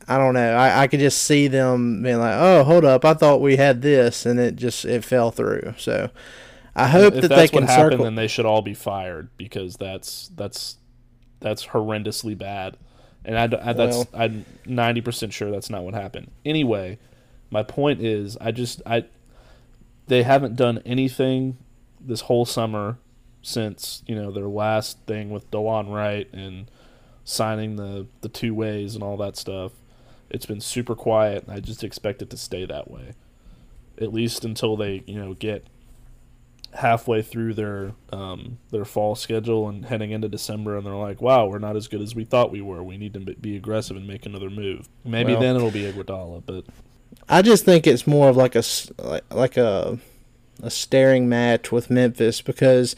I 0.08 0.18
don't 0.18 0.34
know. 0.34 0.54
I, 0.54 0.82
I 0.82 0.86
could 0.86 1.00
just 1.00 1.22
see 1.22 1.48
them 1.48 2.02
being 2.02 2.18
like, 2.18 2.34
"Oh, 2.36 2.64
hold 2.64 2.84
up! 2.84 3.04
I 3.04 3.14
thought 3.14 3.40
we 3.40 3.56
had 3.56 3.82
this," 3.82 4.26
and 4.26 4.40
it 4.40 4.56
just 4.56 4.84
it 4.84 5.04
fell 5.04 5.30
through. 5.30 5.74
So 5.78 6.10
I 6.74 6.88
hope 6.88 7.14
if 7.14 7.22
that 7.22 7.28
they 7.28 7.48
can 7.48 7.62
what 7.62 7.70
happened, 7.70 7.92
circle. 7.92 8.04
Then 8.04 8.14
they 8.14 8.28
should 8.28 8.46
all 8.46 8.62
be 8.62 8.74
fired 8.74 9.28
because 9.36 9.76
that's 9.76 10.30
that's 10.34 10.76
that's 11.40 11.66
horrendously 11.66 12.36
bad, 12.36 12.76
and 13.24 13.38
I, 13.38 13.44
I 13.44 13.72
that's 13.72 13.96
well, 13.96 14.08
I'm 14.14 14.44
ninety 14.66 15.00
percent 15.00 15.32
sure 15.32 15.50
that's 15.50 15.70
not 15.70 15.82
what 15.82 15.94
happened. 15.94 16.30
Anyway, 16.44 16.98
my 17.50 17.62
point 17.62 18.00
is, 18.00 18.36
I 18.40 18.52
just 18.52 18.80
I 18.86 19.04
they 20.06 20.22
haven't 20.22 20.56
done 20.56 20.82
anything 20.86 21.58
this 22.00 22.22
whole 22.22 22.44
summer 22.44 22.98
since 23.42 24.02
you 24.06 24.14
know 24.14 24.30
their 24.30 24.48
last 24.48 24.98
thing 25.06 25.30
with 25.30 25.50
Delon 25.50 25.92
Wright 25.92 26.28
and 26.32 26.70
signing 27.24 27.76
the 27.76 28.06
the 28.22 28.28
two 28.28 28.54
ways 28.54 28.94
and 28.94 29.04
all 29.04 29.16
that 29.18 29.36
stuff 29.36 29.72
it's 30.32 30.46
been 30.46 30.60
super 30.60 30.94
quiet. 30.94 31.44
I 31.46 31.60
just 31.60 31.84
expect 31.84 32.22
it 32.22 32.30
to 32.30 32.36
stay 32.38 32.64
that 32.64 32.90
way, 32.90 33.12
at 34.00 34.12
least 34.12 34.44
until 34.44 34.76
they 34.76 35.04
you 35.06 35.14
know 35.14 35.34
get 35.34 35.66
halfway 36.74 37.22
through 37.22 37.54
their 37.54 37.92
um, 38.12 38.58
their 38.70 38.84
fall 38.84 39.14
schedule 39.14 39.68
and 39.68 39.86
heading 39.86 40.10
into 40.10 40.28
December, 40.28 40.76
and 40.76 40.86
they're 40.86 40.94
like, 40.94 41.20
"Wow, 41.20 41.46
we're 41.46 41.58
not 41.58 41.76
as 41.76 41.88
good 41.88 42.00
as 42.00 42.14
we 42.14 42.24
thought 42.24 42.50
we 42.50 42.62
were. 42.62 42.82
We 42.82 42.96
need 42.96 43.14
to 43.14 43.20
be 43.20 43.56
aggressive 43.56 43.96
and 43.96 44.06
make 44.06 44.26
another 44.26 44.50
move." 44.50 44.88
Maybe 45.04 45.32
well, 45.32 45.40
then 45.40 45.56
it'll 45.56 45.70
be 45.70 45.90
Iguodala, 45.90 46.42
but 46.46 46.64
I 47.28 47.42
just 47.42 47.64
think 47.64 47.86
it's 47.86 48.06
more 48.06 48.28
of 48.28 48.36
like 48.36 48.54
a 48.54 48.62
like, 48.98 49.24
like 49.32 49.56
a 49.56 49.98
a 50.62 50.70
staring 50.70 51.28
match 51.28 51.72
with 51.72 51.90
Memphis 51.90 52.40
because 52.40 52.94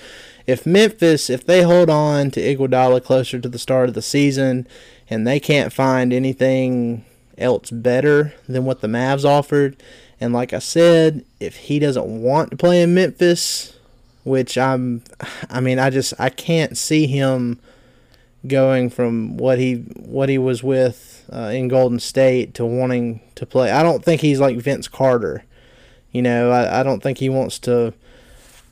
if 0.46 0.66
Memphis 0.66 1.30
if 1.30 1.46
they 1.46 1.62
hold 1.62 1.88
on 1.88 2.30
to 2.32 2.40
Iguodala 2.40 3.02
closer 3.02 3.38
to 3.38 3.48
the 3.48 3.58
start 3.58 3.88
of 3.88 3.94
the 3.94 4.02
season 4.02 4.66
and 5.08 5.26
they 5.26 5.40
can't 5.40 5.72
find 5.72 6.12
anything 6.12 7.04
else 7.38 7.70
better 7.70 8.34
than 8.48 8.64
what 8.64 8.80
the 8.80 8.88
Mavs 8.88 9.24
offered. 9.24 9.82
And 10.24 10.32
like 10.32 10.54
I 10.54 10.58
said, 10.58 11.22
if 11.38 11.54
he 11.54 11.78
doesn't 11.78 12.06
want 12.06 12.50
to 12.50 12.56
play 12.56 12.80
in 12.80 12.94
Memphis, 12.94 13.74
which 14.24 14.56
I'm, 14.56 15.02
I 15.50 15.60
mean, 15.60 15.78
I 15.78 15.90
just 15.90 16.14
I 16.18 16.30
can't 16.30 16.78
see 16.78 17.06
him 17.06 17.60
going 18.46 18.88
from 18.88 19.36
what 19.36 19.58
he 19.58 19.74
what 19.74 20.30
he 20.30 20.38
was 20.38 20.62
with 20.62 21.28
uh, 21.30 21.50
in 21.52 21.68
Golden 21.68 22.00
State 22.00 22.54
to 22.54 22.64
wanting 22.64 23.20
to 23.34 23.44
play. 23.44 23.70
I 23.70 23.82
don't 23.82 24.02
think 24.02 24.22
he's 24.22 24.40
like 24.40 24.56
Vince 24.56 24.88
Carter. 24.88 25.44
You 26.10 26.22
know, 26.22 26.50
I, 26.50 26.80
I 26.80 26.82
don't 26.82 27.02
think 27.02 27.18
he 27.18 27.28
wants 27.28 27.58
to 27.60 27.92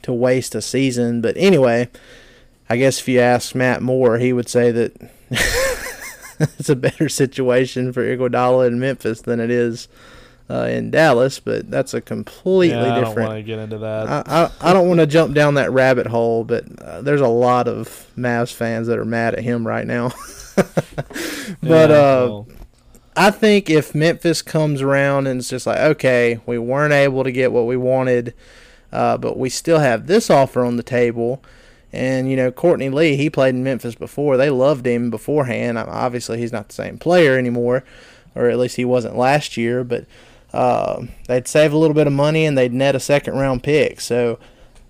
to 0.04 0.12
waste 0.14 0.54
a 0.54 0.62
season. 0.62 1.20
But 1.20 1.36
anyway, 1.36 1.90
I 2.70 2.78
guess 2.78 2.98
if 2.98 3.08
you 3.08 3.20
ask 3.20 3.54
Matt 3.54 3.82
Moore, 3.82 4.16
he 4.16 4.32
would 4.32 4.48
say 4.48 4.70
that 4.70 4.94
it's 6.40 6.70
a 6.70 6.76
better 6.76 7.10
situation 7.10 7.92
for 7.92 8.02
Iguodala 8.02 8.68
in 8.68 8.80
Memphis 8.80 9.20
than 9.20 9.38
it 9.38 9.50
is 9.50 9.86
uh, 10.52 10.66
in 10.66 10.90
Dallas. 10.90 11.40
But 11.40 11.70
that's 11.70 11.94
a 11.94 12.00
completely 12.00 12.76
yeah, 12.76 12.96
I 12.96 13.00
different. 13.00 13.16
don't 13.16 13.26
want 13.28 13.38
to 13.38 13.42
get 13.42 13.58
into 13.58 13.78
that. 13.78 14.08
I, 14.08 14.22
I, 14.26 14.70
I 14.70 14.72
don't 14.72 14.88
want 14.88 15.00
to 15.00 15.06
jump 15.06 15.34
down 15.34 15.54
that 15.54 15.72
rabbit 15.72 16.06
hole, 16.06 16.44
but 16.44 16.64
uh, 16.82 17.00
there's 17.00 17.20
a 17.20 17.28
lot 17.28 17.68
of 17.68 18.06
Mavs 18.16 18.52
fans 18.52 18.86
that 18.88 18.98
are 18.98 19.04
mad 19.04 19.34
at 19.34 19.42
him 19.42 19.66
right 19.66 19.86
now. 19.86 20.12
but 20.56 20.70
Yeah, 21.62 21.76
uh, 21.76 22.26
well, 22.28 22.48
I 23.16 23.30
think 23.30 23.68
if 23.68 23.94
Memphis 23.94 24.42
comes 24.42 24.80
around 24.80 25.26
and 25.26 25.40
it's 25.40 25.48
just 25.48 25.66
like, 25.66 25.78
okay, 25.78 26.40
we 26.46 26.58
weren't 26.58 26.94
able 26.94 27.24
to 27.24 27.32
get 27.32 27.52
what 27.52 27.66
we 27.66 27.76
wanted, 27.76 28.34
uh, 28.90 29.18
but 29.18 29.38
we 29.38 29.48
still 29.50 29.80
have 29.80 30.06
this 30.06 30.30
offer 30.30 30.64
on 30.64 30.76
the 30.76 30.82
table. 30.82 31.42
And, 31.92 32.30
you 32.30 32.36
know, 32.36 32.50
Courtney 32.50 32.88
Lee, 32.88 33.16
he 33.16 33.28
played 33.28 33.54
in 33.54 33.62
Memphis 33.62 33.94
before. 33.94 34.38
They 34.38 34.48
loved 34.48 34.86
him 34.86 35.10
beforehand. 35.10 35.76
Obviously, 35.76 36.38
he's 36.38 36.52
not 36.52 36.68
the 36.68 36.74
same 36.74 36.96
player 36.96 37.36
anymore, 37.36 37.84
or 38.34 38.48
at 38.48 38.58
least 38.58 38.76
he 38.76 38.84
wasn't 38.86 39.16
last 39.16 39.58
year, 39.58 39.84
but 39.84 40.06
uh, 40.52 41.04
they'd 41.28 41.48
save 41.48 41.72
a 41.72 41.78
little 41.78 41.94
bit 41.94 42.06
of 42.06 42.12
money 42.12 42.44
and 42.44 42.56
they'd 42.56 42.72
net 42.72 42.94
a 42.94 43.00
second 43.00 43.34
round 43.34 43.62
pick. 43.62 44.00
So 44.00 44.38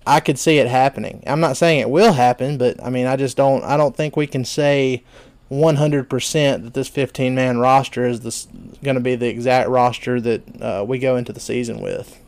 I 0.05 0.19
could 0.19 0.37
see 0.37 0.57
it 0.57 0.67
happening. 0.67 1.23
I'm 1.25 1.39
not 1.39 1.57
saying 1.57 1.79
it 1.79 1.89
will 1.89 2.13
happen, 2.13 2.57
but 2.57 2.83
I 2.83 2.89
mean, 2.89 3.07
I 3.07 3.15
just 3.15 3.37
don't, 3.37 3.63
I 3.63 3.77
don't 3.77 3.95
think 3.95 4.17
we 4.17 4.27
can 4.27 4.43
say 4.43 5.03
100% 5.51 6.63
that 6.63 6.73
this 6.73 6.89
15 6.89 7.35
man 7.35 7.57
roster 7.59 8.05
is 8.05 8.47
going 8.83 8.95
to 8.95 9.01
be 9.01 9.15
the 9.15 9.27
exact 9.27 9.69
roster 9.69 10.19
that 10.19 10.61
uh, 10.61 10.83
we 10.85 10.99
go 10.99 11.15
into 11.15 11.31
the 11.31 11.39
season 11.39 11.79
with. 11.79 12.19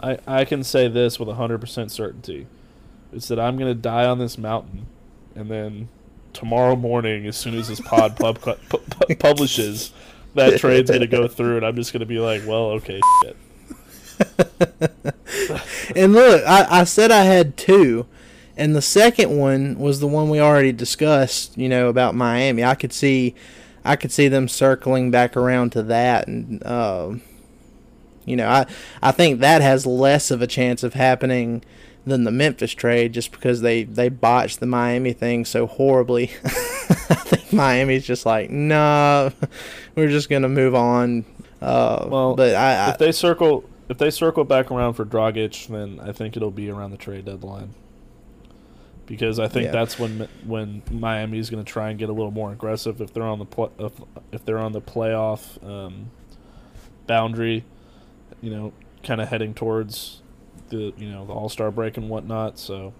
I, 0.00 0.18
I 0.26 0.44
can 0.44 0.64
say 0.64 0.88
this 0.88 1.18
with 1.20 1.28
100% 1.28 1.90
certainty. 1.90 2.46
It's 3.12 3.28
that 3.28 3.38
I'm 3.38 3.56
going 3.56 3.70
to 3.72 3.80
die 3.80 4.06
on 4.06 4.18
this 4.18 4.36
mountain, 4.36 4.86
and 5.34 5.50
then 5.50 5.88
tomorrow 6.32 6.74
morning, 6.74 7.26
as 7.26 7.36
soon 7.36 7.54
as 7.54 7.68
this 7.68 7.80
pod 7.80 8.16
pub, 8.16 8.40
pu- 8.68 8.78
pu- 8.78 9.14
publishes, 9.16 9.92
that 10.34 10.58
trade's 10.60 10.90
going 10.90 11.02
to 11.02 11.06
go 11.06 11.28
through, 11.28 11.58
and 11.58 11.66
I'm 11.66 11.76
just 11.76 11.92
going 11.92 12.00
to 12.00 12.06
be 12.06 12.18
like, 12.18 12.42
well, 12.46 12.70
okay, 12.72 13.00
shit. 13.22 13.36
And 15.96 16.12
look, 16.12 16.42
I, 16.46 16.80
I 16.80 16.84
said 16.84 17.10
I 17.10 17.24
had 17.24 17.56
two, 17.56 18.06
and 18.56 18.74
the 18.74 18.82
second 18.82 19.36
one 19.36 19.78
was 19.78 20.00
the 20.00 20.06
one 20.06 20.30
we 20.30 20.40
already 20.40 20.72
discussed. 20.72 21.56
You 21.56 21.68
know 21.68 21.88
about 21.88 22.14
Miami. 22.14 22.64
I 22.64 22.74
could 22.74 22.92
see, 22.92 23.34
I 23.84 23.96
could 23.96 24.12
see 24.12 24.28
them 24.28 24.48
circling 24.48 25.10
back 25.10 25.36
around 25.36 25.72
to 25.72 25.82
that, 25.84 26.28
and 26.28 26.62
uh, 26.64 27.14
you 28.24 28.36
know, 28.36 28.48
I 28.48 28.66
I 29.02 29.12
think 29.12 29.40
that 29.40 29.62
has 29.62 29.86
less 29.86 30.30
of 30.30 30.40
a 30.42 30.46
chance 30.46 30.82
of 30.82 30.94
happening 30.94 31.62
than 32.04 32.24
the 32.24 32.30
Memphis 32.30 32.72
trade, 32.72 33.12
just 33.12 33.30
because 33.32 33.60
they 33.60 33.84
they 33.84 34.08
botched 34.08 34.60
the 34.60 34.66
Miami 34.66 35.12
thing 35.12 35.44
so 35.44 35.66
horribly. 35.66 36.30
I 36.44 37.14
think 37.14 37.52
Miami's 37.52 38.06
just 38.06 38.26
like, 38.26 38.50
nah, 38.50 39.30
we're 39.94 40.08
just 40.08 40.28
gonna 40.28 40.48
move 40.48 40.74
on. 40.74 41.24
Uh, 41.60 42.06
Well, 42.08 42.34
but 42.34 42.54
I, 42.54 42.86
I 42.86 42.90
if 42.90 42.98
they 42.98 43.12
circle 43.12 43.64
if 43.88 43.98
they 43.98 44.10
circle 44.10 44.44
back 44.44 44.70
around 44.70 44.94
for 44.94 45.04
Dragic, 45.04 45.68
then 45.68 46.00
I 46.00 46.12
think 46.12 46.36
it'll 46.36 46.50
be 46.50 46.70
around 46.70 46.90
the 46.92 46.96
trade 46.96 47.24
deadline. 47.24 47.74
Because 49.06 49.38
I 49.38 49.48
think 49.48 49.66
Yeah. 49.66 49.72
that's 49.72 49.98
when 49.98 50.28
when 50.46 50.82
Miami 50.90 51.38
is 51.38 51.50
going 51.50 51.62
to 51.62 51.70
try 51.70 51.90
and 51.90 51.98
get 51.98 52.08
a 52.08 52.12
little 52.12 52.30
more 52.30 52.52
aggressive 52.52 53.00
if 53.00 53.12
they're 53.12 53.22
on 53.24 53.38
the 53.40 53.44
pl- 53.44 53.72
if, 53.78 53.92
if 54.32 54.44
they're 54.44 54.58
on 54.58 54.72
the 54.72 54.80
playoff 54.80 55.62
um, 55.66 56.10
boundary, 57.06 57.64
you 58.40 58.50
know, 58.50 58.72
kind 59.02 59.20
of 59.20 59.28
heading 59.28 59.54
towards 59.54 60.21
the 60.72 60.92
you 60.96 61.08
know 61.08 61.24
the 61.24 61.32
All 61.32 61.48
Star 61.48 61.70
break 61.70 61.96
and 61.96 62.08
whatnot. 62.08 62.58
So 62.58 62.92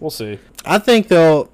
we'll 0.00 0.10
see. 0.10 0.38
I 0.64 0.78
think 0.78 1.08
though, 1.08 1.50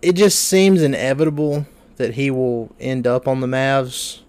it 0.00 0.14
just 0.14 0.38
seems 0.38 0.82
inevitable 0.82 1.66
that 1.96 2.14
he 2.14 2.30
will 2.30 2.74
end 2.80 3.06
up 3.06 3.28
on 3.28 3.40
the 3.40 3.46
Mavs, 3.46 4.20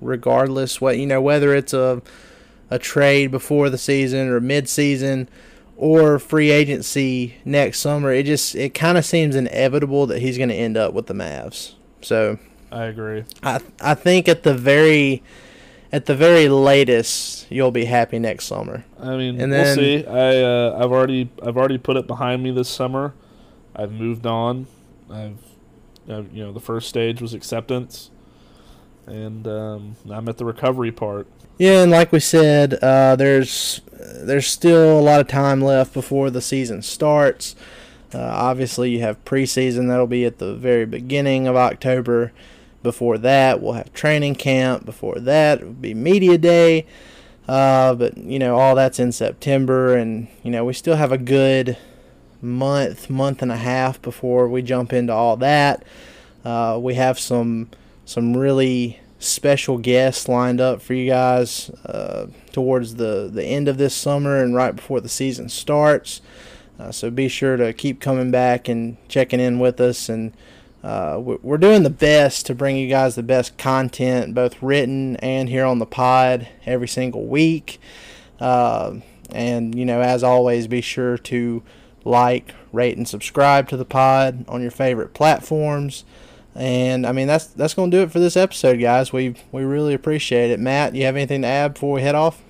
regardless 0.00 0.80
what 0.80 0.98
you 0.98 1.06
know 1.06 1.20
whether 1.20 1.54
it's 1.54 1.72
a 1.72 2.02
a 2.70 2.78
trade 2.78 3.30
before 3.30 3.68
the 3.70 3.78
season 3.78 4.28
or 4.28 4.40
mid 4.40 4.68
season 4.68 5.28
or 5.76 6.18
free 6.18 6.50
agency 6.50 7.36
next 7.44 7.80
summer. 7.80 8.12
It 8.12 8.26
just 8.26 8.54
it 8.54 8.74
kind 8.74 8.96
of 8.96 9.04
seems 9.04 9.34
inevitable 9.34 10.06
that 10.06 10.20
he's 10.20 10.36
going 10.36 10.50
to 10.50 10.54
end 10.54 10.76
up 10.76 10.94
with 10.94 11.06
the 11.06 11.14
Mavs. 11.14 11.74
So 12.00 12.38
I 12.70 12.84
agree. 12.84 13.24
I 13.42 13.60
I 13.80 13.94
think 13.94 14.28
at 14.28 14.42
the 14.42 14.54
very 14.54 15.22
at 15.94 16.06
the 16.06 16.14
very 16.14 16.48
latest 16.48 17.46
you'll 17.50 17.70
be 17.70 17.84
happy 17.84 18.18
next 18.18 18.46
summer. 18.46 18.84
I 19.00 19.16
mean, 19.16 19.40
And 19.40 19.52
we'll 19.52 19.64
then- 19.64 19.76
see. 19.76 20.04
I 20.06 20.40
uh, 20.42 20.78
I've 20.82 20.90
already 20.92 21.30
I've 21.42 21.56
already 21.56 21.78
put 21.78 21.96
it 21.96 22.06
behind 22.06 22.42
me 22.42 22.50
this 22.50 22.68
summer. 22.68 23.14
I've 23.76 23.92
moved 23.92 24.26
on. 24.26 24.66
I've, 25.10 25.38
I've 26.08 26.32
you 26.32 26.42
know 26.44 26.52
the 26.52 26.60
first 26.60 26.88
stage 26.88 27.20
was 27.22 27.34
acceptance, 27.34 28.10
and 29.06 29.46
um, 29.46 29.96
I'm 30.10 30.28
at 30.28 30.38
the 30.38 30.44
recovery 30.44 30.92
part. 30.92 31.26
Yeah, 31.58 31.82
and 31.82 31.90
like 31.90 32.10
we 32.12 32.20
said, 32.20 32.74
uh, 32.82 33.16
there's 33.16 33.80
there's 34.22 34.46
still 34.46 34.98
a 34.98 35.02
lot 35.02 35.20
of 35.20 35.28
time 35.28 35.60
left 35.60 35.92
before 35.94 36.30
the 36.30 36.40
season 36.40 36.82
starts. 36.82 37.54
Uh, 38.12 38.18
obviously, 38.20 38.90
you 38.90 39.00
have 39.00 39.24
preseason 39.24 39.88
that'll 39.88 40.06
be 40.06 40.24
at 40.24 40.38
the 40.38 40.54
very 40.54 40.86
beginning 40.86 41.46
of 41.48 41.56
October. 41.56 42.32
Before 42.84 43.18
that, 43.18 43.60
we'll 43.60 43.72
have 43.72 43.92
training 43.92 44.36
camp. 44.36 44.86
Before 44.86 45.18
that, 45.18 45.60
it 45.60 45.64
will 45.64 45.72
be 45.72 45.94
media 45.94 46.38
day. 46.38 46.86
Uh, 47.48 47.94
but 47.94 48.16
you 48.16 48.38
know, 48.38 48.56
all 48.56 48.76
that's 48.76 49.00
in 49.00 49.10
September, 49.10 49.96
and 49.96 50.28
you 50.44 50.52
know, 50.52 50.64
we 50.64 50.72
still 50.72 50.96
have 50.96 51.10
a 51.10 51.18
good 51.18 51.76
month, 52.40 53.10
month 53.10 53.42
and 53.42 53.50
a 53.50 53.56
half 53.56 54.00
before 54.00 54.48
we 54.48 54.62
jump 54.62 54.92
into 54.92 55.12
all 55.12 55.36
that. 55.38 55.82
Uh, 56.44 56.78
we 56.80 56.94
have 56.94 57.18
some 57.18 57.70
some 58.04 58.36
really 58.36 59.00
special 59.18 59.78
guests 59.78 60.28
lined 60.28 60.60
up 60.60 60.82
for 60.82 60.94
you 60.94 61.08
guys 61.08 61.70
uh, 61.86 62.26
towards 62.52 62.96
the, 62.96 63.30
the 63.32 63.44
end 63.44 63.66
of 63.66 63.78
this 63.78 63.94
summer 63.94 64.42
and 64.42 64.54
right 64.54 64.76
before 64.76 65.00
the 65.00 65.08
season 65.08 65.48
starts. 65.48 66.20
Uh, 66.78 66.92
so 66.92 67.10
be 67.10 67.28
sure 67.28 67.56
to 67.56 67.72
keep 67.72 68.00
coming 68.00 68.30
back 68.30 68.68
and 68.68 68.96
checking 69.08 69.40
in 69.40 69.58
with 69.58 69.80
us. 69.80 70.08
And 70.08 70.34
uh, 70.84 71.18
we- 71.20 71.38
we're 71.42 71.58
doing 71.58 71.82
the 71.82 71.90
best 71.90 72.46
to 72.46 72.54
bring 72.54 72.76
you 72.76 72.86
guys 72.88 73.14
the 73.16 73.22
best 73.22 73.56
content, 73.58 74.34
both 74.34 74.62
written 74.62 75.16
and 75.16 75.48
here 75.48 75.64
on 75.64 75.78
the 75.80 75.86
pod, 75.86 76.46
every 76.66 76.86
single 76.88 77.24
week. 77.26 77.80
Uh, 78.38 78.96
and, 79.30 79.74
you 79.74 79.84
know, 79.84 80.00
as 80.00 80.22
always, 80.22 80.66
be 80.68 80.80
sure 80.82 81.16
to 81.18 81.62
like, 82.04 82.54
rate, 82.72 82.96
and 82.98 83.08
subscribe 83.08 83.68
to 83.70 83.76
the 83.76 83.84
pod 83.86 84.44
on 84.46 84.60
your 84.60 84.70
favorite 84.70 85.14
platforms. 85.14 86.04
And 86.56 87.04
I 87.04 87.10
mean 87.10 87.26
that's 87.26 87.46
that's 87.46 87.74
gonna 87.74 87.90
do 87.90 88.02
it 88.02 88.12
for 88.12 88.20
this 88.20 88.36
episode, 88.36 88.78
guys. 88.78 89.12
We 89.12 89.34
we 89.50 89.64
really 89.64 89.92
appreciate 89.92 90.52
it. 90.52 90.60
Matt, 90.60 90.94
you 90.94 91.04
have 91.04 91.16
anything 91.16 91.42
to 91.42 91.48
add 91.48 91.74
before 91.74 91.94
we 91.94 92.02
head 92.02 92.14
off? 92.14 92.42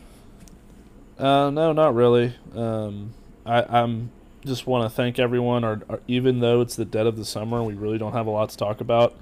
Uh, 1.18 1.48
no, 1.48 1.72
not 1.72 1.94
really. 1.94 2.34
Um, 2.54 3.14
I, 3.46 3.62
I'm 3.62 4.10
just 4.44 4.66
want 4.66 4.88
to 4.88 4.94
thank 4.94 5.18
everyone. 5.18 5.64
Our, 5.64 5.80
our, 5.88 6.00
even 6.06 6.40
though 6.40 6.60
it's 6.60 6.76
the 6.76 6.84
dead 6.84 7.06
of 7.06 7.16
the 7.16 7.24
summer, 7.24 7.62
we 7.62 7.74
really 7.74 7.98
don't 7.98 8.12
have 8.12 8.26
a 8.26 8.30
lot 8.30 8.50
to 8.50 8.56
talk 8.56 8.80
about. 8.80 9.14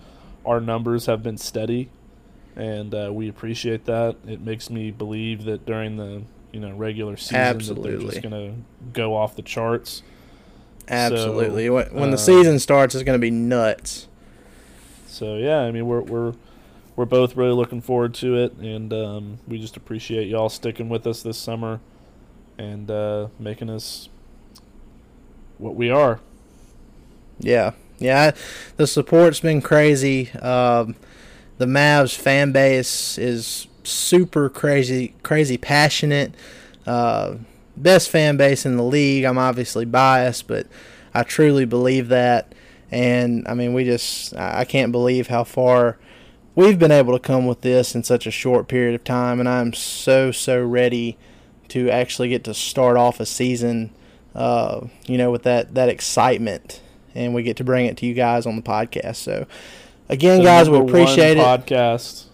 Our 0.44 0.60
numbers 0.60 1.06
have 1.06 1.22
been 1.22 1.38
steady, 1.38 1.88
and 2.56 2.94
uh, 2.94 3.10
we 3.12 3.28
appreciate 3.28 3.84
that. 3.86 4.16
It 4.26 4.40
makes 4.40 4.70
me 4.70 4.90
believe 4.90 5.44
that 5.44 5.64
during 5.64 5.96
the 5.96 6.22
you 6.52 6.60
know 6.60 6.72
regular 6.72 7.16
season 7.16 7.58
that 7.58 7.82
they're 7.82 7.98
just 7.98 8.22
gonna 8.22 8.54
go 8.92 9.16
off 9.16 9.36
the 9.36 9.42
charts. 9.42 10.02
Absolutely. 10.88 11.70
when 11.70 11.86
when 11.94 12.10
the 12.10 12.16
uh, 12.16 12.20
season 12.20 12.58
starts, 12.58 12.94
it's 12.94 13.04
gonna 13.04 13.18
be 13.18 13.30
nuts. 13.30 14.08
So 15.06 15.36
yeah, 15.36 15.60
I 15.60 15.70
mean 15.70 15.86
we're 15.86 16.00
we're 16.00 16.34
we're 16.96 17.04
both 17.04 17.36
really 17.36 17.52
looking 17.52 17.80
forward 17.80 18.14
to 18.14 18.36
it, 18.36 18.52
and 18.54 18.92
um, 18.92 19.38
we 19.46 19.58
just 19.58 19.76
appreciate 19.76 20.28
y'all 20.28 20.48
sticking 20.48 20.88
with 20.88 21.06
us 21.06 21.22
this 21.22 21.38
summer 21.38 21.80
and 22.58 22.90
uh, 22.90 23.28
making 23.38 23.70
us 23.70 24.08
what 25.62 25.76
we 25.76 25.90
are. 25.90 26.20
Yeah, 27.38 27.72
yeah. 27.98 28.32
The 28.76 28.86
support's 28.86 29.40
been 29.40 29.62
crazy. 29.62 30.30
Um, 30.32 30.96
the 31.58 31.66
Mavs 31.66 32.16
fan 32.16 32.52
base 32.52 33.16
is 33.16 33.66
super 33.84 34.48
crazy, 34.48 35.14
crazy 35.22 35.56
passionate. 35.56 36.34
Uh, 36.86 37.36
best 37.76 38.10
fan 38.10 38.36
base 38.36 38.66
in 38.66 38.76
the 38.76 38.82
league. 38.82 39.24
I'm 39.24 39.38
obviously 39.38 39.84
biased, 39.84 40.46
but 40.48 40.66
I 41.14 41.22
truly 41.22 41.64
believe 41.64 42.08
that. 42.08 42.54
And 42.90 43.46
I 43.48 43.54
mean, 43.54 43.72
we 43.72 43.84
just, 43.84 44.34
I 44.36 44.64
can't 44.64 44.92
believe 44.92 45.28
how 45.28 45.44
far 45.44 45.98
we've 46.54 46.78
been 46.78 46.92
able 46.92 47.14
to 47.14 47.18
come 47.18 47.46
with 47.46 47.62
this 47.62 47.94
in 47.94 48.02
such 48.02 48.26
a 48.26 48.30
short 48.30 48.68
period 48.68 48.94
of 48.94 49.04
time. 49.04 49.40
And 49.40 49.48
I'm 49.48 49.72
so, 49.72 50.30
so 50.30 50.62
ready 50.62 51.16
to 51.68 51.88
actually 51.88 52.28
get 52.28 52.44
to 52.44 52.52
start 52.52 52.96
off 52.96 53.20
a 53.20 53.26
season, 53.26 53.90
uh, 54.34 54.86
you 55.06 55.18
know, 55.18 55.30
with 55.30 55.42
that, 55.44 55.74
that 55.74 55.88
excitement 55.88 56.80
and 57.14 57.34
we 57.34 57.42
get 57.42 57.56
to 57.58 57.64
bring 57.64 57.86
it 57.86 57.96
to 57.98 58.06
you 58.06 58.14
guys 58.14 58.46
on 58.46 58.56
the 58.56 58.62
podcast. 58.62 59.16
So, 59.16 59.46
again, 60.08 60.42
guys, 60.42 60.68
we 60.68 60.78
appreciate 60.78 61.36
it. 61.36 61.44
Podcast, 61.44 62.26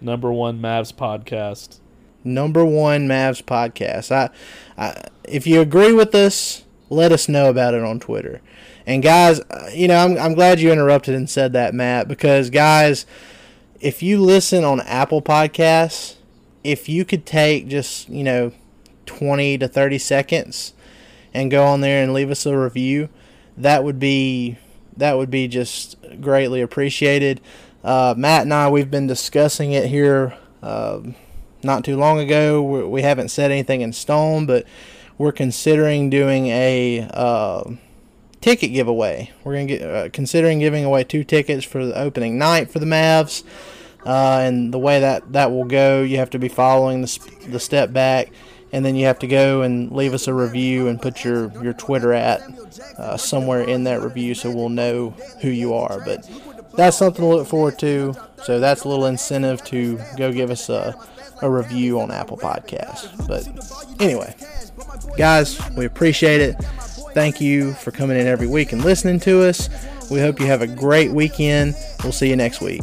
number 0.00 0.32
one 0.32 0.60
Mavs 0.60 0.92
podcast. 0.92 1.78
Number 2.24 2.64
one 2.64 3.08
Mavs 3.08 3.42
podcast. 3.42 4.12
I, 4.12 4.30
I, 4.76 5.04
if 5.24 5.46
you 5.46 5.60
agree 5.60 5.92
with 5.92 6.14
us, 6.14 6.64
let 6.90 7.12
us 7.12 7.28
know 7.28 7.48
about 7.48 7.74
it 7.74 7.82
on 7.82 8.00
Twitter. 8.00 8.40
And 8.86 9.02
guys, 9.02 9.40
uh, 9.40 9.70
you 9.72 9.88
know, 9.88 9.96
I'm 9.96 10.16
I'm 10.18 10.34
glad 10.34 10.60
you 10.60 10.72
interrupted 10.72 11.14
and 11.14 11.28
said 11.28 11.52
that, 11.52 11.74
Matt, 11.74 12.08
because 12.08 12.48
guys, 12.48 13.04
if 13.80 14.02
you 14.02 14.20
listen 14.20 14.64
on 14.64 14.80
Apple 14.80 15.20
Podcasts, 15.20 16.16
if 16.64 16.88
you 16.88 17.04
could 17.04 17.26
take 17.26 17.68
just 17.68 18.08
you 18.08 18.24
know 18.24 18.52
20 19.06 19.58
to 19.58 19.68
30 19.68 19.98
seconds 19.98 20.72
and 21.34 21.50
go 21.50 21.64
on 21.64 21.80
there 21.80 22.02
and 22.02 22.12
leave 22.12 22.30
us 22.30 22.46
a 22.46 22.56
review, 22.56 23.08
that 23.56 23.84
would 23.84 23.98
be 23.98 24.58
that 24.96 25.16
would 25.16 25.30
be 25.30 25.48
just 25.48 25.96
greatly 26.20 26.60
appreciated. 26.60 27.40
Uh, 27.84 28.14
Matt 28.16 28.42
and 28.42 28.52
I, 28.52 28.68
we've 28.68 28.90
been 28.90 29.06
discussing 29.06 29.72
it 29.72 29.86
here 29.86 30.36
uh, 30.62 31.00
not 31.62 31.84
too 31.84 31.96
long 31.96 32.18
ago. 32.18 32.60
We're, 32.60 32.86
we 32.86 33.02
have 33.02 33.18
not 33.18 33.30
set 33.30 33.50
anything 33.50 33.80
in 33.80 33.92
stone, 33.92 34.46
but 34.46 34.64
we're 35.16 35.32
considering 35.32 36.10
doing 36.10 36.48
a 36.48 37.08
uh, 37.12 37.70
ticket 38.40 38.72
giveaway. 38.72 39.30
We're 39.44 39.54
gonna 39.54 39.66
get 39.66 39.82
uh, 39.82 40.08
considering 40.10 40.58
giving 40.58 40.84
away 40.84 41.04
two 41.04 41.24
tickets 41.24 41.64
for 41.64 41.86
the 41.86 41.98
opening 41.98 42.38
night 42.38 42.70
for 42.70 42.78
the 42.78 42.86
Mavs. 42.86 43.44
Uh, 44.06 44.40
and 44.42 44.72
the 44.72 44.78
way 44.78 45.00
that 45.00 45.32
that 45.32 45.50
will 45.50 45.64
go, 45.64 46.02
you 46.02 46.18
have 46.18 46.30
to 46.30 46.38
be 46.38 46.48
following 46.48 47.02
the, 47.02 47.30
the 47.48 47.60
step 47.60 47.92
back 47.92 48.30
and 48.72 48.84
then 48.84 48.94
you 48.94 49.06
have 49.06 49.18
to 49.20 49.26
go 49.26 49.62
and 49.62 49.90
leave 49.92 50.14
us 50.14 50.28
a 50.28 50.34
review 50.34 50.88
and 50.88 51.00
put 51.00 51.24
your, 51.24 51.50
your 51.62 51.72
Twitter 51.72 52.12
at 52.12 52.42
uh, 52.98 53.16
somewhere 53.16 53.62
in 53.62 53.84
that 53.84 54.02
review 54.02 54.34
so 54.34 54.50
we'll 54.50 54.68
know 54.68 55.10
who 55.40 55.48
you 55.48 55.74
are. 55.74 56.00
But 56.04 56.28
that's 56.76 56.96
something 56.96 57.22
to 57.22 57.28
look 57.28 57.48
forward 57.48 57.78
to. 57.80 58.14
So 58.42 58.60
that's 58.60 58.84
a 58.84 58.88
little 58.88 59.06
incentive 59.06 59.64
to 59.64 60.00
go 60.16 60.32
give 60.32 60.50
us 60.50 60.68
a, 60.68 60.94
a 61.42 61.50
review 61.50 62.00
on 62.00 62.10
Apple 62.10 62.36
Podcasts. 62.36 63.26
But 63.26 63.48
anyway, 64.00 64.34
guys, 65.16 65.60
we 65.76 65.86
appreciate 65.86 66.40
it. 66.40 66.54
Thank 67.14 67.40
you 67.40 67.72
for 67.72 67.90
coming 67.90 68.18
in 68.18 68.26
every 68.26 68.46
week 68.46 68.72
and 68.72 68.84
listening 68.84 69.18
to 69.20 69.42
us. 69.42 69.68
We 70.10 70.20
hope 70.20 70.40
you 70.40 70.46
have 70.46 70.62
a 70.62 70.66
great 70.66 71.10
weekend. 71.10 71.74
We'll 72.02 72.12
see 72.12 72.28
you 72.28 72.36
next 72.36 72.60
week 72.60 72.82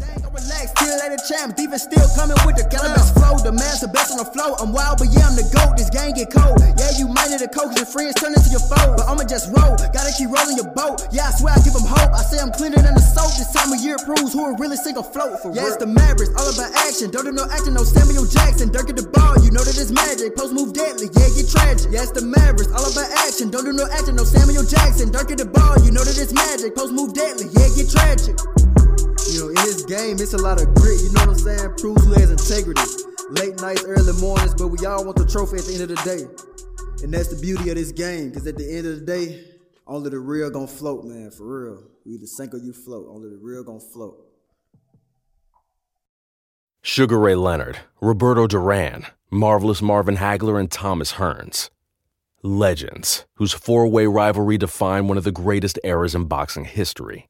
champ, 1.25 1.57
even 1.57 1.79
still 1.81 2.05
coming 2.13 2.37
with 2.45 2.55
the 2.55 2.65
cannabis 2.69 3.09
flow. 3.17 3.33
The 3.41 3.51
man's 3.51 3.81
the 3.81 3.89
best 3.89 4.13
on 4.13 4.21
the 4.21 4.29
flow. 4.29 4.53
I'm 4.61 4.71
wild, 4.71 5.01
but 5.01 5.09
yeah, 5.09 5.25
I'm 5.25 5.33
the 5.35 5.45
GOAT. 5.49 5.73
This 5.77 5.89
game 5.89 6.13
get 6.13 6.29
cold. 6.29 6.61
Yeah, 6.77 6.93
you 7.01 7.09
might 7.09 7.33
need 7.33 7.41
a 7.41 7.49
coach, 7.49 7.73
your 7.75 7.89
friends 7.89 8.13
turn 8.21 8.37
into 8.37 8.49
your 8.53 8.61
foe. 8.61 8.93
But 8.93 9.09
I'ma 9.09 9.25
just 9.25 9.49
roll, 9.49 9.73
gotta 9.89 10.13
keep 10.13 10.29
rolling 10.29 10.55
your 10.61 10.69
boat. 10.77 11.01
Yeah, 11.09 11.27
I 11.29 11.31
swear 11.33 11.57
I 11.57 11.59
give 11.65 11.73
them 11.73 11.85
hope. 11.89 12.13
I 12.13 12.21
say 12.21 12.37
I'm 12.37 12.53
cleaner 12.53 12.77
than 12.79 12.93
the 12.93 13.01
soap. 13.03 13.33
This 13.35 13.49
time 13.51 13.73
of 13.73 13.81
year 13.81 13.97
proves 14.05 14.31
who 14.33 14.45
will 14.45 14.57
really 14.61 14.77
sink 14.77 14.95
Float. 14.95 15.41
for 15.43 15.51
Yeah, 15.51 15.67
real. 15.67 15.75
it's 15.75 15.81
the 15.81 15.89
Mavericks, 15.91 16.31
all 16.39 16.47
about 16.47 16.71
action. 16.87 17.11
Don't 17.11 17.25
do 17.25 17.33
no 17.35 17.43
acting, 17.51 17.73
no 17.75 17.83
Samuel 17.83 18.23
Jackson. 18.25 18.71
Dirk 18.71 18.87
at 18.89 18.95
the 18.95 19.03
ball, 19.11 19.35
you 19.43 19.51
know 19.51 19.59
that 19.65 19.75
it's 19.75 19.91
magic. 19.91 20.37
Post 20.37 20.53
move 20.55 20.71
deadly, 20.71 21.09
yeah, 21.17 21.27
get 21.35 21.49
tragic. 21.51 21.91
Yeah, 21.91 22.07
it's 22.07 22.15
the 22.15 22.23
Mavericks, 22.23 22.71
all 22.71 22.85
about 22.87 23.11
action. 23.27 23.51
Don't 23.51 23.65
do 23.65 23.73
no 23.73 23.83
acting, 23.91 24.15
no 24.15 24.23
Samuel 24.23 24.63
Jackson. 24.63 25.11
Dirk 25.11 25.31
at 25.31 25.37
the 25.41 25.49
ball, 25.49 25.75
you 25.83 25.91
know 25.91 26.03
that 26.05 26.15
it's 26.15 26.31
magic. 26.31 26.75
Post 26.75 26.93
move 26.95 27.11
deadly, 27.13 27.51
yeah, 27.57 27.67
get 27.75 27.91
tragic. 27.91 28.39
Know, 29.45 29.49
in 29.49 29.55
this 29.67 29.85
game, 29.85 30.17
it's 30.19 30.33
a 30.33 30.37
lot 30.37 30.59
of 30.59 30.73
grit. 30.73 31.01
You 31.01 31.11
know 31.13 31.21
what 31.21 31.29
I'm 31.29 31.35
saying? 31.35 31.75
Proves 31.77 32.03
who 32.03 32.13
has 32.13 32.31
integrity. 32.31 32.81
Late 33.29 33.61
nights, 33.61 33.83
early 33.85 34.19
mornings, 34.19 34.55
but 34.55 34.69
we 34.69 34.83
all 34.85 35.05
want 35.05 35.17
the 35.17 35.25
trophy 35.25 35.57
at 35.57 35.65
the 35.65 35.73
end 35.73 35.83
of 35.83 35.89
the 35.89 36.01
day. 36.03 37.03
And 37.03 37.13
that's 37.13 37.27
the 37.27 37.39
beauty 37.39 37.69
of 37.69 37.75
this 37.75 37.91
game, 37.91 38.29
because 38.29 38.47
at 38.47 38.57
the 38.57 38.67
end 38.67 38.87
of 38.87 38.99
the 38.99 39.05
day, 39.05 39.45
only 39.85 40.09
the 40.09 40.17
real 40.17 40.49
gonna 40.49 40.65
float, 40.65 41.05
man, 41.05 41.29
for 41.29 41.45
real. 41.45 41.83
You 42.05 42.15
either 42.15 42.25
sink 42.25 42.55
or 42.55 42.57
you 42.57 42.73
float. 42.73 43.07
Only 43.07 43.29
the 43.29 43.37
real 43.37 43.63
gonna 43.63 43.79
float. 43.79 44.25
Sugar 46.81 47.19
Ray 47.19 47.35
Leonard, 47.35 47.79
Roberto 48.01 48.47
Duran, 48.47 49.05
Marvelous 49.29 49.81
Marvin 49.81 50.17
Hagler, 50.17 50.59
and 50.59 50.71
Thomas 50.71 51.13
Hearns. 51.13 51.69
Legends, 52.41 53.25
whose 53.35 53.53
four 53.53 53.87
way 53.87 54.07
rivalry 54.07 54.57
defined 54.57 55.07
one 55.07 55.17
of 55.17 55.23
the 55.23 55.31
greatest 55.31 55.77
eras 55.83 56.15
in 56.15 56.25
boxing 56.25 56.65
history. 56.65 57.29